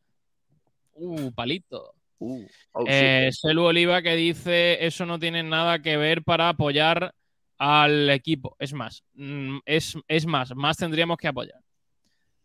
[0.93, 1.93] Uh, palito.
[2.19, 2.37] Oh,
[2.81, 2.87] sí.
[2.87, 7.15] Eh, Selu Oliva que dice, eso no tiene nada que ver para apoyar
[7.57, 8.55] al equipo.
[8.59, 11.61] Es más, mm, es, es más, más tendríamos que apoyar.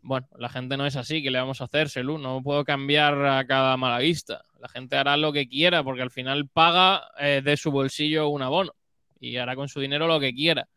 [0.07, 2.19] Bueno, la gente no es así, ¿qué le vamos a hacer, Selu?
[2.19, 4.45] No puedo cambiar a cada malaguista.
[4.61, 8.43] La gente hará lo que quiera porque al final paga eh, de su bolsillo un
[8.43, 8.75] abono
[9.19, 10.69] y hará con su dinero lo que quiera.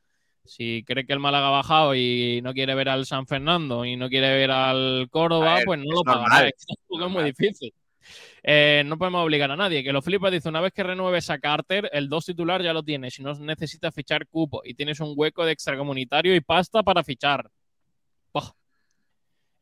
[0.45, 3.97] Si cree que el Málaga ha bajado y no quiere ver al San Fernando y
[3.97, 6.47] no quiere ver al Córdoba, ver, pues no lo pagará.
[6.49, 7.73] Es muy difícil.
[8.41, 9.83] Eh, no podemos obligar a nadie.
[9.83, 12.81] Que lo flipa dice, una vez que renueves a Carter, el 2 titular ya lo
[12.81, 13.15] tienes.
[13.15, 17.51] Si no necesitas fichar cupo y tienes un hueco de extracomunitario y pasta para fichar.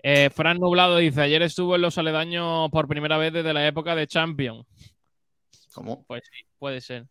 [0.07, 3.95] Eh, Fran Nublado dice, ayer estuvo en los aledaños por primera vez desde la época
[3.95, 4.63] de Champion.
[5.73, 6.05] ¿Cómo?
[6.05, 7.07] Pues sí, puede ser.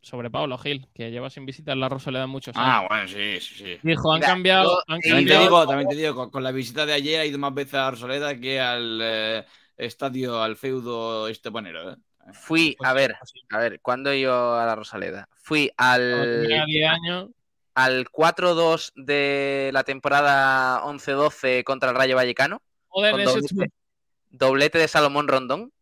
[0.00, 2.68] Sobre Pablo Gil, que lleva sin visitar la Rosaleda muchos años.
[2.72, 3.78] Ah, bueno, sí, sí, sí.
[3.82, 6.44] Dijo, han Mira, cambiado, yo- han Sí, También te digo, también te digo, con, con
[6.44, 9.44] la visita de ayer ha ido más veces a Arsoleda que al eh,
[9.76, 11.94] estadio, al feudo estepanero.
[11.94, 11.96] ¿eh?
[12.32, 13.40] Fui, Pues a ver, pues sí.
[13.50, 15.28] a ver, ¿cuándo yo a la Rosaleda?
[15.34, 17.30] Fui Cuando tenía al, 10 años.
[17.74, 22.62] Al 4-2 de la temporada 11-12 contra el Rayo Vallecano.
[22.88, 23.72] Joder, con ese doblete,
[24.30, 25.72] doblete de Salomón Rondón.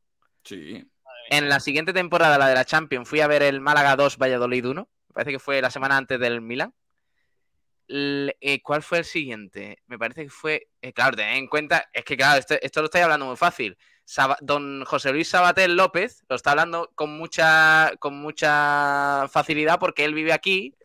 [0.44, 0.86] Sí.
[1.30, 4.66] En la siguiente temporada, la de la Champions, fui a ver el Málaga 2, Valladolid
[4.66, 4.88] 1.
[5.08, 6.74] Me parece que fue la semana antes del Milan.
[7.88, 9.82] Eh, ¿Cuál fue el siguiente?
[9.86, 10.68] Me parece que fue.
[10.80, 13.76] eh, claro, tened en cuenta, es que claro, esto, esto lo estáis hablando muy fácil.
[14.40, 20.14] Don José Luis Sabatel López lo está hablando con mucha, con mucha facilidad porque él
[20.14, 20.76] vive aquí,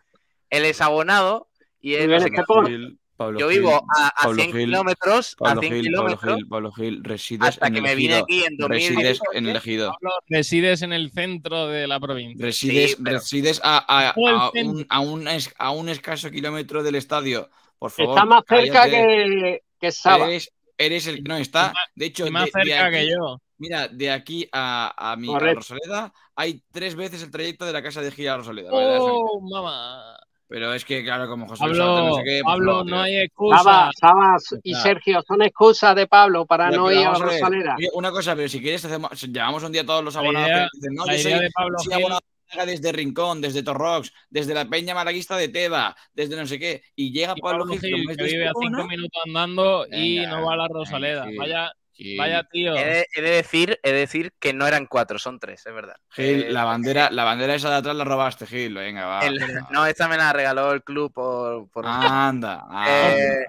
[0.49, 1.49] él es abonado
[1.81, 5.35] y él no sé Sí, Pablo Yo Gil, vivo a, a Pablo 100 Gil, kilómetros,
[5.39, 7.95] a Pablo 100 Gil, Pablo kilómetros, Gil, Pablo Gil, resides hasta en que el me
[7.95, 9.22] vine aquí en Resides 2018.
[9.34, 9.91] en el ejido.
[9.93, 12.45] Pablo, resides en el centro de la provincia.
[12.45, 16.84] Resides, Sí, pero- resides a, a- a un, a, un es- a un escaso kilómetro
[16.84, 17.49] del estadio.
[17.80, 18.91] Por favor, Está más cerca cállate.
[18.91, 20.26] que, que Saba.
[20.27, 21.72] Eres, eres el no está.
[21.95, 23.41] De hecho, Y más de- de cerca aquí- que yo.
[23.57, 25.39] Mira, de aquí a, a mi a.
[25.39, 28.69] Rosaleda hay tres veces el trayecto de la casa de Gil a Rosaleda.
[28.73, 30.17] ¡Oh, mamá!
[30.47, 33.15] Pero es que, claro, como José Luis Pablo, no sé qué, pues Pablo, no, hay
[33.17, 33.57] excusa.
[33.57, 34.84] Saba, Saba y Está.
[34.84, 37.76] Sergio son excusas de Pablo para Pero- no pero ir a vamos a ver, Rosalera.
[37.93, 40.77] una cosa, pero si quieres, hacemos, llamamos un día todos los La abonados idea- que
[40.77, 42.19] dicen, no, la yo soy, de Pablo soy abonado
[42.67, 47.11] desde Rincón, desde Torrox, desde la Peña Malaguista de Teba, desde no sé qué, y
[47.11, 50.45] llega Y Pablo, Pablo Gil, Gil, que vive a cinco minutos andando y Venga, no
[50.45, 51.26] va a la venga, Rosaleda.
[51.26, 51.38] Gil.
[51.39, 52.76] Vaya, Gil, vaya tío.
[52.76, 55.73] He de, he de decir, he de decir que no eran cuatro, son tres, es
[55.73, 55.95] verdad.
[56.09, 59.19] Gil, Eh, la bandera, la bandera esa de atrás la robaste, Gil, venga, va.
[59.26, 59.38] el-
[59.72, 62.85] no, esta me la regaló el club por, por Anda, anda.
[62.88, 63.45] Eh,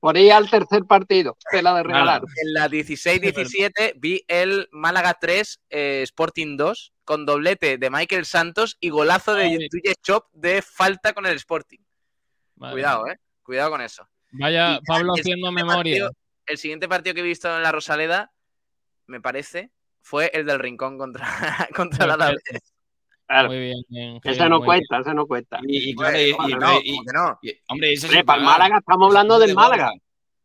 [0.00, 2.22] Por ir al tercer partido, te la de regalar.
[2.42, 8.76] en la 16-17 vi el Málaga 3, eh, Sporting 2, con doblete de Michael Santos
[8.80, 9.68] y golazo de Ay.
[9.68, 11.78] Tuye Chop de falta con el Sporting.
[12.56, 13.18] Madre Cuidado, eh.
[13.42, 14.06] Cuidado con eso.
[14.32, 15.76] Vaya, Y- Pablo haciendo memoria.
[15.76, 16.10] partido-
[16.52, 18.32] el siguiente partido que he visto en la Rosaleda,
[19.06, 19.70] me parece,
[20.00, 21.26] fue el del Rincón contra,
[21.76, 22.42] contra la Alavés.
[23.26, 23.76] Claro, Muy bien.
[23.88, 25.58] bien, ese Gil, no muy cuenta, ese no cuenta.
[25.66, 27.38] Y, y claro, y, no, y- ¿cómo que no?
[27.42, 28.44] y- hombre, ese es Hombre, sin para el.
[28.44, 29.54] Málaga, estamos hablando del de.
[29.54, 29.92] Málaga.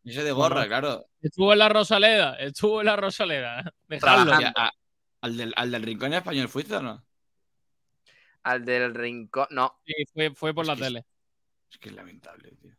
[0.06, 0.68] Ese de gorra, Bueno.
[0.70, 1.06] claro.
[1.22, 3.74] Estuvo en la Rosaleda, estuvo en la Rosaleda.
[3.88, 4.32] Dejadlo.
[4.34, 4.72] A-
[5.22, 7.04] al, del, al del Rincón Español fuiste o no?
[8.44, 9.82] Al del Rincón, no.
[9.86, 11.06] Sí, fue, fue por Es la que- tele.
[11.70, 12.72] Es que es lamentable, tío.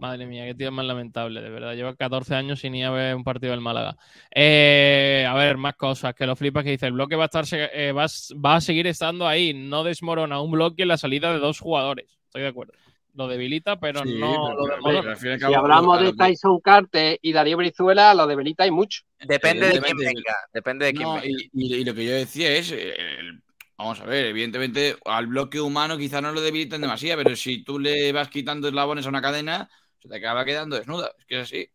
[0.00, 1.74] Madre mía, qué tío más lamentable, de verdad.
[1.74, 3.96] Lleva 14 años sin ir a ver un partido del Málaga.
[4.34, 6.14] Eh, a ver, más cosas.
[6.14, 8.60] Que lo flipas que dice, el bloque va a, estar, eh, va, a- va a
[8.60, 9.54] seguir estando ahí.
[9.54, 12.06] No desmorona un bloque en la salida de dos jugadores.
[12.26, 12.72] Estoy de acuerdo.
[13.14, 15.16] Lo debilita, pero Sí, no lo desmorona.
[15.16, 19.02] Si cabo, hablamos de Tyson Carte y Darío Brizuela, lo debilita y mucho.
[19.20, 20.34] Depende de quién venga.
[20.52, 21.26] Depende de quién No, venga.
[21.28, 23.42] y, y- y lo que yo decía es, eh, el-
[23.78, 27.78] vamos a ver, evidentemente al bloque humano quizá no lo debilitan demasiado, pero si tú
[27.78, 31.12] le vas quitando eslabones a una cadena, se te acaba quedando desnuda.
[31.18, 31.68] Es que es así.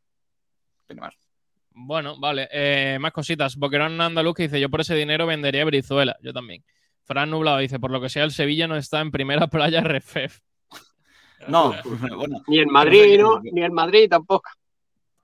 [0.85, 1.15] Tiene más.
[1.71, 2.47] Bueno, vale.
[2.51, 3.55] Eh, más cositas.
[3.55, 6.17] Boquerón Andaluz que dice, yo por ese dinero vendería Brizuela.
[6.21, 6.63] Yo también.
[7.05, 10.39] Fran Nublado dice, por lo que sea, el Sevilla no está en primera playa RFF.
[11.45, 11.73] No,
[12.15, 12.41] bueno.
[12.47, 13.41] Ni el Madrid, ¿no?
[13.41, 14.49] Ni el Madrid tampoco.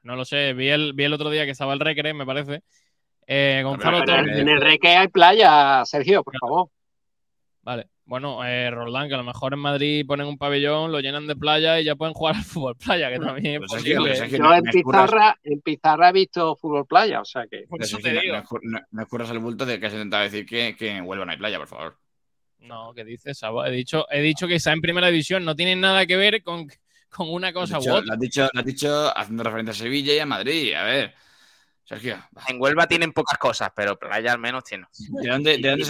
[0.03, 0.51] No lo sé.
[0.51, 2.61] Vi el, vi el otro día que estaba el Recre, me parece.
[3.31, 4.27] Eh, Gonzalo pero-.
[4.27, 6.69] En el Reque hay playa, Sergio, por favor.
[7.61, 7.88] Vale.
[8.06, 11.35] Bueno, eh, Roldán, que a lo mejor en Madrid ponen un pabellón, lo llenan de
[11.35, 14.39] playa y ya pueden jugar al fútbol playa, que también es Pues posible.
[14.39, 17.65] no- en Pizarra, en Pizarra he visto fútbol playa, o sea que.
[17.69, 18.35] Por eso te no- digo.
[18.35, 21.06] no escur- no- no escurras el bulto de que has intentado decir que, que en
[21.06, 21.97] Huelva no hay playa, por favor.
[22.61, 23.64] No, ¿qué dices, Sabo?
[23.64, 25.45] He dicho, he dicho que está en primera división.
[25.45, 26.68] No tiene nada que ver con,
[27.10, 28.06] con una Lo has cosa u otra.
[28.07, 30.73] lo has dicho, lo has dicho haciendo referencia a Sevilla y a Madrid.
[30.73, 31.14] A ver,
[31.90, 32.44] Sergio, va.
[32.48, 34.86] En Huelva tienen pocas cosas, pero playa al menos tiene.
[35.24, 35.61] ¿de dónde, de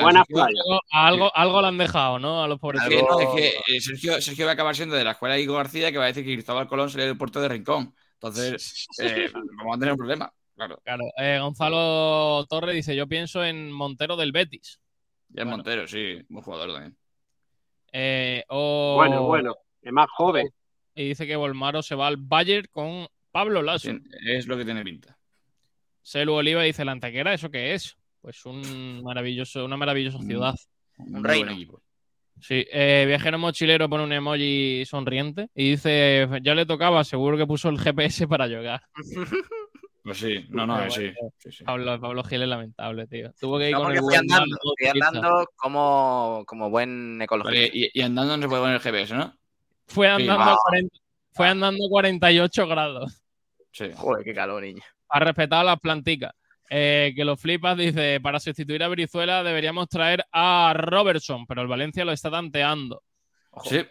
[0.00, 0.36] buenas Sergio?
[0.36, 0.64] playas.
[0.92, 2.44] Algo, algo, le han dejado, ¿no?
[2.44, 2.80] A los pobres.
[2.82, 5.34] Es que, no, es que eh, Sergio, Sergio va a acabar siendo de la escuela
[5.34, 7.92] de Igo García que va a decir que Cristóbal Colón salió del puerto de Rincón.
[8.14, 10.32] Entonces, eh, vamos a tener un problema.
[10.54, 11.04] Claro, Claro.
[11.18, 14.80] Eh, Gonzalo Torre dice: Yo pienso en Montero del Betis.
[15.28, 15.56] ya es Bueno.
[15.56, 16.96] Montero, sí, buen jugador también.
[17.92, 20.48] Eh, o- Bueno, bueno, es más joven.
[20.94, 23.90] Y dice que Volmaro se va al Bayern con Pablo Lasso.
[24.26, 25.18] Es lo que tiene pinta.
[26.02, 27.96] Selu Oliva dice: ¿La Antequera eso qué es?
[28.20, 30.54] Pues un maravilloso, una maravillosa ciudad.
[30.98, 31.46] Un reino.
[31.46, 31.82] buen equipo.
[32.40, 37.46] Sí, eh, viajero mochilero pone un emoji sonriente y dice, ya le tocaba, seguro que
[37.46, 38.82] puso el GPS para llegar.
[40.04, 41.12] Pues sí, no, no, sí.
[41.14, 41.62] bueno, sí, sí.
[41.62, 43.32] Pablo, Pablo Gil es lamentable, tío.
[43.38, 47.70] Tuvo que ir No, con el fui andando, fui andando como, como buen Vale, ecologista.
[47.72, 49.32] y, y andando no se puede poner el GPS, ¿no?
[49.86, 50.56] Fue andando, Ah.
[50.68, 50.96] 40
[51.30, 53.22] fue andando 48 grados.
[53.70, 53.90] Sí.
[53.94, 54.82] Joder, qué calor, niño.
[55.14, 56.32] Ha respetado las planticas.
[56.70, 61.68] Eh, que lo flipas, dice, para sustituir a Brizuela deberíamos traer a Robertson, pero el
[61.68, 63.02] Valencia lo está tanteando.
[63.50, 63.84] Ojo, Sí,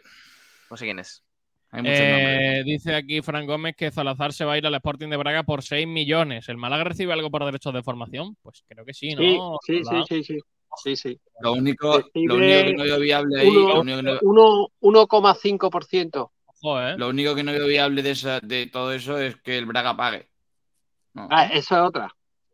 [0.70, 1.24] no sé quién es.
[1.70, 5.10] hay muchos Eh, dice aquí Fran Gómez que Salazar se va a ir al Sporting
[5.10, 6.50] de Braga por 6 millones.
[6.50, 8.36] ¿El Málaga recibe algo por derechos de formación?
[8.42, 9.60] Pues creo que sí, ¿no?
[9.64, 10.40] Sí, sí, sí, sí, sí.
[10.84, 11.20] Sí, sí.
[11.42, 14.68] Lo único, lo único que no veo viable ahí, uno- lo único que no- Uno-
[14.80, 16.32] 1,5%.
[16.46, 16.96] Ojo, ¿eh?
[16.98, 19.96] lo único que no veo viable de, esa- de todo eso es que el Braga
[19.96, 20.31] pague.
[21.14, 21.28] No.
[21.30, 22.10] Ah, eso es otra.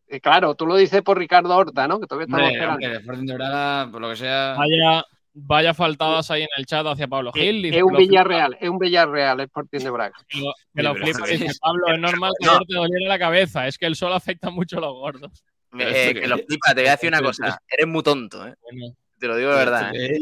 [0.08, 2.00] Eh, claro, tú lo dices por Ricardo Horta, ¿no?
[2.00, 2.74] Que todavía estamos Hombre, esperando.
[2.76, 4.56] hombre, el Sporting de Braga, por lo que sea.
[4.58, 5.04] Vaya,
[5.34, 7.66] vaya faltadas ahí en el chat hacia Pablo Eh, Gil.
[7.74, 10.16] es un lo Villarreal, es un Villarreal, es Sporting de Braga.
[10.30, 12.60] flipa- Que lo flipa, dice Pablo, es normal que No.
[12.60, 13.68] te doliera la cabeza.
[13.68, 15.44] Es que el sol afecta mucho a los gordos.
[15.78, 17.22] Eh, que lo flipa, te voy a decir una
[17.56, 17.60] cosa.
[17.70, 18.56] Eres muy tonto, ¿eh?
[18.62, 19.92] Bueno, Te lo digo de verdad.
[19.94, 20.18] ¿eh?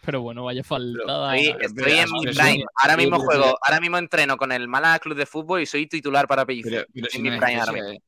[0.00, 0.02] ¿Eh?
[0.06, 1.36] Pero bueno, vaya faltada.
[1.36, 2.64] Estoy, estoy en mi prime.
[2.82, 6.26] Ahora mismo juego, ahora mismo entreno con el Málaga Club de Fútbol y soy titular
[6.26, 6.86] para Pellicer.
[6.92, 7.88] Pero, si mi no prime eso, ahora mismo.
[7.90, 8.00] eh.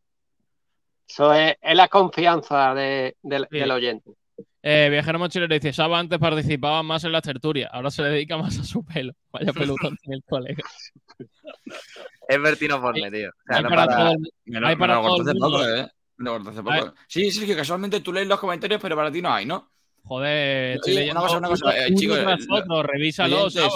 [1.09, 3.59] Eso es, es la confianza de- del- Sí.
[3.59, 4.10] del oyente.
[4.64, 8.59] Eh, Viajero Mochilero dice, Saba antes participaba más en las tertulias, ahora se dedica más
[8.59, 9.12] a su pelo.
[9.32, 10.62] Vaya pelotón tiene el colega.
[12.28, 13.28] Es Bertino Forne, tío.
[13.28, 14.12] O sea, Hay no para para- todo
[14.47, 15.40] el- Hay para todo hace mundo.
[15.51, 15.89] poco, ¿eh?
[16.16, 16.94] Me lo hace Hay- poco.
[17.09, 19.69] Sí, Sergio, casualmente tú lees los comentarios, pero para ti no hay, ¿no?
[20.05, 22.19] Joder, estoy Oye, leyendo una cosa, una cosa, eh, chicos,
[22.51, 23.73] otro, revísalo, oyentes.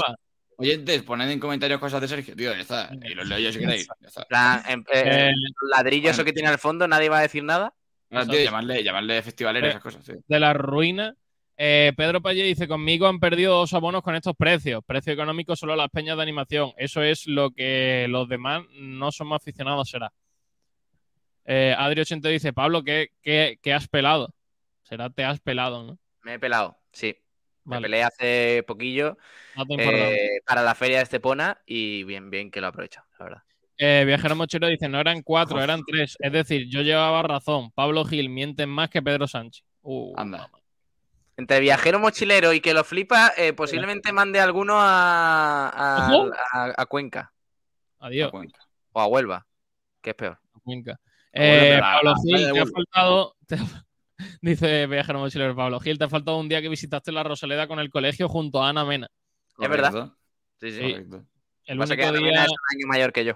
[0.58, 2.90] Oyentes, poned en comentarios cosas de Sergio, tío, ya está.
[3.04, 3.86] Y los leo yo si queréis.
[4.00, 4.64] Ya está.
[4.72, 7.72] en- eh, Eh, el ladrillo eso que tiene al fondo, nadie va a decir nada.
[8.10, 10.12] Ahora, tío, llamarle, llamarle festivalero, Eh, esas cosas, sí.
[10.26, 11.14] de la ruina.
[11.58, 14.82] Eh, Pedro Payé dice, conmigo han perdido dos abonos con estos precios.
[14.86, 16.72] Precio económico solo las peñas de animación.
[16.76, 20.12] Eso es lo que los demás no somos aficionados será.
[21.44, 24.30] Eh, Adri80 dice, Pablo, ¿qué, qué, qué has pelado?
[24.82, 25.98] Será te has pelado, ¿no?
[26.26, 27.16] Me he pelado, sí.
[27.64, 29.16] Me Vale, peleé hace poquillo
[29.78, 33.42] eh, para la feria de Estepona y bien, bien que lo aprovecho, la verdad.
[33.78, 36.16] Eh, Viajero Mochero dice, no eran cuatro, eran tres.
[36.18, 37.70] Es decir, yo llevaba razón.
[37.70, 39.64] Pablo Gil mienten más que Pedro Sánchez.
[39.82, 40.38] Uh, Anda.
[40.38, 40.58] mamá.
[41.36, 46.08] Entre viajero mochilero y que lo flipa, eh, posiblemente mande alguno a, a,
[46.52, 47.32] a- a Cuenca
[48.00, 48.32] Adiós.
[48.32, 48.58] Cuenca.
[48.92, 49.46] o a Huelva,
[50.02, 50.40] que es peor.
[50.64, 50.98] Cuenca.
[51.32, 53.36] Eh, pero la- Pablo Gil, te ha faltado.
[53.46, 53.85] te ha-
[54.40, 57.78] dice Viajero Mochilero Pablo Gil, te ha faltado un día que visitaste la Rosaleda con
[57.78, 59.08] el colegio junto a Ana Mena.
[59.58, 60.12] Es verdad.
[60.60, 60.80] Sí, sí.
[60.80, 61.24] Correcto.
[61.64, 62.30] El Pasa que único Ana día.
[62.32, 63.34] Mena es un año mayor que yo.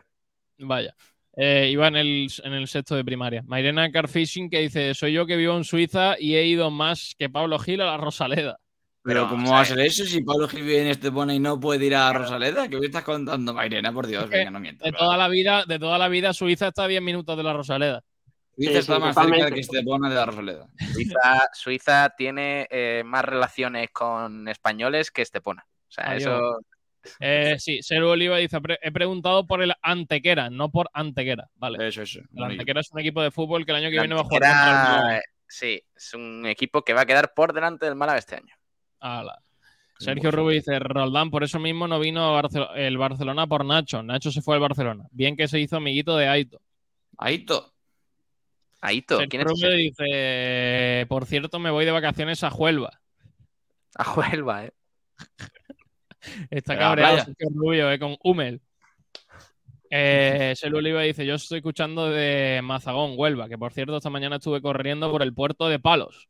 [0.59, 0.95] Vaya.
[1.37, 3.43] Eh, iba en el, en el sexto de primaria.
[3.47, 7.31] Mairena Carfishing que dice: Soy yo que vivo en Suiza y he ido más que
[7.31, 8.59] Pablo Gil a la Rosaleda.
[9.03, 11.35] Pero, Pero, ¿cómo o sea, va a ser eso si Pablo Gil vive en Estepona
[11.35, 12.69] y no puede ir a Rosaleda?
[12.69, 13.93] ¿Qué me estás contando, Mairena?
[13.93, 14.85] Por Dios, venga, no mientas.
[14.85, 17.55] De toda la vida, de toda la vida, Suiza está a 10 minutos de la
[17.55, 18.03] Rosaleda.
[18.57, 20.67] Suiza Sí, está sí, más cerca de que Estepona de la Rosaleda.
[20.93, 25.65] Suiza, Suiza tiene eh, más relaciones con españoles que Estepona.
[25.67, 26.23] O sea, Adiós.
[26.23, 26.61] eso.
[27.21, 31.49] Eh, sí, Seru Oliva dice: "Pre- He preguntado por el Antequera, no por Antequera.
[31.55, 31.89] Vale.
[31.89, 32.21] Eso, eso.
[32.35, 34.43] El Antequera es un equipo de fútbol que el año que viene va a jugar
[34.43, 35.23] contra el.
[35.49, 38.55] Sí, es un equipo que va a quedar por delante del Málaga este año.
[39.01, 39.41] Ala.
[39.99, 44.03] Sergio Rubio dice, Roldán, por eso mismo no vino Barcel- el Barcelona por Nacho.
[44.03, 45.05] Nacho se fue al Barcelona.
[45.11, 46.61] Bien que se hizo amiguito de Aito.
[47.19, 47.73] Aito.
[48.83, 49.69] Aito, ¿quién es ese?
[49.73, 53.01] dice, por cierto, me voy de vacaciones a Huelva.
[53.97, 54.73] A Huelva, eh.
[56.51, 57.25] Está cabreado
[57.55, 58.61] Rubio, eh, con Hummel.
[59.91, 64.63] Eh, Oliva dice, yo estoy escuchando de Mazagón, Huelva, que por cierto esta mañana estuve
[64.63, 66.29] corriendo por el puerto de Palos.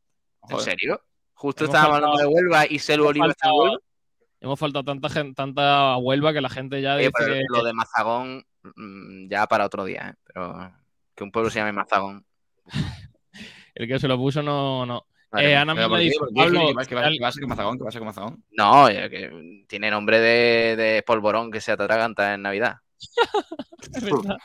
[0.49, 1.03] ¿En serio?
[1.35, 3.79] Justo estábamos hablando de Huelva y Selu Oliva está en Huelva.
[4.41, 7.73] Hemos faltado tanta gente, tanta Huelva que la gente ya dice pero que- lo de
[7.75, 10.15] Mazagón mm, ya para otro día, ¿eh?
[10.25, 10.73] Pero
[11.15, 12.25] que un pueblo se llame Mazagón.
[13.75, 14.87] el que se lo puso no...
[14.87, 15.07] no.
[15.33, 15.57] Madre Eh.
[15.57, 16.61] Ana me dice, ¿Por qué, Pablo?
[16.69, 16.89] ¿Qué pasa?
[17.39, 17.79] ¿Qué con Mazagón?
[17.79, 18.45] ¿Qué pasa con Mazagón?
[18.51, 22.77] No, que tiene nombre de, de polvorón que se atraganta en Navidad.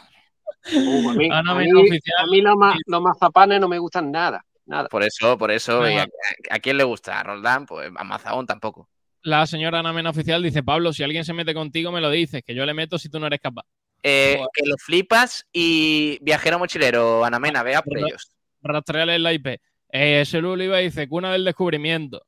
[0.74, 2.18] Uh, a mí, Ana a mí- Mena oficial.
[2.18, 4.44] a mí los, ma- los mazapanes no me gustan nada.
[4.66, 4.88] Nada.
[4.90, 5.84] Por eso, por eso.
[5.84, 6.08] a,
[6.50, 7.20] a quién le gusta?
[7.20, 7.68] ¿A Roldán?
[7.68, 8.90] Pues a Mazagón tampoco.
[9.22, 12.42] La señora Ana Mena oficial dice, Pablo, si alguien se mete contigo me lo dices,
[12.44, 13.66] que yo le meto si tú no eres capaz.
[14.08, 18.30] Eh, que lo flipas y viajero mochilero, Anamena, vea por ellos.
[18.62, 19.60] Rastreale la IP.
[19.90, 22.24] Eh, Selu Oliva dice, cuna del descubrimiento.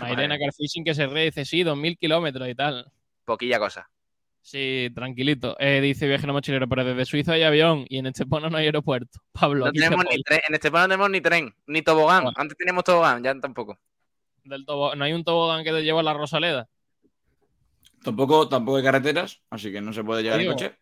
[0.00, 0.36] Mairena.
[0.38, 2.90] Carfishing que se ríe dice, sí, 2.000 kilómetros y tal.
[3.24, 3.88] Poquilla cosa.
[4.40, 5.56] Sí, tranquilito.
[5.60, 9.20] Eh, dice viajero mochilero, pero desde Suiza hay avión y en Estepona no hay aeropuerto.
[9.32, 12.24] Pablo, No tenemos ni tren, en Estepona no tenemos ni tren, ni tobogán.
[12.24, 12.34] Bueno.
[12.38, 13.78] Antes teníamos tobogán, ya tampoco.
[14.42, 16.68] Del tobo- no hay un tobogán que te lleva a la Rosaleda.
[18.02, 20.74] Tampoco, tampoco hay carreteras, así que no se puede llegar en coche.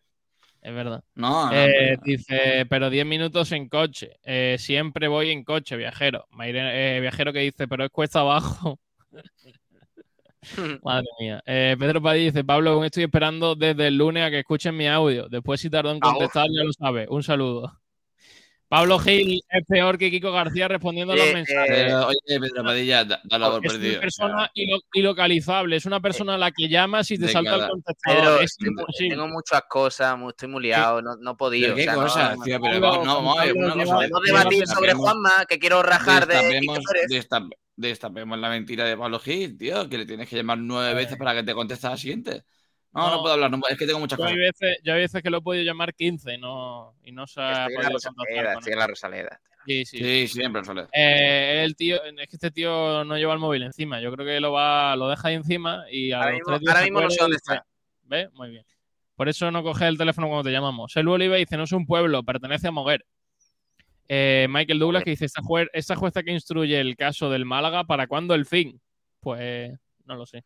[0.63, 1.03] Es verdad.
[1.15, 1.53] No, no.
[1.53, 4.17] Eh, dice, pero 10 minutos en coche.
[4.23, 6.25] Eh, siempre voy en coche, viajero.
[6.31, 8.79] Maire- eh, viajero que dice, pero es cuesta abajo.
[10.83, 11.41] Madre mía.
[11.45, 15.27] Pedro Padilla dice, Pablo, aún estoy esperando desde el lunes a que escuchen mi audio.
[15.27, 17.07] Después si tardó en contestar, ya lo sabe.
[17.09, 17.79] Un saludo.
[18.73, 21.91] Pablo Gil es peor que Kiko García respondiendo a los Eh, mensajes.
[21.91, 23.91] eh, oye, Pedro Padilla, da- por es perdido.
[23.93, 27.55] una persona ilo- ilocalizable, es una persona a la que llamas y te De salta
[27.55, 28.19] el contestador.
[28.19, 29.09] Pedro, es tengo, imposible.
[29.15, 31.75] tengo muchas cosas, estoy muy liado, no, no he podido.
[31.75, 32.59] ¿Pero qué o sea, no- tío?
[32.59, 33.93] Pero una cosa.
[33.93, 37.09] Podemos debatir sobre destapemos- Juanma, que quiero rajar de destapemos, Kiko Pérez.
[37.29, 41.15] destap- destapemos la mentira de Pablo Gil, tío, que le tienes que llamar nueve veces
[41.17, 42.41] para que te conteste a la siguiente.
[42.93, 43.21] No, no, No.
[43.21, 44.33] puedo hablar, no, es que tengo muchas Yo cosas.
[44.37, 47.25] hay, veces, yo hay veces que lo he podido llamar 15 y no, y no
[47.27, 49.41] se ha Estoy podido contactar Rosaleda, con en la Rosaleda.
[49.65, 49.97] Sí, sí.
[49.97, 50.89] Sí, siempre, Soledad.
[50.93, 54.01] Eh, el tío, es que este tío no lleva el móvil encima.
[54.01, 56.59] Yo creo que lo va, lo deja ahí encima y a Ahora los mismo, tres
[56.61, 57.65] días ahora mismo no sé dónde está.
[58.03, 58.29] ¿Ves?
[58.33, 58.65] Muy bien.
[59.15, 60.91] Por eso no coge el teléfono cuando te llamamos.
[60.91, 63.05] Selu Oliva dice, no es un pueblo, pertenece a Moguer.
[64.09, 67.85] Eh, Michael Douglas que dice, esta, juez, esta jueza que instruye el caso del Málaga,
[67.85, 68.81] ¿para cuándo el fin?
[69.21, 69.71] Pues
[70.05, 70.43] no lo sé.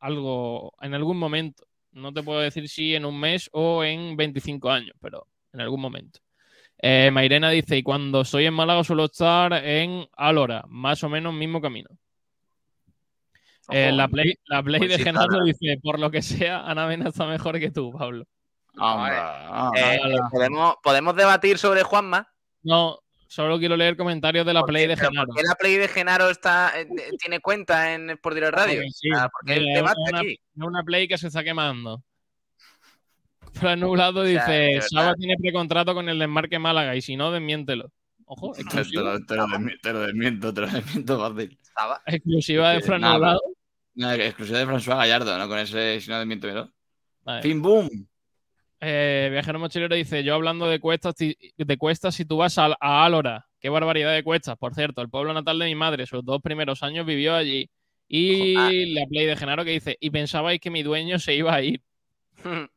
[0.00, 1.66] Algo, en algún momento.
[1.92, 5.80] No te puedo decir si en un mes o en 25 años, pero en algún
[5.80, 6.20] momento.
[6.78, 11.32] Eh, Mairena dice, y cuando soy en Málaga suelo estar en Alora, más o menos
[11.32, 11.88] mismo camino.
[13.70, 15.10] Eh, la Play, la play Pues de sí,
[15.44, 18.24] dice, por lo que sea, Ana Mena está mejor que tú, Pablo.
[18.78, 19.14] Hombre,
[19.76, 19.98] Eh.
[20.30, 22.28] ¿podemos, podemos debatir sobre Juanma.
[22.62, 22.98] No,
[23.28, 25.26] solo quiero leer comentarios de la ¿Por Play qué- de Genaro.
[25.28, 26.86] ¿Por qué la Play de Genaro está, eh,
[27.18, 28.74] tiene cuenta en Sport Direct Radio?
[28.76, 30.40] Porque sí, Ah, porque el debate una- aquí.
[30.56, 32.02] una Play que se está quemando.
[33.54, 34.88] Fran Nublado sea, dice.
[34.88, 37.90] Saba tiene precontrato con el desmarque Málaga y si no, desmiéntelo.
[38.26, 41.58] Ojo, Te, exclusiva, lo, te lo desmi- te lo desmiento, te lo desmiento fácil.
[42.06, 43.40] Exclusiva de Fran Nublado.
[43.94, 45.48] No, exclusiva de François Gallardo, ¿no?
[45.48, 46.72] Con ese, si no.
[47.24, 47.42] Vale.
[47.42, 47.88] Fin, boom.
[48.80, 53.04] Eh, Viajero Mochilero dice, yo hablando de cuestas, de cuestas si tú vas a, a
[53.04, 54.56] Álora, qué barbaridad de cuestas.
[54.58, 57.70] Por cierto, el pueblo natal de mi madre, sus dos primeros años vivió allí.
[58.08, 58.88] Y Joder.
[58.88, 61.82] la Play de Genaro que dice, y pensabais que mi dueño se iba a ir.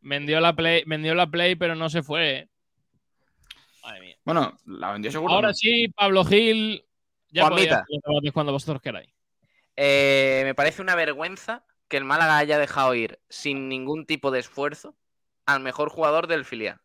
[0.00, 2.48] Vendió la Play, vendió la Play, pero no se fue.
[3.82, 4.16] Madre mía.
[4.24, 5.34] Bueno, la vendió seguro.
[5.34, 5.54] Ahora ¿no?
[5.54, 6.84] sí, Pablo Gil.
[7.30, 9.10] Ya podéis cuando vosotros queráis.
[9.74, 14.38] Eh, me parece una vergüenza que el Málaga haya dejado ir sin ningún tipo de
[14.38, 14.96] esfuerzo
[15.46, 16.80] al mejor jugador del filial.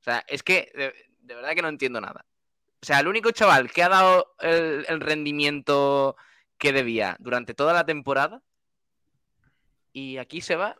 [0.00, 2.26] O sea, es que de, verdad que no entiendo nada.
[2.82, 6.16] O sea, el único chaval que ha dado el, rendimiento
[6.58, 8.42] que debía durante toda la temporada
[9.92, 10.76] y aquí se va,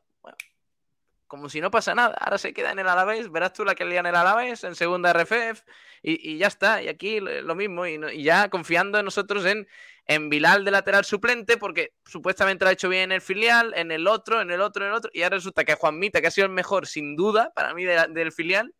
[1.32, 2.14] como si no pasa nada.
[2.20, 4.74] Ahora se queda en el Alavés, verás tú la que lía en el Alavés, en
[4.74, 5.62] segunda RFF
[6.02, 6.82] y, y ya está.
[6.82, 9.66] Y aquí lo mismo y, no- y ya confiando en nosotros en
[10.04, 13.90] en Vilal de lateral suplente, porque supuestamente lo ha hecho bien en el filial, en
[13.92, 16.30] el otro, en el otro, en el otro, y ahora resulta que Juanmita, que ha
[16.30, 18.74] sido el mejor, sin duda, para mí, de la- del filial.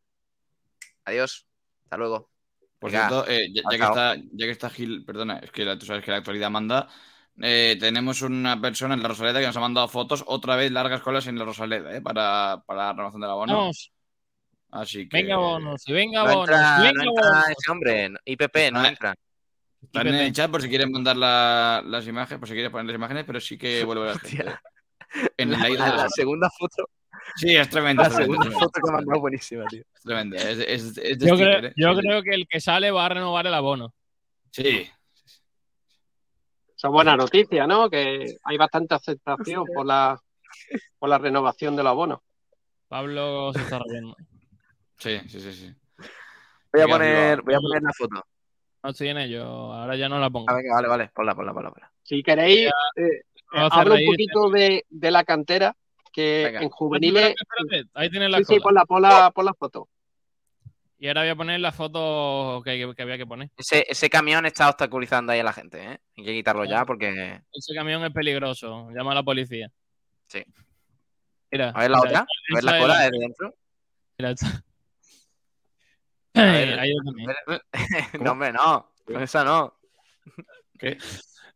[1.07, 1.47] Adiós.
[1.85, 2.29] Hasta luego.
[2.79, 5.65] Por Venga, cierto, eh, ya, ya que está, ya que está Gil, perdona, es que
[5.65, 6.89] la- tú sabes que la actualidad manda.
[7.43, 11.03] Eh, tenemos una persona en la Rosaleda que nos ha mandado fotos, otra vez largas
[11.03, 13.57] colas en la Rosaleda, eh, para, para la renovación del abono.
[13.57, 13.93] Vamos,
[14.71, 15.19] Así que.
[15.19, 17.49] venga bonos, y venga No bonos, entra, y no venga entra bonos.
[17.51, 18.09] ese hombre.
[18.09, 19.15] no- IPP, no Ah, entra.
[19.83, 22.87] Están en el chat por si quieren mandar la- las imágenes, por si quieren poner
[22.87, 24.55] las imágenes, pero sí que vuelve a la gente.
[25.37, 26.89] En La, segunda foto,
[27.37, 28.03] Sí, es tremendo.
[28.03, 29.83] la segunda tremendo, foto que me ha mandado buenísima, tío.
[29.95, 31.75] es tremendo, es- es- es de Yo, sticker, creo, eh.
[31.77, 33.93] yo Sí, creo que el que sale va a renovar el abono.
[34.51, 34.89] Sí,
[36.83, 37.89] Eso es buena noticia, ¿no?
[37.89, 40.21] Que hay bastante aceptación por la,
[40.99, 42.25] por la renovación del abono.
[42.89, 44.17] Pablo se está riendo.
[44.99, 45.53] sí, sí, sí.
[45.53, 45.75] sí.
[46.73, 48.25] Voy a poner, voy a poner la foto.
[48.83, 50.47] No estoy en ello, ahora ya no la pongo.
[50.51, 51.11] Ah, venga, vale, vale.
[51.15, 51.71] Ponla, ponla, ponla.
[51.71, 51.93] ponla.
[52.03, 53.23] Si queréis, eh,
[53.53, 55.77] a hacer hablo un poquito de, de la cantera,
[56.13, 56.63] que Venga.
[56.63, 57.23] en juveniles...
[57.39, 58.85] Espérate, espérate, Ahí tienes la Sí, sí, cola.
[58.87, 59.89] pon la, pon la, pon la foto.
[61.03, 63.51] Y ahora voy a poner la foto que, que- que había que poner.
[63.57, 66.01] Ese, ese camión está obstaculizando ahí a la gente, ¿eh?
[66.17, 67.41] Hay que quitarlo ya porque.
[67.53, 68.89] Ese camión es peligroso.
[68.93, 69.69] Llama a la policía.
[70.29, 70.45] Sí.
[71.51, 71.71] Mira.
[71.71, 72.19] A ver la mira, otra.
[72.21, 73.55] A ver la cola la- desde dentro.
[74.17, 74.65] mira esta.
[76.35, 76.93] ver, ahí,
[78.21, 78.93] no, hombre, no.
[79.05, 79.75] Con esa no.
[80.79, 80.99] ¿Qué?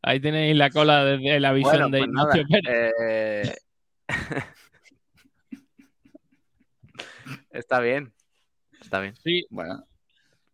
[0.03, 2.09] Ahí tenéis la cola desde la visión Bueno, de pues.
[2.09, 2.93] Ignacio Pérez.
[3.01, 3.55] eh,
[7.53, 8.13] Está bien.
[8.87, 9.15] Está bien.
[9.23, 9.85] Sí, Bueno,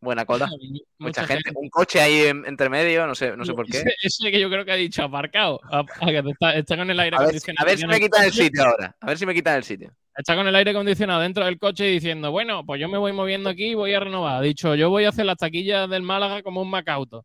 [0.00, 0.46] Buena cola.
[0.48, 1.52] mucha, Mucha gente.
[1.54, 3.76] Un coche ahí en- entre medio, no sé, no sé por qué.
[3.78, 5.60] Ese, ese que yo creo que ha dicho aparcado.
[5.70, 7.64] A- a que está, está con el aire A ver, acondicionado.
[7.64, 8.96] a ver si me quitan el sitio ahora.
[9.00, 9.92] A ver si me quitan el sitio.
[10.16, 13.48] Está con el aire acondicionado dentro del coche diciendo, bueno, pues yo me voy moviendo
[13.48, 14.38] aquí y voy a renovar.
[14.38, 17.24] Ha dicho, yo voy a hacer las taquillas del Málaga como un Macauto.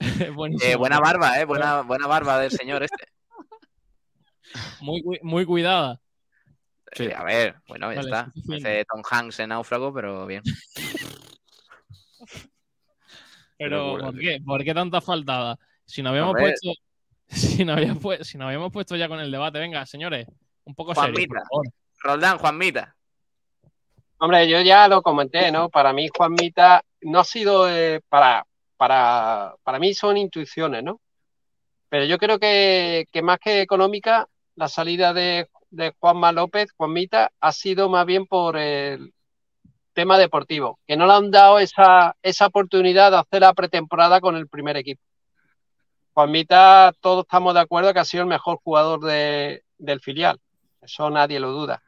[0.62, 1.44] Eh, buena barba, eh.
[1.44, 3.04] Buena, buena barba del señor este.
[4.80, 5.99] Muy, muy cuidada.
[6.92, 7.04] Sí.
[7.04, 8.24] Eh, a ver, bueno, ya Vale, está.
[8.32, 8.68] suficiente.
[8.68, 10.42] Hace Tom Hanks en náufrago, pero bien.
[13.58, 14.40] Pero, ¿por qué?
[14.44, 15.58] ¿Por qué tanta faltada?
[15.84, 16.72] Si nos habíamos puesto.
[17.32, 20.26] Si nos, habíamos pu- si habíamos puesto ya con el debate, venga, señores,
[20.64, 21.12] un poco serio.
[21.12, 21.34] Juanmita.
[21.34, 21.66] por favor.
[22.02, 22.96] Roldán, Juanmita.
[24.18, 25.68] Hombre, yo ya lo comenté, ¿no?
[25.68, 28.44] Para mí, Juan Mita no ha sido eh, para,
[28.76, 31.00] para, para mí son intuiciones, ¿no?
[31.88, 34.26] Pero yo creo que, que más que económica,
[34.56, 39.12] la salida de, de Juanma López, Juan Mita, ha sido más bien por el
[39.92, 44.36] tema deportivo, que no le han dado esa, esa oportunidad de hacer la pretemporada con
[44.36, 45.02] el primer equipo.
[46.12, 50.38] Juan Mita, todos estamos de acuerdo que ha sido el mejor jugador de- del filial,
[50.82, 51.82] eso nadie lo duda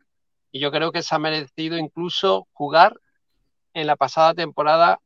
[0.53, 2.95] y yo creo que se ha merecido incluso jugar
[3.73, 5.01] en la pasada temporada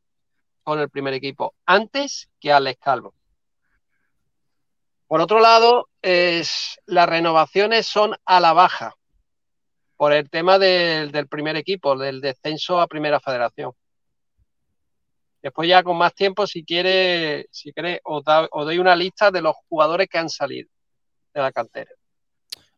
[0.64, 3.14] con el primer equipo, antes que Alex Calvo.
[5.06, 8.94] Por otro lado, las renovaciones son a la baja
[9.96, 13.72] por el tema del, primer equipo, del descenso a primera federación.
[15.42, 19.42] Después ya con más tiempo, si quiere, si quiere, os, os doy una lista de
[19.42, 20.68] los jugadores que han salido
[21.32, 21.90] de la cantera.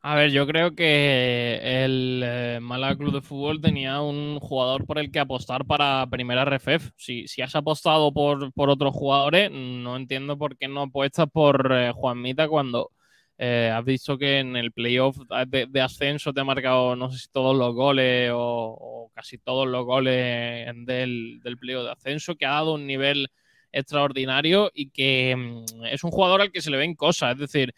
[0.01, 4.99] A ver, yo creo que el eh, Málaga Club de Fútbol tenía un jugador por
[4.99, 6.93] el que apostar para primera RFF.
[6.97, 11.73] Si, si has apostado por, por otros jugadores, no entiendo por qué no apuestas por
[11.73, 12.93] eh, Juanmita cuando
[13.39, 15.17] eh, has visto que en el playoff
[15.49, 18.39] de, ascenso te ha marcado, no sé si todos los goles o,
[18.81, 23.29] o casi todos los goles del, del playoff de ascenso, que ha dado un nivel
[23.73, 27.33] extraordinario y que mm, es un jugador al que se le ven cosas.
[27.35, 27.75] Es decir,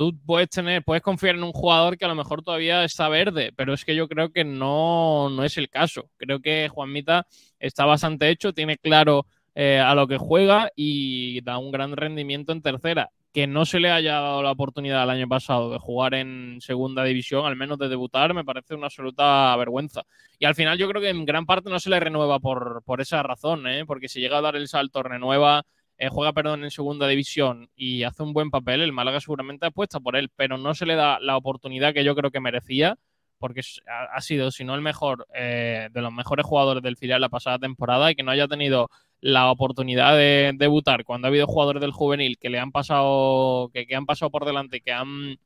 [0.00, 3.52] tú puedes tener, puedes confiar en un jugador que a lo mejor todavía está verde,
[3.54, 6.08] pero es que yo creo que no, no es el caso.
[6.16, 7.26] Creo que Juanmita
[7.58, 12.52] está bastante hecho, tiene claro eh, a lo que juega y da un gran rendimiento
[12.52, 13.10] en tercera.
[13.34, 17.04] Que no se le haya dado la oportunidad el año pasado de jugar en segunda
[17.04, 20.04] división, al menos de debutar, me parece una absoluta vergüenza.
[20.38, 23.02] Y al final yo creo que en gran parte no se le renueva por, por
[23.02, 23.84] esa razón, ¿eh?
[23.84, 25.66] porque si llega a dar el salto, renueva,
[26.00, 30.00] eh, juega, perdón, en segunda división y hace un buen papel, el Málaga seguramente apuesta
[30.00, 32.96] por él, pero no se le da la oportunidad que yo creo que merecía,
[33.38, 37.28] porque ha, sido, si no el mejor, eh, de los mejores jugadores del filial la
[37.28, 38.88] pasada temporada y que no haya tenido
[39.20, 43.86] la oportunidad de debutar cuando ha habido jugadores del juvenil que le han pasado, que,
[43.86, 45.36] que han pasado por delante y que han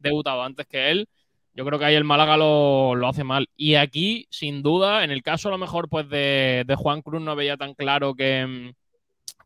[0.00, 1.08] debutado antes que él,
[1.54, 3.48] yo creo que ahí el Málaga lo, lo hace mal.
[3.56, 7.22] Y aquí, sin duda, en el caso a lo mejor pues de, de Juan Cruz
[7.22, 8.74] no veía tan claro que,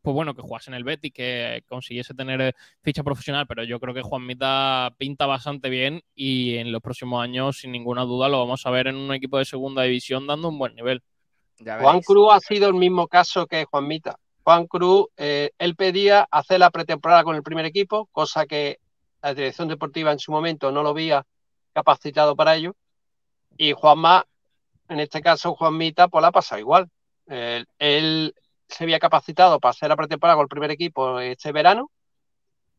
[0.05, 2.53] pues bueno, que jugase en el Betis, que consiguiese tener eh,
[2.83, 7.23] ficha profesional, pero yo creo que Juan Mita pinta bastante bien y en los próximos
[7.23, 10.51] años, sin ninguna duda, lo vamos a ver en un equipo de segunda división dando
[10.51, 11.03] un buen nivel.
[11.57, 12.03] Ya Juan.
[12.03, 14.19] Cruz ha sido el mismo caso que Juan Mita.
[14.43, 18.81] Juan Cruz, eh, él pedía hacer la pretemporada con el primer equipo, cosa que
[19.23, 21.25] la dirección deportiva en su momento no lo había
[21.73, 22.77] capacitado para ello.
[23.57, 24.27] Y Juanma,
[24.91, 26.91] en este caso Juan Mita, pues la ha pasado igual.
[27.27, 28.35] Eh, él
[28.69, 31.91] se había capacitado para hacer la pretemporada con el primer equipo este verano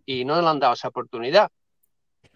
[0.06, 1.50] y no le han dado esa oportunidad.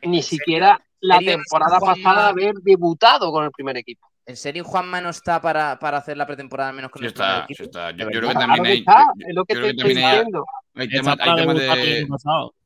[0.01, 4.07] Ni siquiera la temporada pasada haber debutado con el primer equipo.
[4.25, 7.13] ¿En serio Juanma no está para, para hacer la pretemporada al menos con Sí el
[7.13, 7.57] primer está, equipo?
[7.57, 7.91] sí está.
[7.91, 9.93] Yo, creo que también hay, está, yo- es lo que yo te creo que estoy
[9.93, 12.07] también hay- el de,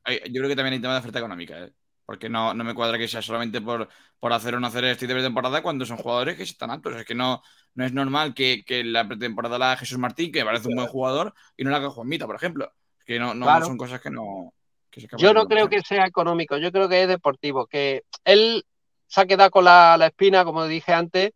[0.04, 1.72] hay- yo creo que también hay temas de oferta económica, ¿eh?
[2.14, 5.08] Porque no, no me cuadra que sea solamente por, por hacer o no hacer este
[5.08, 6.96] tipo de temporada cuando son jugadores que están altos.
[6.96, 7.42] Es que no,
[7.74, 10.88] no es normal que, que la pretemporada la haga Jesús Martín, que parece un buen
[10.88, 12.72] jugador, y no la haga Juanmita, por ejemplo.
[13.00, 13.66] Es que no, no Claro.
[13.66, 14.54] son cosas que no.
[14.92, 18.64] que se Yo no creo que sea económico, yo creo que es deportivo, que él
[19.08, 21.32] se ha quedado con la, la espina, como dije antes,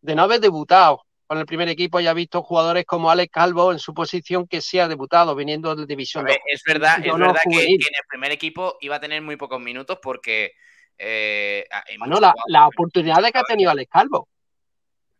[0.00, 3.72] de no haber debutado con el primer equipo y ha visto jugadores como Alex Calvo
[3.72, 6.42] en su posición que sí ha debutado viniendo de División ver, 2.
[6.52, 9.98] es verdad, es verdad que, en el primer equipo iba a tener muy pocos minutos
[10.02, 10.52] porque
[10.98, 11.66] eh,
[11.98, 14.28] Bueno, la, la oportunidad que ha tenido Alex Calvo.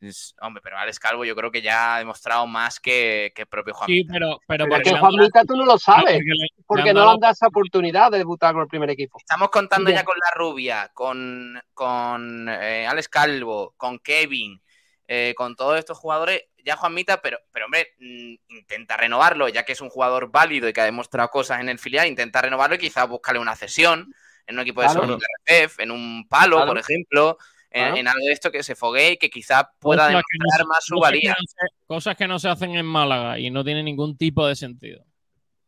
[0.01, 3.49] Es- Hombre, pero Alex Calvo yo creo que ya ha demostrado más que, que el
[3.49, 3.87] propio Juan.
[3.87, 6.21] Sí, pero, pero Pero porque Juan Mita tú no lo sabes,
[6.67, 9.17] porque le- no le han dado esa oportunidad de debutar con el primer equipo.
[9.19, 10.01] Estamos contando Bien.
[10.01, 14.61] ya con la rubia, con, con eh, Alex Calvo, con Kevin,
[15.09, 19.73] eh, con todos estos jugadores, ya Juanmita, pero, pero hombre, mm, intenta renovarlo, ya que
[19.73, 22.79] es un jugador válido y que ha demostrado cosas en el filial, intenta renovarlo y
[22.79, 24.15] quizás buscarle una cesión
[24.47, 25.01] en un equipo de Claro.
[25.03, 26.71] segunda RF, en un palo, Claro.
[26.71, 27.39] por ejemplo,
[27.71, 27.97] en, Claro.
[27.97, 30.67] en algo de esto que se foguee y que quizás pueda Cosas que no demostrar
[30.69, 31.31] más su cosas que valía.
[31.33, 34.55] no se- cosas que no se hacen en Málaga y no tiene ningún tipo de
[34.57, 35.05] sentido.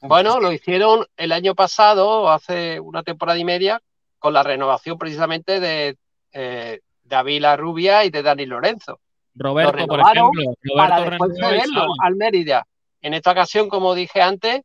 [0.01, 3.83] Bueno, lo hicieron el año pasado, hace una temporada y media,
[4.19, 5.97] con la renovación precisamente de
[6.33, 9.01] eh, David La Rubia y de Dani Lorenzo.
[9.37, 10.43] Roberto, por ejemplo.
[10.77, 11.93] para Roberto después cederlo sale.
[12.03, 12.67] al Mérida.
[13.03, 14.63] En esta ocasión, como dije antes,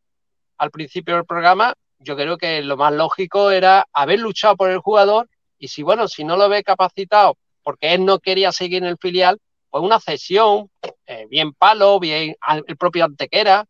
[0.58, 4.80] al principio del programa, yo creo que lo más lógico era haber luchado por el
[4.80, 5.28] jugador
[5.60, 8.98] y si, bueno, si no lo ve capacitado porque él no quería seguir en el
[8.98, 9.38] filial,
[9.70, 10.70] pues una cesión,
[11.06, 12.36] eh, bien palo, bien
[12.68, 13.66] el propio Antequera,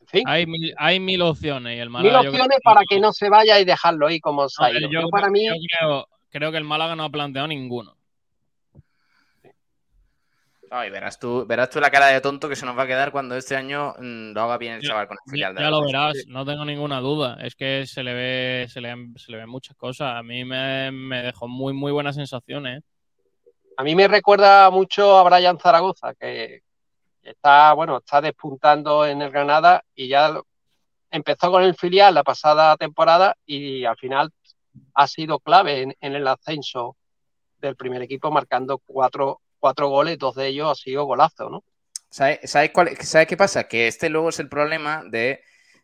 [0.00, 2.20] en fin, Hay mil, hay mil opciones y el mil Málaga.
[2.20, 4.88] creo opciones para que no se vaya y dejarlo ahí como se ha No, ido.
[4.90, 7.97] yo, Yo para mí, yo creo, creo que el Málaga no ha planteado ninguno.
[10.70, 13.10] Ay, verás tú, verás tú la cara de tonto que se nos va a quedar
[13.10, 15.54] cuando este año mm, lo haga bien el chaval con el filial.
[15.54, 17.38] de ya lo verás, no tengo ninguna duda.
[17.40, 20.14] Es que se le ve, se le, se le ven muchas cosas.
[20.16, 22.82] A mí me, me dejó muy, muy buenas sensaciones.
[23.76, 26.62] a mí me recuerda mucho a Brian Zaragoza, que
[27.22, 30.38] está, bueno, está despuntando en el Granada y ya
[31.10, 34.30] empezó con el filial la pasada temporada y al final
[34.94, 36.96] ha sido clave en, en el ascenso
[37.58, 41.64] del primer equipo, marcando cuatro, cuatro goles, dos de ellos ha sido golazo, ¿no?
[42.10, 42.72] ¿Sabe- ¿Sabes
[43.02, 43.64] sabe qué pasa?
[43.68, 45.42] Que este luego es el problema de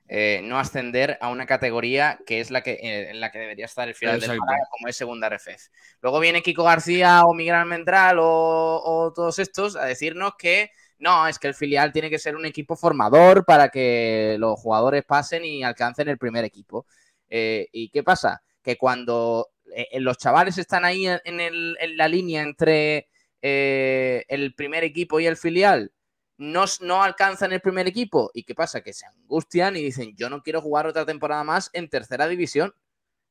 [0.08, 3.64] eh, no ascender a una categoría que es la que, eh, en la que debería
[3.66, 4.44] estar el final del Exacto.
[4.44, 5.70] Málaga, como es segunda RFF.
[6.02, 11.26] Luego viene Kiko García o Miguel Almendral o, o todos estos a decirnos que no,
[11.26, 15.44] es que el filial tiene que ser un equipo formador para que los jugadores pasen
[15.44, 16.86] y alcancen el primer equipo.
[17.28, 18.42] Eh, ¿Y qué pasa?
[18.62, 23.08] Que cuando eh, los chavales están ahí en, la línea entre
[23.46, 25.92] eh, el primer equipo y el filial,
[26.38, 28.30] no, no alcanzan el primer equipo.
[28.32, 28.80] ¿Y qué pasa?
[28.80, 32.74] Que se angustian y dicen, yo no quiero jugar otra temporada más en tercera división.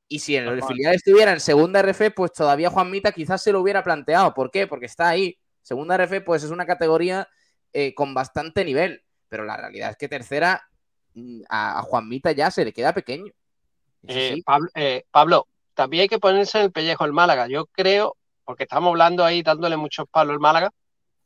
[0.07, 3.59] Y si el, filial estuviera en segunda RF, pues todavía Juan Mita quizás se lo
[3.59, 4.35] hubiera planteado.
[4.35, 4.67] ¿Por qué?
[4.67, 5.39] Porque está ahí.
[5.63, 7.27] Segunda RF, pues es una categoría
[7.71, 9.03] eh, con bastante nivel.
[9.29, 10.69] Pero la realidad es que tercera
[11.15, 13.33] mm, a, Juan Mita ya se le queda pequeño.
[14.07, 14.43] Eh,
[14.75, 17.47] eh, Pablo, también hay que ponerse en el pellejo el Málaga.
[17.47, 20.71] Yo creo, porque estamos hablando ahí dándole muchos palos al Málaga,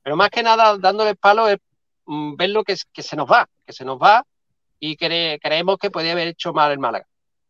[0.04, 1.58] pero más que nada dándole palos es
[2.06, 4.24] mm, ver lo que, que, se nos va, que se nos va
[4.80, 7.06] y creemos que podía haber hecho mal el Málaga.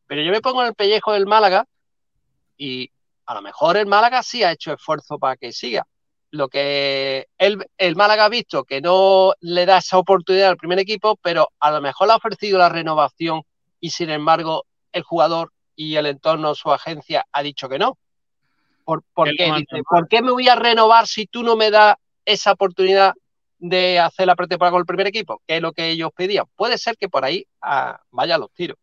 [0.08, 1.66] Pero yo me pongo en el pellejo del Málaga
[2.58, 2.90] y
[3.26, 5.86] a lo mejor el Málaga sí ha hecho esfuerzo para que siga.
[6.32, 10.80] Lo que el, el Málaga ha visto que no le da esa oportunidad al primer
[10.80, 13.42] equipo, pero a lo mejor le ha ofrecido la renovación
[13.80, 17.98] y sin embargo el jugador y el entorno, su agencia, ha dicho que no.
[19.14, 19.66] ¿Por, qué?
[19.90, 21.96] ¿por qué me voy a renovar si tú no me das
[22.26, 23.14] esa oportunidad
[23.60, 25.42] de hacer la pretemporada con el primer equipo?
[25.46, 26.46] Que es lo que ellos pedían.
[26.56, 28.78] Puede ser que por ahí ah, vayan los tiros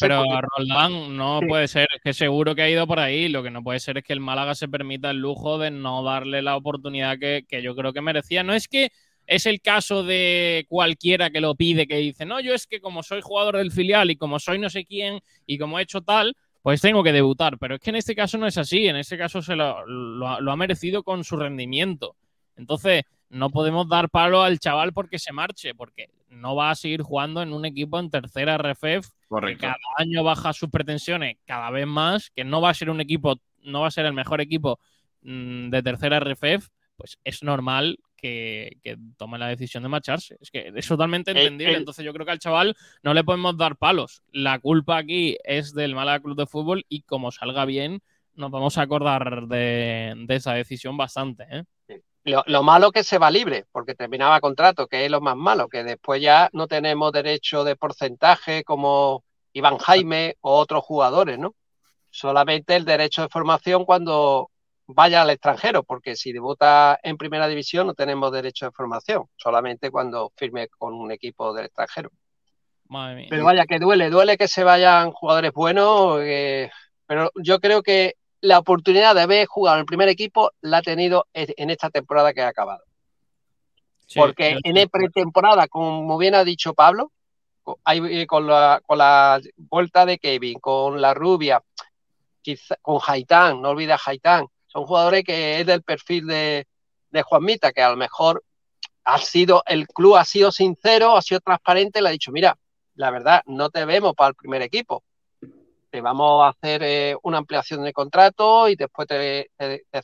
[0.00, 0.24] pero
[0.56, 3.28] Roldán no puede ser, es que seguro que ha ido por ahí.
[3.28, 6.02] Lo que no puede ser es que el Málaga se permita el lujo de no
[6.02, 8.42] darle la oportunidad que, yo creo que merecía.
[8.42, 8.90] No es que
[9.26, 13.02] es el caso de cualquiera que lo pide, que dice, no, yo es que como
[13.02, 16.34] soy jugador del filial y como soy no sé quién y como he hecho tal,
[16.68, 17.56] pues tengo que debutar.
[17.56, 20.52] Pero es que en este caso no es así, en este caso se lo, lo
[20.52, 22.14] ha merecido con su rendimiento.
[22.56, 27.00] Entonces, no podemos dar palo al chaval porque se marche, porque no va a seguir
[27.00, 29.08] jugando en un equipo en tercera RFF
[29.46, 33.00] que cada año baja sus pretensiones cada vez más, que no va a ser un
[33.00, 34.78] equipo, no va a ser el mejor equipo
[35.22, 36.68] mm, de tercera RFF,
[36.98, 38.78] pues es normal que,
[39.16, 40.36] tome la decisión de marcharse.
[40.40, 41.76] Es que es totalmente entendible.
[41.76, 44.22] Entonces yo creo que al chaval no le podemos dar palos.
[44.32, 48.02] La culpa aquí es del Málaga Club de Fútbol y como salga bien,
[48.34, 51.46] nos vamos a acordar de, esa decisión bastante.
[51.50, 51.64] ¿eh?
[52.24, 55.82] Lo, malo que se va libre, porque terminaba contrato, que es lo más malo, que
[55.82, 61.54] después ya no tenemos derecho de porcentaje como Iván Jaime o otros jugadores, ¿no?
[62.10, 64.50] Solamente el derecho de formación cuando
[64.88, 69.90] vaya al extranjero, porque si debuta en primera división no tenemos derecho de formación, solamente
[69.90, 72.10] cuando firme con un equipo del extranjero.
[73.28, 76.70] Pero vaya, que duele, duele que se vayan jugadores buenos, eh,
[77.06, 80.82] pero yo creo que la oportunidad de haber jugado en el primer equipo la ha
[80.82, 82.82] tenido en esta temporada que ha acabado.
[84.14, 87.12] Porque en pretemporada, como bien ha dicho Pablo,
[87.92, 91.62] eh, con la, con la vuelta de Kevin, con la rubia,
[92.80, 96.66] con Haitán, no olvides Haitán, son jugadores que es del perfil de,
[97.10, 98.44] de Juanmita, que a lo mejor
[99.04, 102.56] ha sido, el club ha sido sincero, ha sido transparente, le ha dicho, mira,
[102.94, 105.02] la verdad, no te vemos para el primer equipo,
[105.90, 109.50] te vamos a hacer eh, una ampliación de contrato y después te,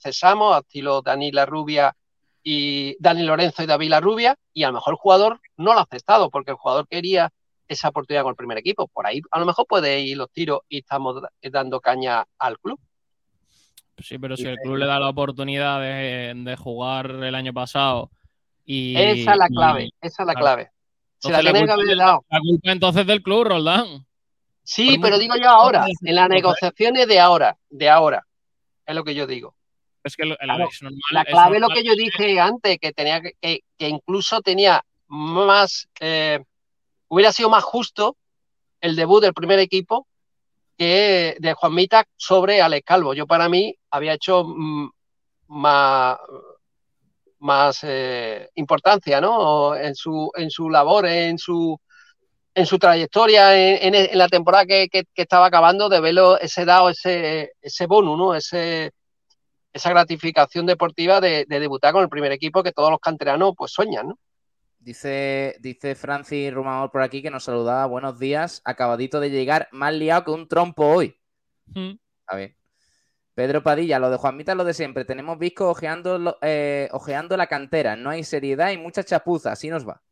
[0.00, 1.94] cesamos, a estilo Dani Rubia
[2.42, 5.80] y Dani Lorenzo y David La Rubia, y a lo mejor el jugador no lo
[5.80, 7.30] ha aceptado porque el jugador quería
[7.68, 8.88] esa oportunidad con el primer equipo.
[8.88, 12.78] Por ahí a lo mejor puede ir los tiros y estamos dando caña al club.
[13.98, 18.10] Sí, pero si el club le da la oportunidad de, jugar el año pasado
[18.64, 18.96] y...
[18.96, 20.70] Esa es la clave, esa es la clave.
[21.22, 24.06] la, la culpa entonces del club, Roldán.
[24.62, 28.26] Sí, pero digo yo ahora, en las negociaciones de ahora, de ahora,
[28.86, 29.54] es lo que yo digo.
[30.02, 34.40] Es que la clave es lo que yo dije antes, que tenía que, que, incluso
[34.40, 36.40] tenía más, eh,
[37.08, 38.16] hubiera sido más justo
[38.80, 40.06] el debut del primer equipo
[40.76, 43.14] que de Juan Mita sobre Alex Calvo.
[43.14, 44.90] Yo para mí había hecho mm,
[45.48, 46.18] más,
[47.38, 49.76] más eh, importancia, ¿no?
[49.76, 51.78] En su, en su labor, en su
[52.54, 57.86] en su trayectoria en, la temporada que, estaba acabando de verlo ese dado, ese, ese
[57.86, 58.34] bonus, ¿no?
[58.34, 58.92] Ese,
[59.72, 64.08] esa gratificación deportiva de, debutar con el primer equipo que todos los canteranos pues sueñan,
[64.08, 64.18] ¿no?
[64.84, 67.86] Dice, dice Francis Rumador por aquí que nos saludaba.
[67.86, 68.60] Buenos días.
[68.66, 71.18] Acabadito de llegar, más liado que un trompo hoy.
[72.26, 72.54] A ver.
[73.32, 75.06] Pedro Padilla, lo de Juanmita lo de siempre.
[75.06, 77.96] Tenemos Visco ojeando, eh, ojeando la cantera.
[77.96, 79.52] No hay seriedad y mucha chapuza.
[79.52, 80.02] Así nos va.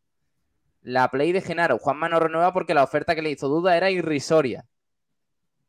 [0.81, 1.79] La play de Genaro.
[1.79, 4.65] Juanma no renueva porque la oferta que le hizo duda era irrisoria.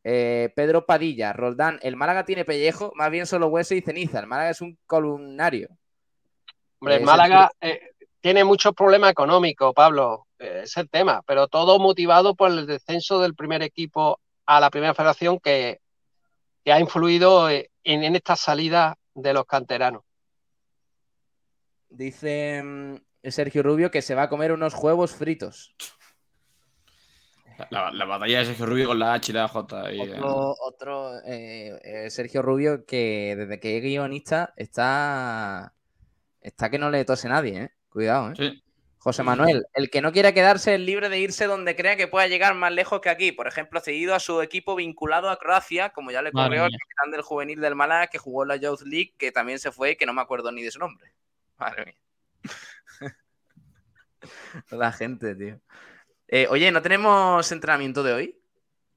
[0.05, 4.21] Eh, Pedro Padilla, Roldán, el Málaga tiene pellejo, más bien solo hueso y ceniza.
[4.21, 5.67] El Málaga es un columnario.
[6.79, 7.92] Hombre, el Málaga eh,
[8.23, 13.19] tiene muchos problemas económicos, Pablo, eh, es el tema, pero todo motivado por el descenso
[13.19, 15.81] del primer equipo a la primera federación que,
[16.65, 20.03] ha influido en, en esta salida de los canteranos.
[21.89, 22.95] Dice mm,
[23.29, 25.75] Sergio Rubio que se va a comer unos huevos fritos.
[27.71, 29.91] La, la batalla de Sergio Rubio con la H y la J.
[29.91, 35.73] y, eh, Otro, otro, eh, eh, Sergio Rubio que desde que es guionista está,
[36.39, 37.71] está que no le tose nadie, ¿eh?
[37.93, 38.35] Cuidado, ¿eh?
[38.35, 38.63] sí.
[38.97, 42.25] José Manuel, el que no quiera quedarse es libre de irse donde crea que pueda
[42.27, 43.33] llegar más lejos que aquí.
[43.33, 47.11] Por ejemplo, cedido a su equipo vinculado a Croacia, como ya le ocurrió al capitán
[47.11, 49.95] del juvenil del Málaga que jugó en la Youth League, que también se fue y
[49.97, 51.13] que no me acuerdo ni de su nombre.
[51.57, 51.97] Madre mía.
[54.71, 55.59] La gente, tío.
[56.29, 58.42] Eh, oye, ¿no tenemos entrenamiento de hoy?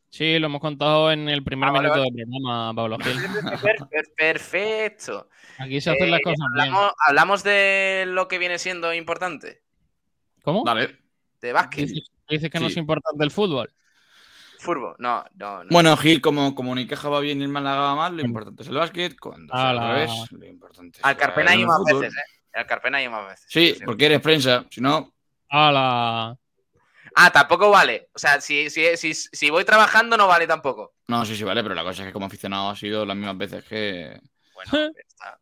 [0.09, 3.16] Sí, lo hemos contado en el primer Ah, vale, minuto del programa, Pablo Gil.
[3.62, 5.28] Per- per- perfecto.
[5.59, 6.65] Aquí se hacen Eh, las cosas bien.
[6.69, 9.62] hablamos, hablamos de lo que viene siendo importante,
[10.43, 10.62] ¿Cómo?
[10.65, 10.99] Dale.
[11.41, 13.70] de básquet, Dices, dices que no es importante el fútbol.
[14.59, 14.95] fútbol.
[14.99, 15.70] No, no, no.
[15.70, 18.69] Bueno, Gil, como, como Unicaja va bien y el Málaga va mal, lo importante es
[18.69, 19.19] el básquet.
[19.20, 19.93] Cuando al Ala.
[19.95, 22.01] revés, lo importante es Al Carpena hay más fútbol.
[22.03, 22.59] veces, ¿eh?
[22.59, 23.47] Al Carpena hay más veces.
[23.49, 24.65] Sí, porque eres prensa.
[24.70, 25.12] Si no,
[25.51, 26.37] ¡Hala!
[27.18, 28.10] Ah, tampoco vale.
[28.14, 30.94] O sea, si, si, si, si voy trabajando no vale tampoco.
[31.09, 33.38] no, sí, sí, vale, pero la cosa es que como aficionado ha sido las mismas
[33.38, 34.20] veces que.
[34.55, 35.38] Bueno, está.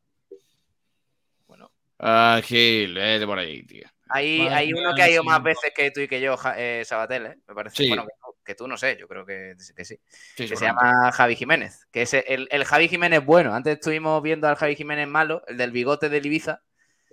[1.46, 3.86] Bueno, Ah, Gil, vete por ahí, tío.
[4.09, 5.28] hay, hay uno que ha ido sí.
[5.28, 7.38] más veces que tú y que yo, eh, Sabatel, ¿eh?
[7.48, 7.76] Me parece.
[7.82, 7.88] Sí.
[7.88, 9.98] Bueno, que, tú- que tú no sé, yo creo que, que sí.
[10.36, 11.86] Sí, que se llama Javi Jiménez.
[11.90, 13.55] Que es el, el Javi Jiménez bueno.
[13.55, 16.60] Antes estuvimos viendo al Javi Jiménez malo, el del bigote del Ibiza.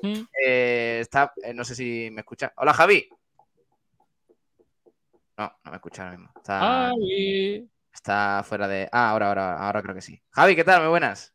[0.03, 0.21] Mm.
[0.45, 2.53] Eh, está, eh, no sé si me escucha.
[2.57, 3.07] Hola, Javi.
[5.41, 6.31] No, no me escucha ahora mismo.
[6.37, 7.67] Está, Javi.
[7.91, 8.87] está fuera de.
[8.91, 10.21] Ah, ahora, ahora, ahora creo que sí.
[10.29, 10.81] Javi, ¿qué tal?
[10.81, 11.33] Muy buenas.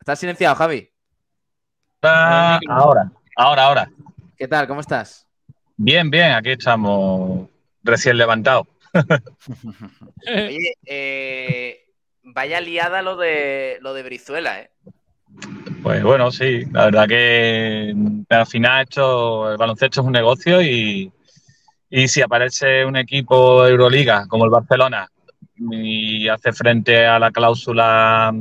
[0.00, 0.90] ¿Estás silenciado, Javi?
[2.00, 3.90] Ah, ahora, ahora, ahora.
[4.38, 4.66] ¿Qué tal?
[4.66, 5.26] ¿Cómo estás?
[5.76, 7.46] Bien, bien, aquí estamos
[7.82, 8.66] recién levantados.
[10.26, 11.84] Oye, eh,
[12.22, 14.70] vaya liada lo de lo de Brizuela, ¿eh?
[15.82, 17.94] Pues bueno, sí, la verdad que
[18.30, 21.12] al final esto, el baloncesto es un negocio y,
[21.88, 25.08] y si aparece un equipo de Euroliga como el Barcelona
[25.56, 28.32] y hace frente a la cláusula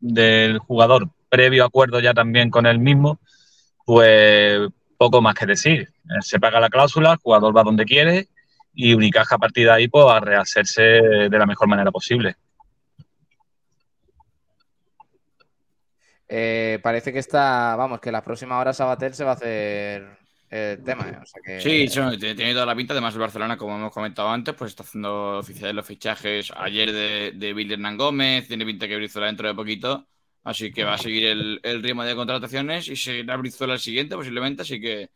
[0.00, 3.18] del jugador previo acuerdo ya también con él mismo,
[3.84, 4.60] pues
[4.96, 5.82] poco más que decir.
[5.82, 8.28] Eh, Se paga la cláusula, el jugador va donde quiere
[8.72, 12.36] y Unicaja a partir de ahí pues, a rehacerse de la mejor manera posible.
[16.28, 20.18] Eh, parece que está, vamos, que las próximas horas Sabatel se va a hacer
[20.50, 21.18] el tema, ¿eh?
[21.22, 21.86] O sea que- Sí,
[22.18, 22.94] tiene toda la pinta.
[22.94, 27.32] Además, el Barcelona, como hemos comentado antes, pues está haciendo oficiales los fichajes ayer de,
[27.34, 28.48] de Billy Hernán Gómez.
[28.48, 30.06] Tiene pinta que Brizuela dentro de poquito.
[30.44, 34.16] Así que va a seguir el, el ritmo de contrataciones y seguirá Brizuela el siguiente,
[34.16, 34.62] posiblemente.
[34.62, 35.10] Así que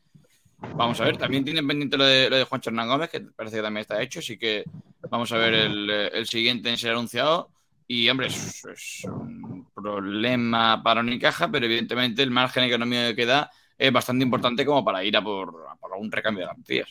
[0.59, 1.17] vamos a ver.
[1.17, 4.03] También tienen pendiente lo de, lo de Juan Hernán Gómez, que parece que también está
[4.03, 4.19] hecho.
[4.19, 4.65] Así que
[5.11, 7.51] vamos a ver el, el siguiente en ser anunciado.
[7.87, 13.51] Y, hombre, es, es un problema para Unicaja, pero evidentemente el margen económico que queda
[13.87, 16.89] es bastante importante como para ir a por, a por un recambio de garantías.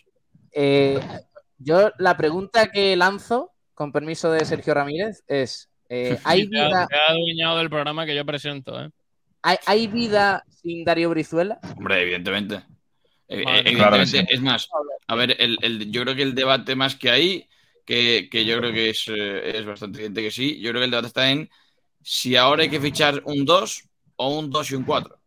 [0.52, 1.00] Eh,
[1.58, 6.88] yo la pregunta que lanzo, con permiso de Sergio Ramírez, es: eh, ¿hay, Te vida,
[6.88, 8.90] te ha adueñado del programa que yo presento, ¿eh?
[9.42, 11.60] hay, hay vida sin Darío Brizuela?
[11.78, 12.56] Hombre, evidentemente.
[12.56, 12.64] Eh,
[13.30, 14.20] eh, evidentemente, Claro que sí.
[14.28, 14.68] es más,
[15.08, 17.48] a ver, el, el- yo creo que el debate más que hay,
[17.86, 20.86] que, que yo creo que es, eh, es bastante evidente que sí, yo creo que
[20.86, 21.50] el debate está en
[22.04, 23.84] si ahora hay que fichar un 2
[24.18, 25.21] o un 2 y un 4.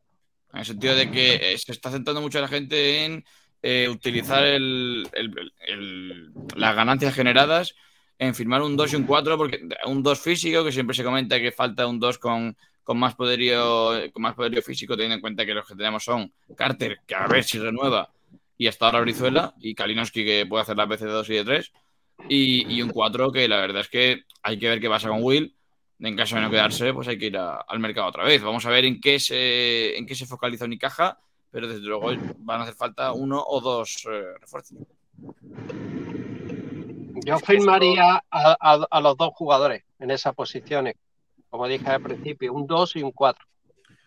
[0.54, 3.24] En el sentido de que eh, se está centrando mucho la gente en
[3.62, 7.74] eh, utilizar el- el- el- las ganancias generadas
[8.18, 11.40] en firmar un 2 y un 4, porque un 2 físico, que siempre se comenta
[11.40, 15.44] que falta un 2 con, con más poderío, con más poderío físico, teniendo en cuenta
[15.44, 18.12] que los que tenemos son Carter, que a ver si renueva,
[18.56, 21.44] y hasta ahora Brizuela, y Kalinowski, que puede hacer las veces de 2 y de
[21.44, 21.72] 3,
[22.28, 25.22] y, y un 4 que la verdad es que hay que ver qué pasa con
[25.22, 25.56] Will.
[26.00, 28.42] En caso de no quedarse, pues hay que ir a- al mercado otra vez.
[28.42, 31.18] Vamos a ver en qué se, en qué se focaliza Unicaja,
[31.50, 34.78] pero desde luego van a hacer falta uno o dos eh, refuerzos.
[37.24, 40.94] Yo firmaría a, a- a los dos jugadores en esas posiciones,
[41.48, 43.44] como dije al principio, un 2 y un 4.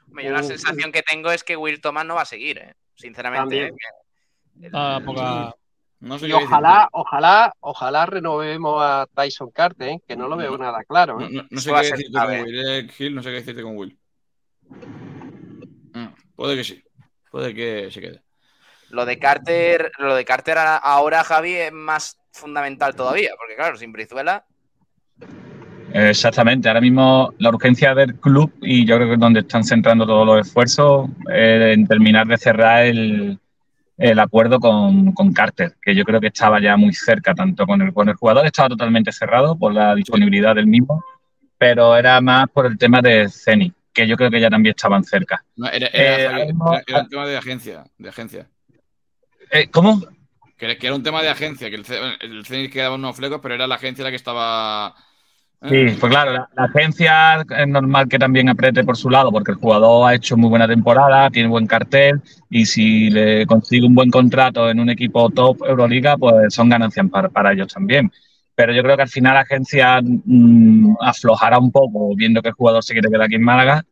[0.08, 2.74] Hombre, Yo la sensación que tengo es que Will Thomas no va a seguir, ¿eh?
[2.96, 3.42] sinceramente.
[3.44, 3.74] También.
[3.74, 4.66] ¿eh?
[4.68, 5.56] El- Ah, poca-
[6.00, 10.02] No sé Y ojalá, ojalá, ojalá renovemos a Tyson Carter, ¿eh?
[10.08, 10.58] que no lo veo No.
[10.60, 11.20] nada claro.
[11.20, 11.30] No, ¿eh?
[11.32, 12.40] no- no sé qué decirte con.
[12.42, 13.98] Will, eh, Gil, no sé qué decirte con Will.
[15.94, 16.84] Mm, puede que sí,
[17.32, 18.22] puede que se quede.
[18.90, 23.92] Lo de Carter, lo de Carter ahora, Javi, es más fundamental todavía, porque claro, sin
[23.92, 24.46] Brizuela,
[25.94, 30.06] Exactamente, ahora mismo la urgencia del club y yo creo que es donde están centrando
[30.06, 33.40] todos los esfuerzos eh, en terminar de cerrar el,
[33.98, 37.82] el acuerdo con, con Carter, que yo creo que estaba ya muy cerca, tanto con
[37.82, 41.04] el, con el jugador estaba totalmente cerrado por la disponibilidad del mismo,
[41.58, 45.04] pero era más por el tema de Ceni, que yo creo que ya también estaban
[45.04, 45.44] cerca.
[45.56, 47.84] No, era, era- Eh, era- era un tema de agencia.
[47.98, 48.48] De agencia.
[49.52, 50.02] Eh, ¿Cómo?
[50.58, 51.86] Que, que era un tema de agencia, que el,
[52.22, 54.96] el Zenit quedaba unos flecos, pero era la agencia la que estaba.
[55.64, 59.58] Sí, pues claro, la, agencia es normal que también apriete por su lado, porque el
[59.58, 64.12] jugador ha hecho muy buena temporada, tiene buen cartel y si le consigue un buen
[64.12, 68.12] contrato en un equipo top Euroliga, pues son ganancias para, ellos también.
[68.54, 72.56] Pero yo creo que al final la agencia mm, aflojará un poco viendo que el
[72.56, 73.84] jugador se quiere quedar aquí en Málaga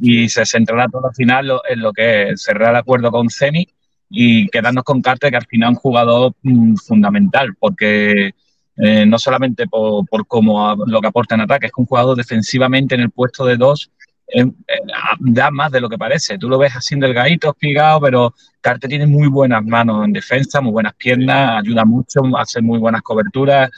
[0.00, 3.30] y se centrará todo al final lo- en lo que es cerrar el acuerdo con
[3.30, 3.68] Ceni
[4.10, 8.34] y quedarnos con Carter, que al final es un jugador mm, fundamental, porque
[8.76, 12.94] eh, no solamente por, cómo lo que aporta en ataque, es que un jugador defensivamente
[12.94, 13.90] en el puesto de dos
[14.26, 14.78] eh, eh,
[15.18, 16.38] da más de lo que parece.
[16.38, 20.72] Tú lo ves así delgadito, espigado, pero Carter tiene muy buenas manos en defensa, muy
[20.72, 23.70] buenas piernas, ayuda mucho, hace muy buenas coberturas,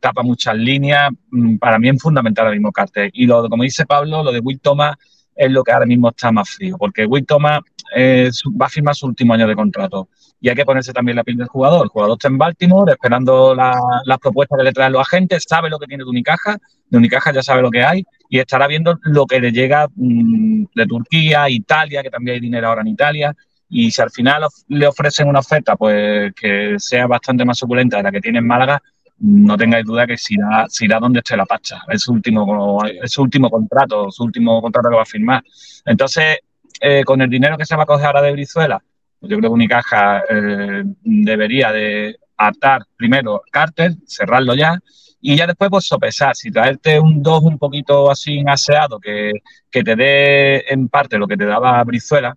[0.00, 1.10] tapa muchas líneas.
[1.30, 3.10] Mm, Para mí es fundamental ahora mismo Carter.
[3.12, 4.96] Y lo, como dice Pablo, lo de Will Thomas
[5.36, 7.60] es lo que ahora mismo está más frío, porque Will Thomas
[7.96, 10.08] va a firmar su último año de contrato
[10.40, 11.84] y hay que ponerse también la piel del jugador.
[11.84, 15.68] El jugador está en Baltimore esperando la- las propuestas que le traen los agentes, sabe
[15.68, 16.56] lo que tiene de Unicaja,
[16.88, 20.64] de Unicaja ya sabe lo que hay y estará viendo lo que le llega mm,
[20.74, 23.34] de Turquía, Italia, que también hay dinero ahora en Italia.
[23.68, 27.98] Y si al final of- le ofrecen una oferta pues que sea bastante más suculenta
[27.98, 28.82] de la que tiene en Málaga,
[29.22, 31.82] no tengáis duda que se irá, se irá donde esté la pacha.
[31.88, 35.42] Es su último, es su último contrato, su último contrato que va a firmar.
[35.84, 36.38] Entonces,
[36.80, 38.82] eh, con el dinero que se va a coger ahora de Brizuela,
[39.20, 44.78] yo creo que Unicaja eh, debería de atar primero Carter, cerrarlo ya,
[45.20, 49.32] y ya después pues sopesar, si traerte un 2 un poquito así aseado que,
[49.70, 52.36] que te dé en parte lo que te daba Brizuela,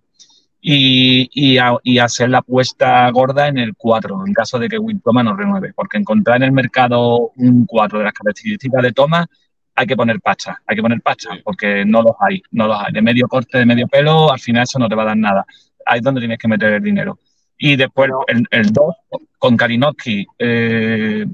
[0.60, 4.78] y, y, a- y hacer la apuesta gorda en el 4, en caso de que
[4.78, 8.92] Will Thomas no renueve, porque encontrar en el mercado un 4 de las características de
[8.92, 9.26] Thomas
[9.74, 12.92] hay que poner pacha, hay que poner pacha, porque no los hay, no los hay.
[12.92, 15.44] De medio corte, de medio pelo, al final eso no te va a dar nada.
[15.86, 17.18] Ahí es donde tienes que meter el dinero.
[17.56, 18.94] Y después el, el 2,
[19.38, 21.24] con Kalinowski, eh,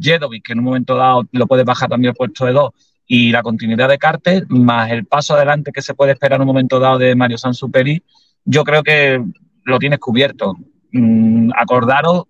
[0.00, 2.70] Jedovic, que en un momento dado lo puedes bajar también al puesto de 2,
[3.06, 6.46] y la continuidad de Carter, más el paso adelante que se puede esperar en un
[6.46, 8.02] momento dado de Mario Sansuperi,
[8.44, 9.22] yo creo que
[9.64, 10.56] lo tienes cubierto.
[10.92, 12.24] Mm, acordaros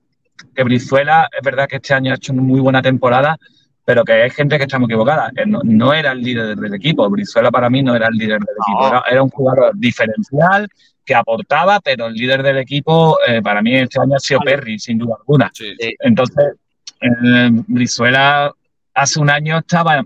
[0.54, 3.38] que Brizuela, es verdad que este año ha hecho una muy buena temporada,
[3.84, 5.30] pero que hay gente que está muy equivocada.
[5.46, 7.08] No, no era el líder del equipo.
[7.08, 8.86] Brizuela para mí no era el líder del equipo.
[8.86, 10.68] Era, era un jugador diferencial
[11.04, 14.78] que aportaba, pero el líder del equipo eh, para mí este año ha sido Perry,
[14.78, 15.50] sin duda alguna.
[15.52, 15.74] sí.
[15.98, 16.54] Entonces,
[17.00, 18.52] eh, Brizuela
[18.94, 20.04] hace un año estaba,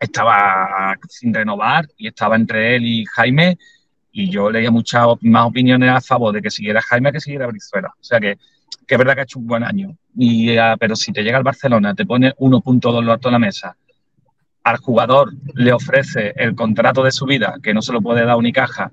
[0.00, 3.58] estaba sin renovar y estaba entre él y Jaime
[4.10, 7.88] y yo leía muchas más opiniones a favor de que siguiera Jaime que siguiera Brizuela.
[7.88, 8.38] O sea que,
[8.86, 9.96] que es verdad que ha hecho un buen año.
[10.16, 13.38] Y, eh, pero si te llega al Barcelona, te pone 1.2 lo alto en la
[13.38, 13.76] mesa,
[14.62, 18.36] al jugador le ofrece el contrato de su vida, que no se lo puede dar
[18.36, 18.90] Unicaja,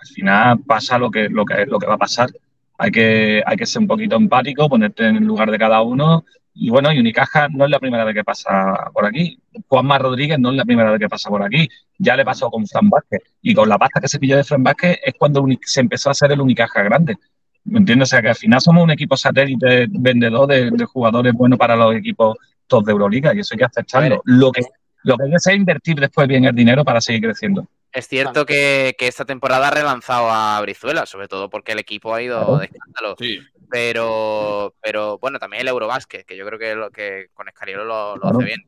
[0.00, 2.30] al final pasa lo que, lo que, lo que va a pasar.
[2.78, 6.24] Hay que, hay que ser un poquito empático, ponerte en el lugar de cada uno.
[6.54, 9.38] Y bueno, y Unicaja no es la primera vez que pasa por aquí.
[9.68, 11.68] Juanma Rodríguez no es la primera vez que pasa por aquí.
[11.98, 13.20] Ya le pasó con Fran Vázquez.
[13.42, 16.12] Y con la pasta que se pilló de Fran Vázquez es cuando se empezó a
[16.12, 17.18] hacer el Unicaja grande.
[17.64, 18.08] ¿Me entiendes?
[18.08, 21.76] O sea, que al final somos un equipo satélite vendedor de, de jugadores buenos para
[21.76, 24.22] los equipos top de Euroliga y eso hay que aceptarlo.
[24.24, 24.62] Lo que,
[25.02, 27.66] lo que hay que hacer es invertir después bien el dinero para seguir creciendo.
[27.92, 32.14] Es cierto que, que esta temporada ha relanzado a Brizuela, sobre todo porque el equipo
[32.14, 32.58] ha ido Claro.
[32.58, 33.16] de escándalo.
[33.18, 37.84] Sí, Pero, pero bueno, también el Eurobásquet, que yo creo que, lo, que con Escariolo
[37.84, 38.36] lo, lo Claro.
[38.38, 38.60] hace bien.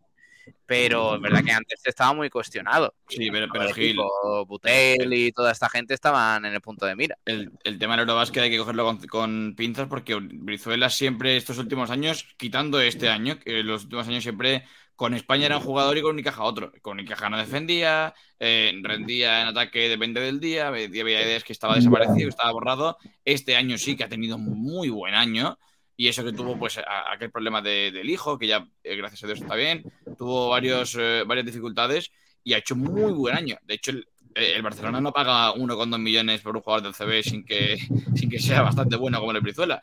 [0.73, 2.95] Pero es verdad que antes estaba muy cuestionado.
[3.07, 3.99] sí, pero, pero Gil,
[4.47, 7.19] Butel y toda esta gente estaban en el punto de mira.
[7.27, 11.59] el, el tema del Eurobásquet hay que cogerlo con, con pinzas porque Brizuela siempre estos
[11.59, 14.65] últimos años, quitando este año, que los últimos años siempre
[14.97, 16.73] con España era un jugador y con Unicaja otro.
[16.81, 21.75] Con Unicaja no defendía, eh, rendía en ataque depende del día, había ideas que estaba
[21.75, 22.97] desaparecido, estaba borrado.
[23.27, 25.59] Este año sí que ha tenido un muy buen año.
[26.03, 26.81] Y eso que tuvo, pues,
[27.15, 29.85] aquel problema de- del hijo, que ya, eh, gracias a Dios, está bien.
[30.19, 32.11] Tuvo varios, eh, varias dificultades
[32.43, 33.57] y ha hecho muy buen año.
[33.63, 34.05] De hecho, el,
[34.35, 37.77] eh, el Barcelona no paga 1,2 millones por un jugador del CB sin que,
[38.17, 39.81] sin que sea bastante bueno como el Brizuela.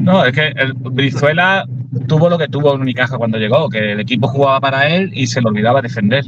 [0.00, 1.66] No, es que el Brizuela
[2.08, 5.26] tuvo lo que tuvo en Unicaja cuando llegó, que el equipo jugaba para él y
[5.26, 6.24] se le olvidaba defender.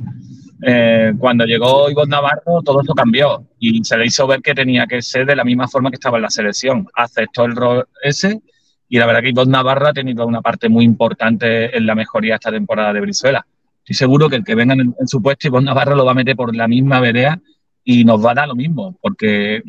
[0.66, 4.86] Eh, cuando llegó Ivonne Navarro, todo eso cambió y se le hizo ver que tenía
[4.86, 6.88] que ser de la misma forma que estaba en la selección.
[6.94, 8.40] Aceptó el rol ese
[8.88, 12.36] y la verdad que Ivonne Navarro ha tenido una parte muy importante en la mejoría
[12.36, 13.46] esta temporada de Brizuela.
[13.78, 16.14] Estoy seguro que el que venga en, en su puesto, Ivonne Navarro lo va a
[16.14, 17.38] meter por la misma vereda
[17.84, 19.62] y nos va a dar lo mismo, porque eh,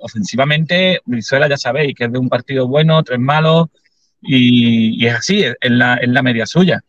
[0.00, 3.68] ofensivamente, Brizuela ya sabéis que es de un partido bueno, tres malos,
[4.20, 6.82] y, y es así, es la, es la media suya.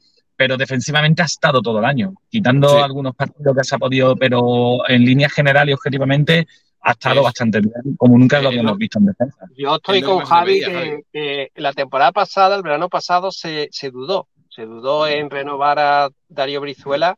[0.43, 2.75] Pero defensivamente ha estado todo el año, quitando Sí.
[2.83, 6.45] algunos partidos que se ha podido, pero en línea general y objetivamente
[6.81, 8.77] ha estado Es- bastante bien, como nunca lo habíamos no.
[8.77, 9.45] visto en defensa.
[9.57, 11.03] Yo estoy Es con Javi veía, que, Javi.
[11.13, 14.27] que la temporada pasada, el verano pasado, se, se dudó.
[14.49, 17.15] Se dudó en renovar a Darío Brizuela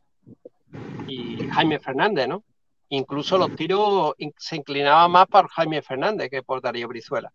[1.08, 2.44] y Jaime Fernández, ¿no?
[2.90, 7.32] Incluso los tiros in- se inclinaban más por Jaime Fernández que por Darío Brizuela.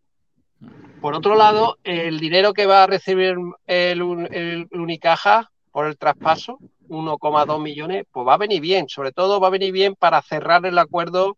[1.02, 3.36] Por otro lado, el dinero que va a recibir
[3.68, 8.90] el Unicaja por el traspaso, 1,2 millones, pues va a venir bien.
[8.90, 11.38] Sobre todo va a venir bien para cerrar el acuerdo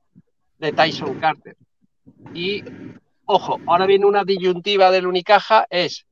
[0.59, 1.55] de Tyson Carter.
[2.33, 2.63] Y
[3.25, 6.05] Ojo, ahora viene una disyuntiva del Unicaja, es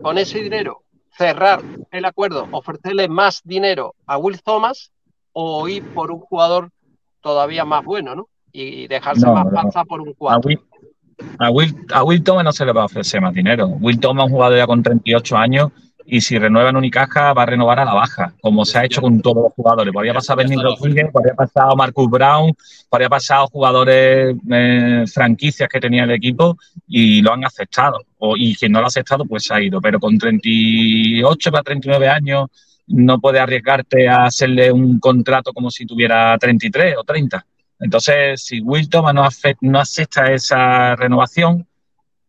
[0.00, 0.82] con ese dinero
[1.16, 4.90] cerrar el acuerdo, ofrecerle más dinero a Will Thomas
[5.32, 6.70] o ir por un jugador
[7.20, 8.28] todavía más bueno, ¿no?
[8.52, 10.48] Y dejarse No, más pasta por un A 4.
[10.48, 10.60] Will,
[11.38, 13.66] a, Will, a Will Thomas no se le va a ofrecer más dinero.
[13.66, 15.72] Will Thomas es un jugador ya con 38 años
[16.08, 19.00] y si renueva en Unicaja va a renovar a la baja, como se ha hecho
[19.00, 19.92] con todos los jugadores.
[19.92, 20.56] Podría pasar Benny.
[20.56, 22.52] Rodríguez, podría pasar Marcus Brown,
[22.88, 26.56] podría pasar jugadores eh, franquicias que tenía el equipo
[26.86, 27.98] y lo han aceptado.
[28.18, 29.80] O, y quien no lo ha aceptado, pues se ha ido.
[29.80, 32.46] Pero con 38 para 39 años
[32.86, 37.44] no puedes arriesgarte a hacerle un contrato como si tuviera 33 o 30.
[37.80, 39.14] Entonces, si Will Thomas
[39.60, 41.66] no acepta esa renovación,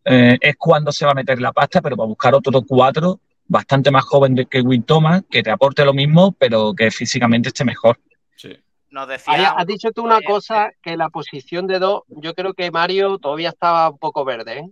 [0.04, 3.90] eh, es cuando se va a meter la pasta, pero para buscar otros cuatro bastante
[3.90, 7.64] más joven de que Will Thomas, que te aporte lo mismo, pero que físicamente esté
[7.64, 7.98] mejor.
[8.36, 8.56] Sí.
[8.90, 9.50] Nos Ahí decía.
[9.50, 13.48] has dicho tú una cosa, que la posición de dos, yo creo que Mario todavía
[13.50, 14.70] estaba un poco verde, ¿eh?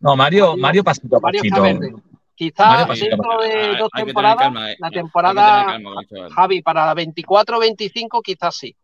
[0.00, 1.44] No, Mario, Mario- pasito a pasito.
[1.46, 1.92] está verde.
[2.36, 4.76] Quizá Mario pasito a dentro de Hay- dos temporadas, eh.
[4.78, 5.94] la temporada, calma.
[6.36, 8.76] Javi, para la 24-25 quizás sí,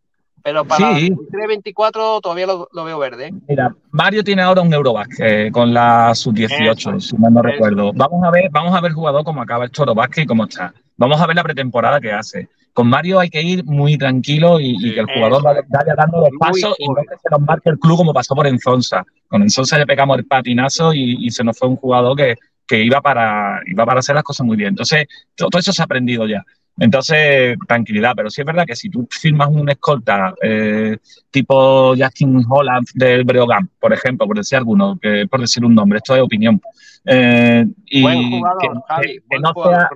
[0.44, 1.08] pero para Sí.
[1.10, 1.16] la
[1.48, 3.32] 23-24 todavía lo, lo veo verde.
[3.48, 7.48] Mira, Mario tiene ahora un Eurobasket con la sub-18, Eso, si mal no eso.
[7.48, 7.92] recuerdo.
[7.94, 10.72] Vamos a ver, vamos a ver jugador cómo acaba el Eurobasket y cómo está.
[10.96, 12.48] Vamos a ver la pretemporada que hace.
[12.74, 16.18] Con Mario hay que ir muy tranquilo y, y que el jugador eso vaya, dando
[16.20, 19.04] los pasos y no que se nos marque el club como pasó por Enzonsa.
[19.28, 22.34] Con Enzonsa le pegamos el patinazo y, y se nos fue un jugador que,
[22.66, 24.70] que iba, para, iba para hacer las cosas muy bien.
[24.70, 25.06] Entonces,
[25.36, 26.44] todo, todo eso se ha aprendido ya.
[26.78, 30.96] Entonces, tranquilidad, pero sí es verdad que si tú firmas un escolta eh,
[31.30, 35.98] tipo Justin Holland del Breogán, por ejemplo, por decir alguno, que, por decir un nombre,
[35.98, 36.60] esto es opinión.
[37.06, 39.88] eh, y Buen jugador, que, Javi, que- que buen no jugador, sea,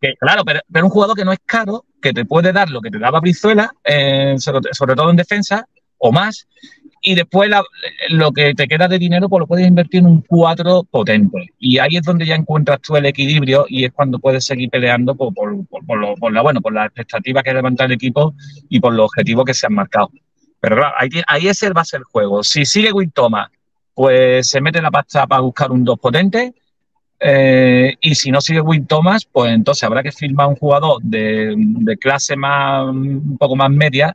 [0.00, 2.80] que, claro, pero, pero un jugador que no es caro, que te puede dar lo
[2.80, 5.66] que te daba Brizuela, eh, sobre, sobre todo en defensa,
[5.98, 6.46] o más,
[7.06, 7.50] y después
[8.08, 11.52] lo que te queda de dinero pues lo puedes invertir en un 4 potente.
[11.58, 15.14] Y ahí es donde ya encuentras tú el equilibrio y es cuando puedes seguir peleando
[15.14, 18.34] por, por, por, por la, bueno, por las expectativas que levanta el equipo
[18.70, 20.10] y por los objetivos que se han marcado.
[20.60, 22.42] Pero claro, ahí, ahí ese va a ser el juego.
[22.42, 23.50] Si sigue Will Thomas,
[23.92, 26.54] pues se mete la pasta para buscar un 2 potente.
[27.20, 31.54] eh, y si no sigue Will Thomas, pues entonces habrá que firmar un jugador de,
[31.56, 34.14] de clase más, un poco más media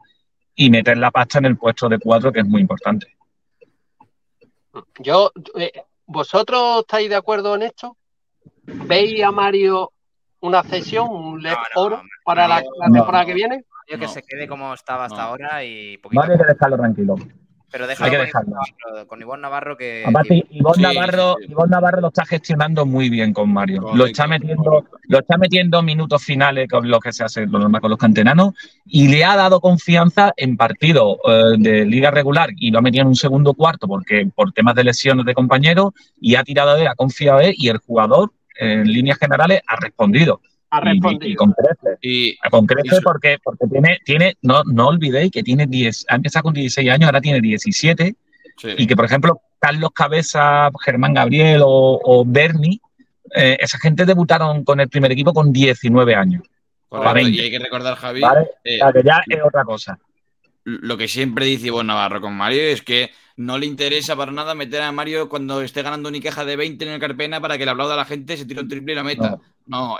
[0.62, 3.16] y meter la pasta en el puesto de 4, que es muy importante.
[5.00, 5.72] Yo, eh,
[6.06, 7.96] ¿vosotros estáis de acuerdo en esto?
[8.66, 9.94] ¿Veis a Mario
[10.42, 13.28] una cesión, un LED No, no, oro para la, Mario- la no, temporada no.
[13.28, 13.64] que viene?
[13.90, 14.12] Yo que No.
[14.12, 15.22] se quede como estaba hasta No.
[15.30, 16.20] ahora y poquito.
[16.22, 17.16] Vale, hay que dejarlo tranquilo.
[17.72, 18.52] Pero hay déjalo que con, dejarlo.
[18.52, 20.04] Ivonne Navarro, con Ivonne Navarro que.
[20.06, 21.52] Aparte, Ivonne Sí, Navarro, sí, sí.
[21.52, 23.82] Ivonne Navarro lo está gestionando muy bien con Mario.
[23.82, 24.98] Correcto, lo está metiendo, correcto.
[25.08, 28.54] lo está metiendo minutos finales con lo que se hace lo normal con los canteranos
[28.86, 33.04] y le ha dado confianza en partidos eh, de liga regular y lo ha metido
[33.04, 36.82] en un segundo cuarto porque por temas de lesiones de compañeros y ha tirado de
[36.82, 40.42] él, ha confiado de él y el jugador en líneas generales ha respondido.
[40.72, 41.32] Ha Y- y- respondido.
[41.32, 41.98] y con creces.
[42.02, 43.02] Y Con creces Eso.
[43.04, 47.06] porque, porque tiene, tiene no, no olvidéis que tiene 10, ha empezado con 16 años,
[47.08, 48.16] ahora tiene 17
[48.58, 52.80] sí, y que, por ejemplo, Carlos Cabeza, Germán Gabriel o, o Bernie,
[53.36, 56.44] eh, esa gente debutaron con el primer equipo con 19 años.
[56.88, 57.30] correcto.
[57.30, 58.48] y hay que recordar, Javi, ¿vale?
[58.64, 60.00] eh, O sea, que ya es otra cosa.
[60.66, 64.54] lo que siempre dice Ivonne Navarro con Mario es que no le interesa para nada
[64.54, 67.66] meter a Mario cuando esté ganando una queja de 20 en el Carpena para que
[67.66, 69.30] le aplauda a la gente, se tire un triple y la meta.
[69.32, 69.42] No,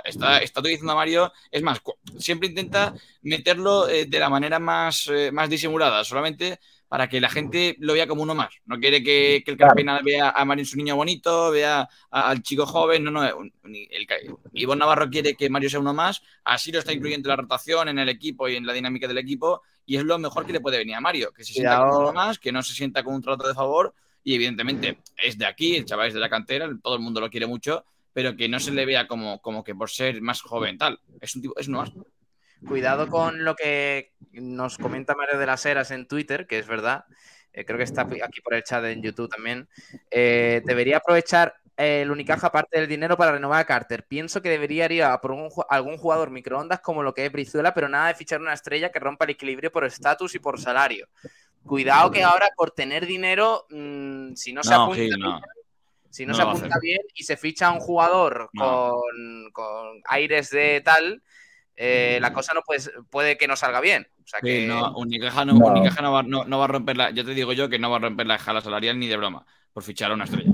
[0.04, 1.32] está, está utilizando a Mario.
[1.50, 1.80] Es más,
[2.18, 7.28] siempre intenta meterlo eh, de la manera más, eh, más disimulada, solamente para que la
[7.30, 8.50] gente lo vea como uno más.
[8.66, 9.56] No quiere que, que el.
[9.56, 13.04] Carpena vea a Mario su niño bonito, vea a- al chico joven.
[13.04, 13.22] No, no.
[13.24, 14.06] El,
[14.54, 16.20] Ivonne Navarro quiere que Mario sea uno más.
[16.42, 19.18] Así lo está incluyendo en la rotación, en el equipo y en la dinámica del
[19.18, 19.62] equipo.
[19.86, 21.30] Y es lo mejor que le puede venir a Mario.
[21.32, 23.94] Que se sienta como uno más, que no se sienta con un trato de favor.
[24.24, 27.30] Y evidentemente es de aquí, el chaval es de la cantera, todo el mundo lo
[27.30, 30.78] quiere mucho, pero que no se le vea como, como que por ser más joven
[30.78, 31.00] tal.
[31.20, 31.92] Es un tipo, es uno más.
[32.66, 37.04] Cuidado con lo que nos comenta Mario de las Heras en Twitter, que es verdad.
[37.52, 39.68] eh, creo que está aquí por el chat en YouTube también.
[40.10, 44.06] Eh, debería aprovechar eh, el Unicaja parte del dinero para renovar a Carter.
[44.06, 47.72] Pienso que debería ir a por un algún jugador microondas como lo que es Brizuela,
[47.72, 51.08] pero nada de fichar una estrella que rompa el equilibrio por estatus y por salario.
[51.64, 55.40] Cuidado que ahora por tener dinero, mm, si no se apunta no.
[56.10, 58.62] Si no, No se apunta bien y se ficha a un jugador No.
[59.00, 61.22] con, con aires de tal,
[61.76, 64.06] eh, la cosa no puede, puede que no salga bien.
[64.22, 65.66] O sea que Sí, no, Unicaja, no, No.
[65.66, 67.10] Unicaja no va, no- no va a romper la.
[67.10, 69.46] Ya te digo yo que no va a romper la escala salarial ni de broma
[69.72, 70.50] por fichar a una estrella.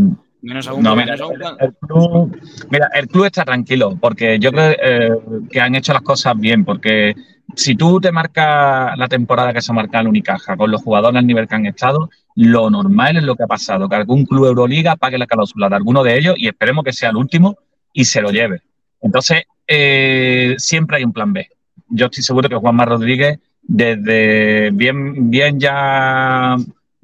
[0.46, 0.80] Menos aún.
[0.80, 2.40] No, menos mira, aún el, club,
[2.70, 5.10] mira, el club está tranquilo porque yo creo eh,
[5.50, 6.64] que han hecho las cosas bien.
[6.64, 7.16] Porque
[7.56, 11.18] si tú te marcas la temporada que se ha marcado el Unicaja con los jugadores
[11.18, 14.46] al nivel que han estado, lo normal es lo que ha pasado: que algún club
[14.46, 17.58] Euroliga pague la cláusula de alguno de ellos y esperemos que sea el último
[17.92, 18.62] y se lo lleve.
[19.02, 21.48] Entonces, eh, siempre hay un plan B.
[21.88, 26.56] Yo estoy seguro que Juanma Rodríguez, desde bien, bien ya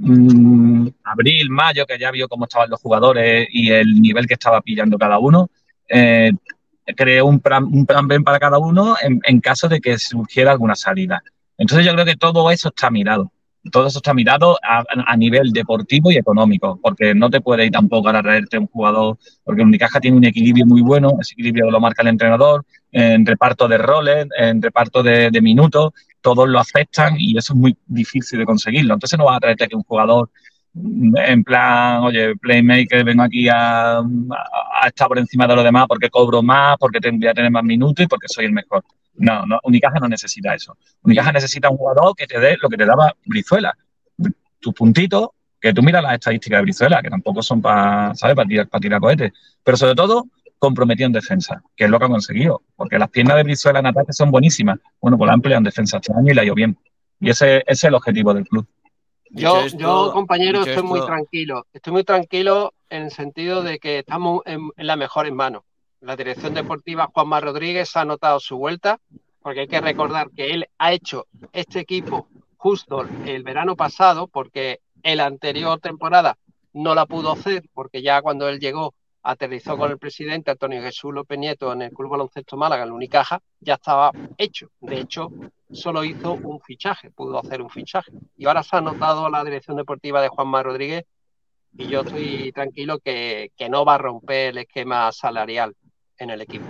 [0.03, 4.61] mm, abril, mayo, que ya vio cómo estaban los jugadores y el nivel que estaba
[4.61, 5.49] pillando cada uno,
[5.89, 6.33] eh,
[6.97, 10.75] creó un plan, un plan B para cada uno en, caso de que surgiera alguna
[10.75, 11.23] salida.
[11.57, 13.31] Entonces yo creo que todo eso está mirado.
[13.71, 18.09] Todo eso está mirado a, nivel deportivo y económico, porque no te puede ir tampoco
[18.09, 22.03] a traerte un jugador, porque Unicaja tiene un equilibrio muy bueno, ese equilibrio lo marca
[22.03, 25.93] el entrenador, en reparto de roles, en reparto de minutos,
[26.23, 28.95] todos lo aceptan y eso es muy difícil de conseguirlo.
[28.95, 30.31] Entonces no vas a traerte aquí un jugador
[30.75, 35.87] mm, en plan, oye, playmaker, vengo aquí a, a- estar por encima de los demás
[35.89, 38.85] porque cobro más, porque voy a tener más minutos y porque soy el mejor.
[39.15, 40.77] No, no, Unicaja no necesita eso.
[41.03, 43.77] Unicaja necesita un jugador que te dé lo que te daba Brizuela.
[44.59, 45.29] Tus puntitos,
[45.61, 48.81] que tú miras las estadísticas de Brizuela, que tampoco son para, ¿sabes?, para tirar, para
[48.81, 49.33] tirar cohetes.
[49.63, 50.27] Pero sobre todo,
[50.63, 52.63] comprometido en defensa, que es lo que ha conseguido.
[52.77, 54.79] Porque las piernas de Brizuela en ataque son buenísimas.
[55.01, 56.79] Bueno, pues la ha empleado en defensa este año y la ha ido bien.
[57.19, 58.67] Y ese, ese es el objetivo del club.
[59.31, 61.67] Yo, Dicho esto- yo, compañero, estoy muy tranquilo.
[61.73, 65.63] Estoy muy tranquilo en el sentido de que estamos en, en las mejores manos.
[66.01, 68.99] La dirección deportiva, Juanma Rodríguez, ha notado su vuelta,
[69.41, 74.81] porque hay que recordar que él ha hecho este equipo justo el verano pasado, porque
[75.03, 76.37] el anterior temporada
[76.73, 81.13] no la pudo hacer, porque ya cuando él llegó, aterrizó con el presidente Antonio Jesús
[81.13, 84.71] López Nieto en el Club Baloncesto Málaga, en el Unicaja, ya estaba hecho.
[84.81, 85.31] De hecho,
[85.71, 88.13] solo hizo un fichaje, pudo hacer un fichaje.
[88.37, 91.05] Y ahora se ha notado la dirección deportiva de Juanma Rodríguez
[91.77, 95.75] y yo estoy tranquilo que, que no va a romper el esquema salarial
[96.19, 96.67] en el equipo.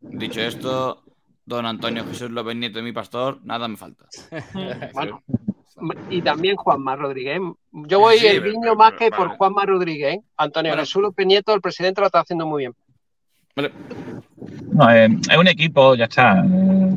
[0.00, 1.04] Dicho esto,
[1.44, 4.06] don Antonio Jesús López Nieto, mi pastor, nada me falta.
[4.92, 5.22] Bueno,
[6.10, 7.40] y también Juanma Rodríguez.
[7.72, 9.28] Yo voy Sí, el pero- guiño pero- más pero, que por.
[9.36, 10.14] Juanma Rodríguez.
[10.16, 10.20] ¿eh?
[10.36, 10.82] Antonio Bueno.
[10.82, 12.74] Jesús López Nieto, el presidente, lo está haciendo muy bien.
[13.54, 13.72] Vale.
[14.72, 16.44] No, eh, es un equipo, ya está.
[16.44, 16.94] Eh,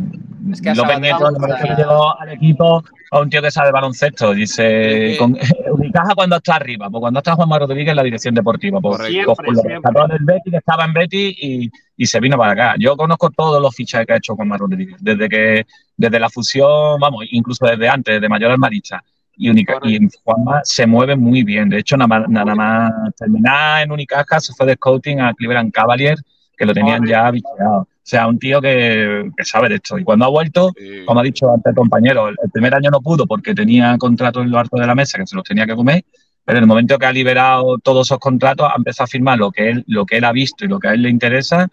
[0.52, 4.34] Es que López Nieto al equipo a un tío que sabe baloncesto.
[4.34, 5.38] Dice, con,
[5.72, 8.80] Unicaja cuando está arriba, pues cuando está Juanma Rodríguez en la dirección deportiva.
[8.80, 10.42] Pues, Siempre, siempre.
[10.46, 12.76] que estaba en Betis y, y se vino para acá.
[12.78, 15.66] Yo conozco todos los fichajes que ha hecho Juanma Rodríguez, desde que
[15.98, 19.04] desde la fusión, vamos, incluso desde antes, desde Mayor Almaricha.
[19.36, 21.70] Y, Unica- y Juanma se mueve muy bien.
[21.70, 25.72] De hecho, nada más, nada más terminar en Unicaja, se fue de scouting a Cleveland
[25.72, 26.22] Cavaliers,
[26.58, 27.88] que lo tenían ya bicheado.
[28.10, 30.00] Sea, un tío que, que sabe de esto.
[30.00, 31.06] Y cuando ha vuelto, Sí.
[31.06, 34.44] como ha dicho antes el compañero, el, el primer año no pudo porque tenía contratos
[34.44, 36.04] en lo alto de la mesa que se los tenía que comer,
[36.44, 39.52] pero en el momento que ha liberado todos esos contratos, ha empezado a firmar lo
[39.52, 41.68] que él, lo que él ha visto y lo que a él le interesa.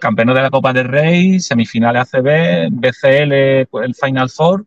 [0.00, 4.66] Campeón de la Copa del Rey, semifinales ACB, BCL, pues el Final Four,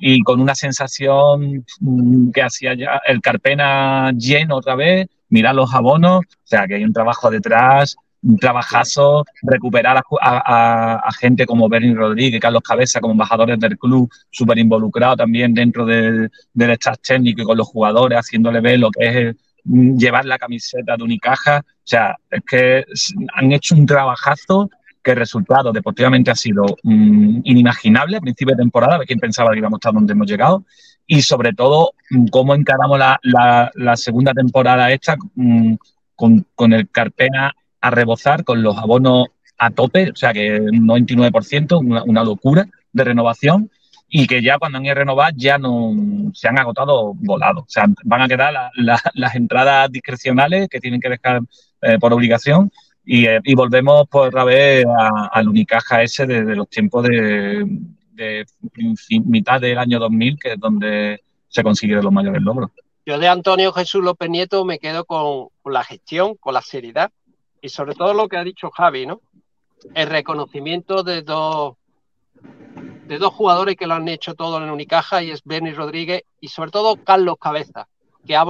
[0.00, 5.72] y con una sensación mm, que hacía ya el Carpena lleno otra vez, mirar los
[5.72, 7.94] abonos, o sea que hay un trabajo detrás,
[8.24, 14.58] un trabajazo, recuperar a, gente como Bernie Rodríguez, Carlos Cabeza, como embajadores del club, súper
[14.58, 19.28] involucrados también dentro del, del staff técnico y con los jugadores, haciéndole ver lo que
[19.28, 21.58] es mm, llevar la camiseta de Unicaja.
[21.58, 22.84] O sea, es que
[23.34, 24.70] han hecho un trabajazo
[25.02, 29.58] que el resultado deportivamente ha sido mm, inimaginable a principio de temporada, quién pensaba que
[29.58, 30.64] íbamos a estar donde hemos llegado,
[31.06, 35.16] y sobre todo mm, cómo encaramos la, la- segunda temporada esta
[36.16, 37.52] con, con el Carpena
[37.86, 39.28] a rebozar, con los abonos
[39.58, 43.70] a tope, o sea que un 99%, una, una locura de renovación,
[44.08, 45.92] y que ya cuando han ido a renovar ya no
[46.32, 47.64] se han agotado volados.
[47.64, 51.42] O sea, van a quedar la- la- las entradas discrecionales que tienen que dejar
[51.82, 52.70] eh, por obligación
[53.04, 54.86] y, eh, y volvemos por otra vez
[55.32, 57.66] al Unicaja ese de, de los tiempos de,
[59.24, 62.70] mitad del año 2000, que es donde se consiguieron los mayores logros.
[63.06, 67.10] Yo de Antonio Jesús López Nieto me quedo con la gestión, con la seriedad
[67.64, 69.22] y sobre todo lo que ha dicho Javi, ¿no?
[69.94, 71.76] El reconocimiento de dos,
[73.06, 76.48] de dos jugadores que lo han hecho todo en Unicaja y es Bernie Rodríguez y
[76.48, 77.88] sobre todo Carlos Cabeza,
[78.26, 78.44] que ha,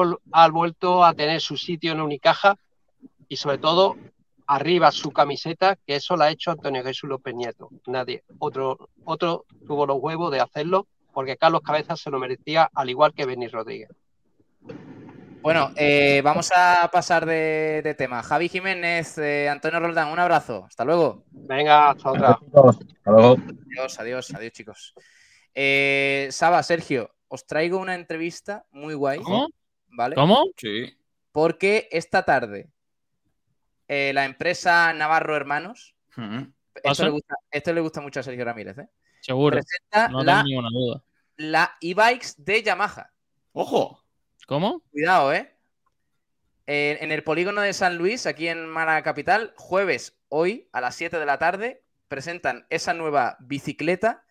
[0.49, 2.57] vuelto a tener su sitio en Unicaja
[3.29, 3.95] y sobre todo
[4.49, 7.71] arriba su camiseta, que eso la ha hecho Antonio Jesús López Nieto.
[7.87, 8.25] Nadie.
[8.41, 13.15] Otro, otro tuvo los huevos de hacerlo porque Carlos Cabezas se lo merecía al igual
[13.15, 13.91] que Benny Rodríguez.
[15.45, 18.23] Bueno, eh, vamos a pasar de, tema.
[18.23, 20.65] Javi Jiménez, eh, Antonio Roldán, un abrazo.
[20.67, 21.27] Hasta luego.
[21.33, 22.39] Venga, hasta otra.
[23.05, 24.95] Adiós, adiós, adiós, chicos.
[25.55, 29.21] Eh, Saba, Sergio, os traigo una entrevista muy guay.
[29.21, 29.51] ¿Cómo?
[29.89, 30.15] ¿Vale?
[30.15, 30.47] ¿Cómo?
[30.57, 30.97] Sí.
[31.31, 32.71] Porque esta tarde
[33.87, 35.95] la empresa Navarro Hermanos,
[36.83, 38.89] esto le, gusta, esto le, gusta, mucho a Sergio Ramírez, ¿eh?
[39.21, 39.59] Seguro.
[39.59, 41.03] Presenta no la, ninguna duda.
[41.37, 43.11] La e-bikes de Yamaha.
[43.53, 44.04] ¡Ojo!
[44.47, 44.83] ¿Cómo?
[44.91, 45.51] Cuidado, ¿eh?
[46.67, 51.19] En el polígono de San Luis, aquí en Mala Capital, jueves, hoy, a las 7
[51.19, 54.25] de la tarde, presentan esa nueva bicicleta.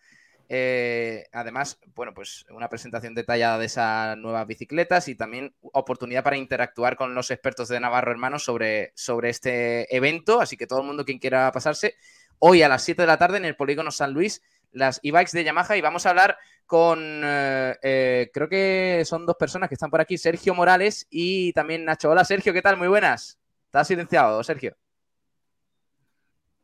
[0.48, 6.36] Eh, además, bueno, pues una presentación detallada de esas nuevas bicicletas y también oportunidad para
[6.36, 10.40] interactuar con los expertos de Navarro Hermanos sobre, sobre este evento.
[10.40, 11.94] Así que todo el mundo quien quiera pasarse,
[12.40, 14.42] hoy a las 7 de la tarde en el polígono San Luis,
[14.72, 16.36] las e-bikes de Yamaha y vamos a hablar
[16.66, 21.52] con, eh, eh, creo que son dos personas que están por aquí, Sergio Morales y
[21.52, 22.10] también Nacho.
[22.10, 22.76] Hola Sergio, ¿qué tal?
[22.76, 23.38] Muy buenas.
[23.66, 24.76] ¿Estás silenciado, Sergio?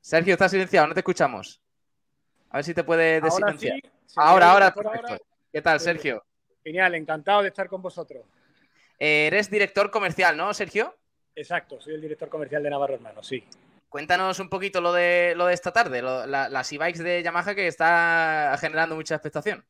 [0.00, 1.60] Sergio, estás silenciado, no te escuchamos.
[2.50, 3.78] A ver si te puede desilenciar.
[4.16, 5.18] Ahora, ahora, ahora,
[5.52, 6.24] ¿Qué tal, Sergio?
[6.64, 8.24] Genial, encantado de estar con vosotros.
[8.98, 10.96] Eh, eres director comercial, ¿no, Sergio?
[11.34, 13.44] Exacto, soy el director comercial de Navarro Hermanos, sí.
[13.88, 18.56] Cuéntanos un poquito lo de, lo de esta tarde, las e-bikes de Yamaha que está
[18.60, 19.64] generando mucha expectación.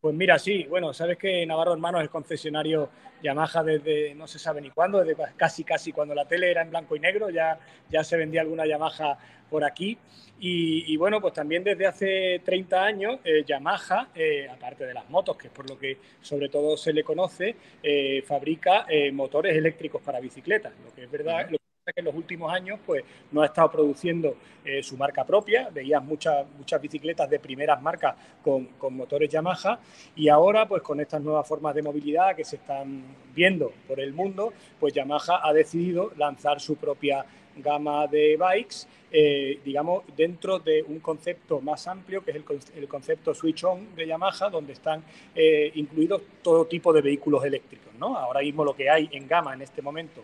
[0.00, 2.88] Pues mira, sí, bueno, sabes que Navarro Hermanos es concesionario
[3.22, 6.70] Yamaha desde no se sabe ni cuándo, desde casi casi cuando la tele era en
[6.70, 7.58] blanco y negro, ya,
[7.90, 9.18] ya se vendía alguna Yamaha
[9.50, 9.98] por aquí.
[10.42, 15.36] Y, bueno, pues también desde hace 30 años eh, Yamaha, eh, aparte de las motos,
[15.36, 20.18] que es por lo que sobre todo se le conoce, eh, fabrica motores eléctricos para
[20.18, 20.72] bicicletas.
[20.82, 21.46] Lo que es verdad,
[21.86, 23.02] que en los últimos años pues,
[23.32, 25.70] no ha estado produciendo eh, su marca propia.
[25.70, 29.78] Veías muchas, muchas bicicletas de primeras marcas con, motores Yamaha
[30.14, 33.02] y ahora pues con estas nuevas formas de movilidad que se están
[33.34, 37.24] viendo por el mundo, pues Yamaha ha decidido lanzar su propia
[37.62, 42.36] gama de bikes, eh, digamos, dentro de un concepto más amplio, que es
[42.76, 45.02] el, concepto Switch On de Yamaha, donde están
[45.34, 47.92] eh, incluidos todo tipo de vehículos eléctricos.
[47.98, 48.16] ¿no?
[48.16, 50.22] Ahora mismo lo que hay en gama en este momento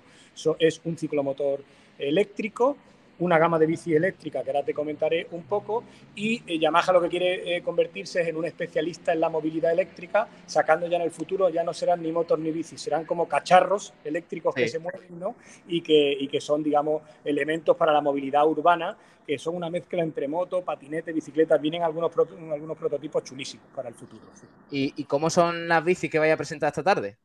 [0.59, 1.63] es un ciclomotor
[1.99, 2.77] eléctrico,
[3.19, 5.85] una gama de bici eléctrica que ahora te comentaré un poco
[6.15, 9.73] y eh, Yamaha lo que quiere eh, convertirse es en un especialista en la movilidad
[9.73, 13.27] eléctrica, sacando ya en el futuro ya no serán ni motos ni bicis, serán como
[13.27, 15.37] cacharros eléctricos que se mueven ¿no?
[15.67, 20.03] y, que, y que son, digamos, elementos para la movilidad urbana, que son una mezcla
[20.03, 22.13] entre moto, patinete, bicicletas, vienen algunos,
[22.53, 24.23] algunos prototipos chulísimos para el futuro.
[24.71, 27.17] ¿Y, cómo son las bicis que vaya a presentar esta tarde?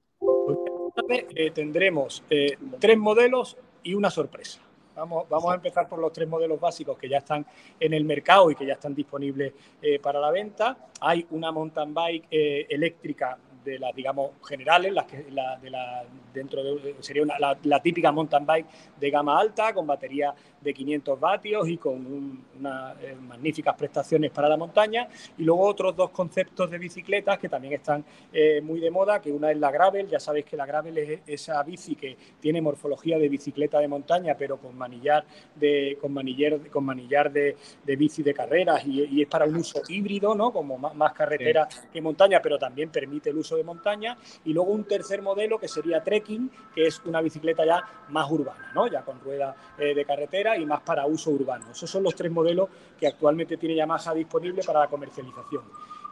[1.35, 4.61] Eh, tendremos eh, tres modelos y una sorpresa.
[4.95, 7.45] Vamos, vamos, a empezar por los tres modelos básicos que ya están
[7.80, 10.77] en el mercado y que ya están disponibles eh, para la venta.
[10.99, 16.63] Hay una mountain bike eléctrica de las, digamos, generales, las que la, de la, dentro
[16.63, 17.23] de, sería
[17.63, 18.67] la, típica mountain bike
[18.99, 24.47] de gama alta, con batería de 500 vatios y con unas eh, magníficas prestaciones para
[24.47, 25.07] la montaña.
[25.38, 29.31] Y luego otros dos conceptos de bicicletas que también están eh, muy de moda, que
[29.31, 33.17] una es la gravel, ya sabéis que la gravel es esa bici que tiene morfología
[33.17, 35.25] de bicicleta de montaña, pero con manillar
[35.55, 39.81] de, con manillar, con manillar de, de bici de carreras y, es para un uso
[39.88, 40.51] híbrido, ¿no?
[40.51, 44.18] Como más, carretera que montaña, pero también permite el uso de montaña.
[44.45, 48.72] Y luego un tercer modelo que sería trekking, que es una bicicleta ya más urbana,
[48.73, 48.88] ¿no?
[48.88, 51.72] Ya con rueda eh, de carretera y más para uso urbano.
[51.72, 52.69] Esos son los tres modelos
[52.99, 55.64] que actualmente tiene Yamaha disponible para la comercialización.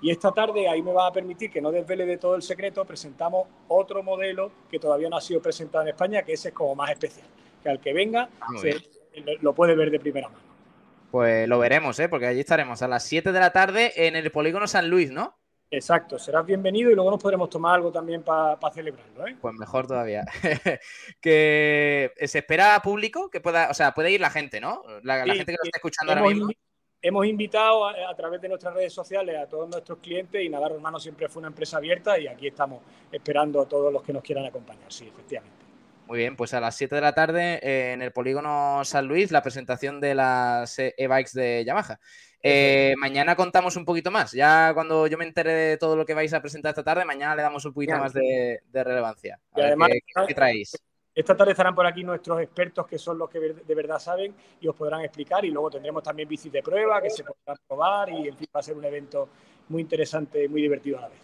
[0.01, 2.85] Y esta tarde, ahí me va a permitir que no desvele de todo el secreto,
[2.85, 6.73] presentamos otro modelo que todavía no ha sido presentado en España, que ese es como
[6.73, 7.27] más especial,
[7.61, 8.47] que al que venga ah,
[9.41, 10.49] lo puede ver de primera mano.
[11.11, 12.07] Pues lo veremos, ¿eh?
[12.07, 15.38] porque allí estaremos a las 7 de la tarde en el Polígono San Luis, ¿no?
[15.71, 19.27] Exacto, serás bienvenido y luego nos podremos tomar algo también para celebrarlo.
[19.27, 19.37] ¿eh?
[19.39, 20.25] Pues mejor todavía.
[21.21, 24.81] que se espera público que pueda, o sea, puede ir la gente, ¿no?
[25.03, 26.49] La, gente que nos está escuchando ahora mismo.
[27.01, 30.99] Hemos invitado a, través de nuestras redes sociales a todos nuestros clientes y Navarro Hermano
[30.99, 34.45] siempre fue una empresa abierta y aquí estamos esperando a todos los que nos quieran
[34.45, 35.65] acompañar, sí, efectivamente.
[36.07, 39.31] Muy bien, pues a las 7 de la tarde eh, en el polígono San Luis
[39.31, 41.99] la presentación de las e-bikes de Yamaha.
[42.41, 44.31] Eh, mañana contamos un poquito más.
[44.31, 47.35] Ya cuando yo me entere de todo lo que vais a presentar esta tarde, mañana
[47.35, 49.39] le damos un poquito más de, relevancia.
[49.55, 49.89] y además,
[50.27, 50.77] qué, traéis?
[51.13, 54.67] Esta tarde estarán por aquí nuestros expertos que son los que de verdad saben y
[54.67, 55.43] os podrán explicar.
[55.43, 58.59] Y luego tendremos también bicis de prueba que se podrán probar y en fin va
[58.61, 59.29] a ser un evento
[59.67, 61.19] muy interesante, muy divertido a la vez.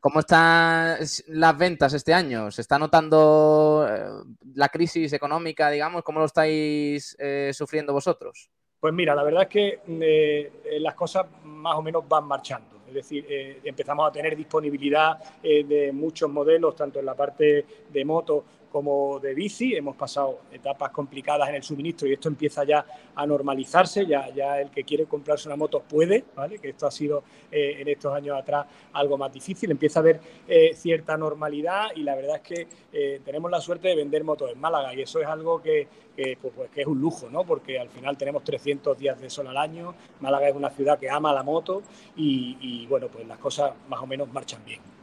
[0.00, 0.98] ¿Cómo están
[1.28, 2.52] las ventas este año?
[2.52, 4.06] ¿Se está notando eh,
[4.54, 6.04] la crisis económica, digamos?
[6.04, 8.50] ¿Cómo lo estáis eh, sufriendo vosotros?
[8.78, 12.76] Pues mira, la verdad es que eh, las cosas más o menos van marchando.
[12.86, 17.66] Es decir, eh, empezamos a tener disponibilidad eh, de muchos modelos, tanto en la parte
[17.90, 18.44] de moto
[18.76, 19.74] como de bici.
[19.74, 22.84] Hemos pasado etapas complicadas en el suministro y esto empieza ya
[23.14, 24.04] a normalizarse.
[24.04, 26.58] Ya, ya el que quiere comprarse una moto puede, ¿vale?
[26.58, 29.70] que esto ha sido eh, en estos años atrás algo más difícil.
[29.70, 33.88] Empieza a haber eh, cierta normalidad y la verdad es que eh, tenemos la suerte
[33.88, 37.00] de vender motos en Málaga y eso es algo que, pues, pues, que es un
[37.00, 37.44] lujo, ¿no?
[37.44, 39.94] porque al final tenemos 300 días de sol al año.
[40.20, 41.82] Málaga es una ciudad que ama la moto
[42.14, 44.95] y, y bueno, pues las cosas más o menos marchan bien.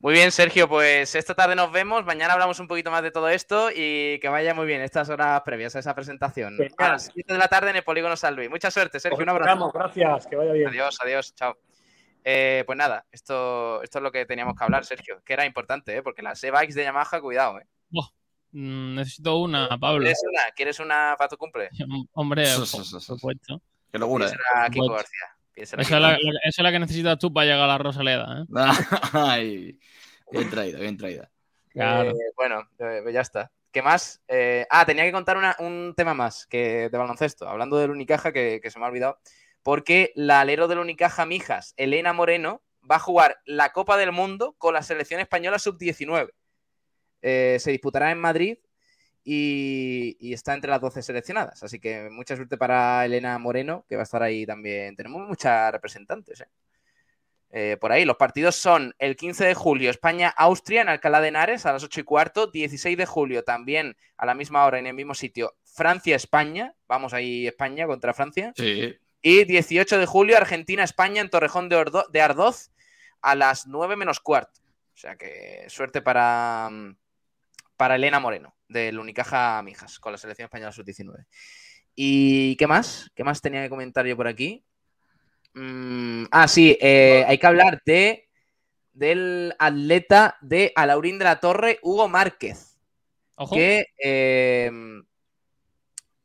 [0.00, 2.04] Muy bien, Sergio, pues esta tarde nos vemos.
[2.04, 5.42] Mañana hablamos un poquito más de todo esto y que vaya muy bien estas horas
[5.44, 6.56] previas a esa presentación.
[6.56, 6.74] Genial.
[6.78, 8.48] A las 7 de la tarde en el Polígono San Luis.
[8.48, 9.20] Mucha suerte, Sergio.
[9.20, 9.72] Un abrazo.
[9.74, 10.68] Gracias, que vaya bien.
[10.68, 11.58] Adiós, adiós, chao.
[12.22, 15.96] Eh, pues nada, esto, esto es lo que teníamos que hablar, Sergio, que era importante,
[15.96, 16.02] ¿eh?
[16.02, 17.58] porque las e-bikes de Yamaha, cuidado.
[17.58, 17.66] ¿eh?
[17.88, 18.08] Buah,
[18.52, 20.00] mm, necesito una, Pablo.
[20.00, 20.42] ¿Quieres una?
[20.54, 21.70] ¿Quieres una para tu cumple?
[22.12, 23.62] Hombre, por supuesto.
[23.90, 24.26] Qué locura.
[24.26, 24.90] Piénsela, Kiko.
[24.90, 25.37] García.
[25.62, 26.30] Esa es, la, García.
[26.44, 28.44] esa es la que necesitas tú para llegar a la Rosaleda, ¿eh?
[29.12, 29.78] Ay,
[30.30, 31.30] bien traída, bien traída.
[31.70, 32.10] Claro.
[32.10, 33.50] Eh, bueno, eh, ya está.
[33.70, 34.22] ¿Qué más?
[34.28, 38.32] Eh, ah, tenía que contar una- un tema más que de baloncesto, hablando del Unicaja,
[38.32, 39.18] que, que se me ha olvidado,
[39.62, 44.54] porque la alero del Unicaja Mijas, Elena Moreno, va a jugar la Copa del Mundo
[44.58, 46.30] con la selección española sub-19.
[47.20, 48.58] Eh, se disputará en Madrid
[49.30, 51.62] y, y está entre las 12 seleccionadas.
[51.62, 54.96] Así que mucha suerte para Elena Moreno, que va a estar ahí también.
[54.96, 56.48] Tenemos muchas representantes, ¿eh?
[57.50, 61.64] Eh, por ahí, los partidos son el 15 de julio, España-Austria en Alcalá de Henares
[61.66, 62.46] a las 8 y cuarto.
[62.46, 66.74] 16 de julio, también a la misma hora en el mismo sitio, Francia-España.
[66.86, 68.52] Vamos ahí, España contra Francia.
[68.56, 68.96] Sí.
[69.22, 72.70] Y 18 de julio, Argentina-España en Torrejón de, Ordo- de Ardoz
[73.22, 74.60] a las 9 menos cuarto.
[74.94, 76.96] O sea que suerte para, mm,
[77.78, 81.24] para Elena Moreno, del Unicaja Mijas, con la selección española sub-19.
[81.94, 83.10] ¿Y qué más?
[83.14, 84.64] ¿Qué más tenía que comentar yo por aquí?
[85.54, 88.28] Mm, ah, sí, eh, hay que hablar de,
[88.92, 92.78] del atleta de Alaurín de la Torre, Hugo Márquez
[93.36, 93.54] Ojo.
[93.54, 94.70] que, eh,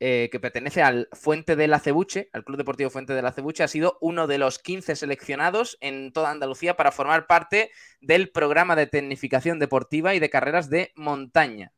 [0.05, 3.97] eh, que pertenece al Fuente del Acebuche, al Club Deportivo Fuente del Acebuche, ha sido
[4.01, 7.71] uno de los 15 seleccionados en toda Andalucía para formar parte
[8.01, 11.71] del programa de tecnificación deportiva y de carreras de montaña.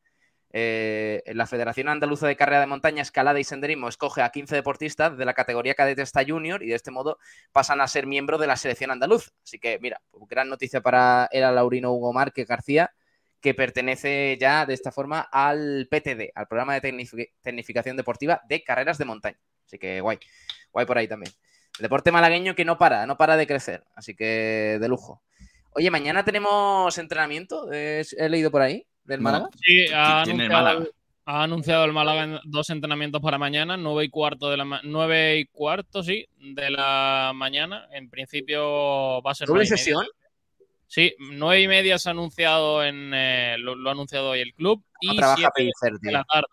[0.50, 5.16] Eh, la Federación Andaluza de Carrera de Montaña, Escalada y Senderismo escoge a 15 deportistas
[5.16, 7.20] de la categoría cadete hasta junior y de este modo
[7.52, 9.30] pasan a ser miembros de la selección andaluza.
[9.44, 12.92] Así que, mira, gran noticia para el alaurino Hugo Márquez García,
[13.46, 18.64] que pertenece ya de esta forma al PTD, al programa de tecnifi- tecnificación deportiva de
[18.64, 19.38] carreras de montaña.
[19.68, 20.18] Así que guay,
[20.72, 21.32] guay por ahí también.
[21.78, 25.22] El deporte malagueño que no para, no para de crecer, así que de lujo.
[25.74, 29.22] Oye, mañana tenemos entrenamiento, eh, he leído por ahí, del.
[29.22, 29.50] Málaga.
[29.62, 30.92] Sí, ha Tiene el anunciado, Málaga.
[31.26, 34.82] ha anunciado el Málaga en dos entrenamientos para mañana, nueve y cuarto de la ma-
[34.84, 37.88] nueve y cuarto, sí, de la mañana.
[37.92, 39.96] En principio va a ser ¿Doble y media.
[40.88, 44.54] Sí, nueve y media se ha anunciado en eh, lo, lo ha anunciado hoy el
[44.54, 45.72] club No y trabaja siete
[46.02, 46.48] de la tarde.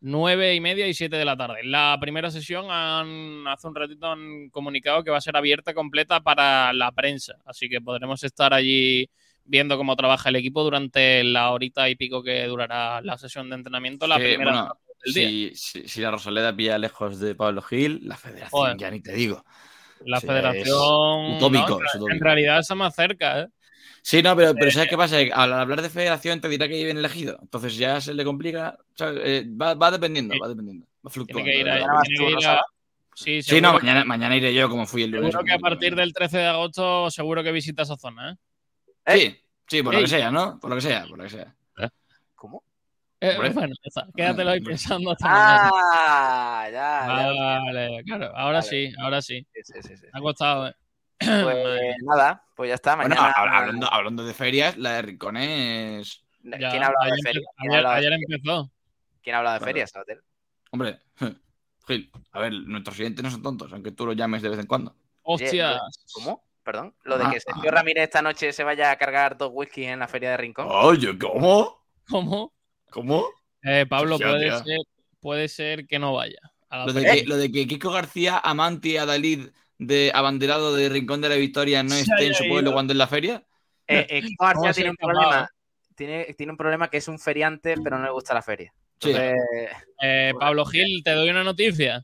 [0.00, 1.64] Nueve y media y siete de la tarde.
[1.64, 6.20] La primera sesión han, hace un ratito han comunicado que va a ser abierta completa
[6.20, 9.08] para la prensa, así que podremos estar allí
[9.44, 13.56] viendo cómo trabaja el equipo durante la horita y pico que durará la sesión de
[13.56, 15.28] entrenamiento, la primera bueno, del día.
[15.28, 18.76] si, si- si la Rosaleda pilla lejos de Pablo Gil, la federación Joder.
[18.76, 19.44] ya ni te digo.
[20.04, 22.10] La federación es utópico, no, en- es utópico.
[22.12, 23.46] en realidad está más cerca, ¿eh?
[24.02, 25.16] Sí, no, pero, pero ¿sabes qué pasa?
[25.34, 27.38] Al hablar de federación te dirá que viene elegido.
[27.42, 28.78] Entonces ya se le complica.
[28.94, 29.20] ¿sabes?
[29.24, 30.86] Eh, va, va dependiendo, va dependiendo.
[31.04, 31.50] Va fluctuando.
[33.14, 35.30] Sí, Sí, no, mañana, mañana iré yo como fui el lunes.
[35.32, 38.36] seguro que a partir del 13 de agosto seguro que visita esa zona, ¿eh?
[39.06, 40.60] Sí, sí, por lo que sea, ¿no?
[40.60, 41.54] Por lo que sea, por lo que sea.
[43.20, 44.06] Eh, bueno, ya está.
[44.14, 45.26] Quédatelo ahí pensando hasta.
[45.28, 47.60] Ah, ya, ya.
[47.60, 48.62] Vale, claro, ahora Vale.
[48.62, 49.46] sí, ahora sí.
[49.54, 50.06] Sí, sí, sí, sí.
[50.12, 50.74] Me ha costado, ¿eh?
[51.18, 52.94] Pues nada, pues ya está.
[52.96, 53.32] Bueno, Mañana.
[53.36, 56.24] a- hablando, hablando de ferias, la de Rincones.
[56.42, 57.44] ¿Quién Ya, ha hablado de ferias?
[57.58, 58.70] ¿Quién ha Ayer, de empezó.
[59.22, 60.22] ¿Quién ha hablado de ferias, Sabater?
[60.70, 61.00] Hombre,
[61.88, 64.66] Gil, a ver, nuestros oyentes no son tontos, aunque tú los llames de vez en
[64.66, 64.94] cuando.
[65.22, 65.80] Hostias.
[66.12, 66.44] ¿Cómo?
[66.62, 66.94] Perdón.
[67.04, 67.74] Lo de Ah, que Sergio ah.
[67.76, 70.66] Ramírez esta noche se vaya a cargar dos whisky en la feria de Rincón.
[70.68, 71.84] Oye, ¿cómo?
[72.08, 72.52] ¿Cómo?
[72.96, 73.28] ¿Cómo?
[73.62, 74.78] Eh, Pablo, puede ser,
[75.20, 76.38] puede ser que no vaya.
[76.70, 81.20] Lo de, que, lo de que Kiko García, Amanti y Adalid de abanderado de Rincón
[81.20, 82.72] de la Victoria no esté en su pueblo ido.
[82.72, 83.44] cuando en la feria.
[83.86, 85.50] Eh, eh, Kiko García ¿Cómo se tiene un problema.
[85.94, 88.72] Tiene, tiene un problema que es un feriante, pero no le gusta la feria.
[88.98, 89.12] Sí.
[90.02, 92.02] Eh, Pablo Gil, te doy una noticia.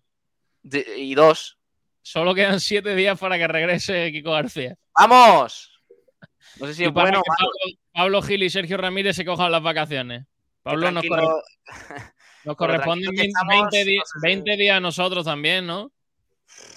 [0.62, 1.56] de- y dos.
[2.02, 4.77] Solo quedan siete días para que regrese Kiko García.
[4.94, 5.73] ¡Vamos!
[6.60, 7.23] No sé si es bueno.
[7.27, 7.52] Pablo,
[7.94, 10.27] Pablo Gil y Sergio Ramírez se cojan las vacaciones.
[10.62, 11.43] Pablo nos, corre-
[12.44, 15.24] nos corresponden tranquilo que 20, estamos, 20 di- no sé si- 20 días a nosotros
[15.24, 15.90] también, ¿no?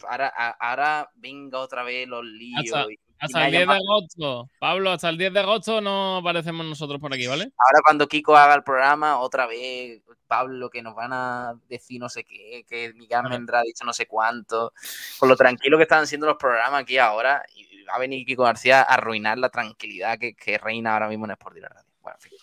[0.09, 0.27] Ahora,
[0.59, 2.59] ahora venga otra vez los líos.
[2.73, 4.49] Hasta- y- y Hasta me el 10 de agosto.
[4.59, 7.43] Pablo, hasta el 10 de agosto no aparecemos nosotros por aquí, ¿vale?
[7.43, 12.09] Ahora cuando Kiko haga el programa, otra vez, Pablo, que nos van a decir no
[12.09, 14.73] sé qué, que Miguel Almendra ha dicho no sé cuánto.
[15.17, 18.43] Con lo tranquilo que están siendo los programas aquí ahora, y va a venir Kiko
[18.43, 21.89] García a arruinar la tranquilidad que, que reina ahora mismo en Sport Direct Radio.
[22.01, 22.39] Bueno, en fin.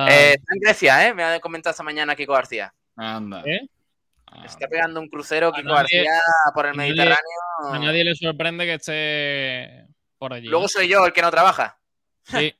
[0.00, 1.14] Ah, Eh, está en Grecia, ¿eh?
[1.14, 2.72] Me ha comentado esta mañana Kiko García.
[2.96, 3.42] Anda.
[3.44, 3.60] ¿eh?
[4.26, 6.20] Ah, está pegando un crucero Kiko nadie- García
[6.54, 7.72] por el a nadie- Mediterráneo.
[7.72, 9.86] A nadie le sorprende que esté
[10.18, 10.46] por allí.
[10.48, 10.68] Luego ¿no?
[10.68, 11.78] soy yo el que no trabaja.
[12.24, 12.54] Sí,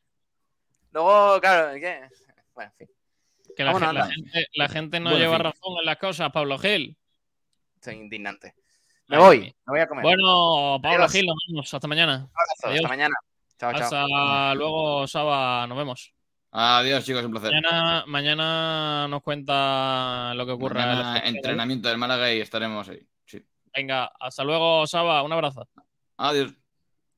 [0.93, 2.09] Luego, claro, ¿qué?
[2.55, 2.89] Bueno, en fin.
[3.57, 5.45] que la, gente, la gente no Bueno, lleva fin.
[5.45, 6.97] razón en las cosas, Pablo Gil.
[7.77, 8.55] Estoy indignante.
[9.07, 10.03] Me Ay, voy, me voy a comer.
[10.03, 11.13] Bueno, Pablo Adiós.
[11.13, 11.73] Gil, nos vemos.
[11.75, 12.17] Hasta mañana.
[12.17, 13.15] Un abrazo, hasta mañana.
[13.59, 13.83] Chao, chao.
[13.85, 15.67] Hasta luego, Saba.
[15.67, 16.13] Nos vemos.
[16.51, 17.53] Adiós, chicos, un placer.
[17.53, 20.81] Mañana, mañana nos cuenta lo que ocurre.
[20.81, 21.35] en Mañana los partidos.
[21.37, 23.01] entrenamiento del Málaga y estaremos ahí.
[23.27, 23.45] Sí.
[23.75, 25.23] Venga, hasta luego, Saba.
[25.23, 25.69] Un abrazo.
[26.17, 26.53] Adiós.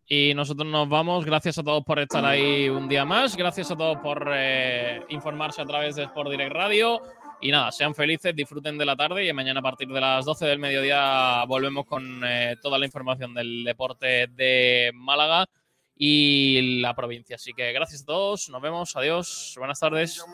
[0.06, 1.24] Y nosotros nos vamos.
[1.24, 3.36] Gracias a todos por estar ahí un día más.
[3.36, 7.00] Gracias a todos por eh, informarse a través de Sport Direct Radio.
[7.40, 10.44] Y nada, sean felices, disfruten de la tarde y mañana a partir de las 12
[10.46, 15.46] del mediodía volvemos con eh, toda la información del deporte de Málaga
[16.02, 17.36] y la provincia.
[17.36, 20.24] Así que gracias a todos, nos vemos, adiós, buenas tardes.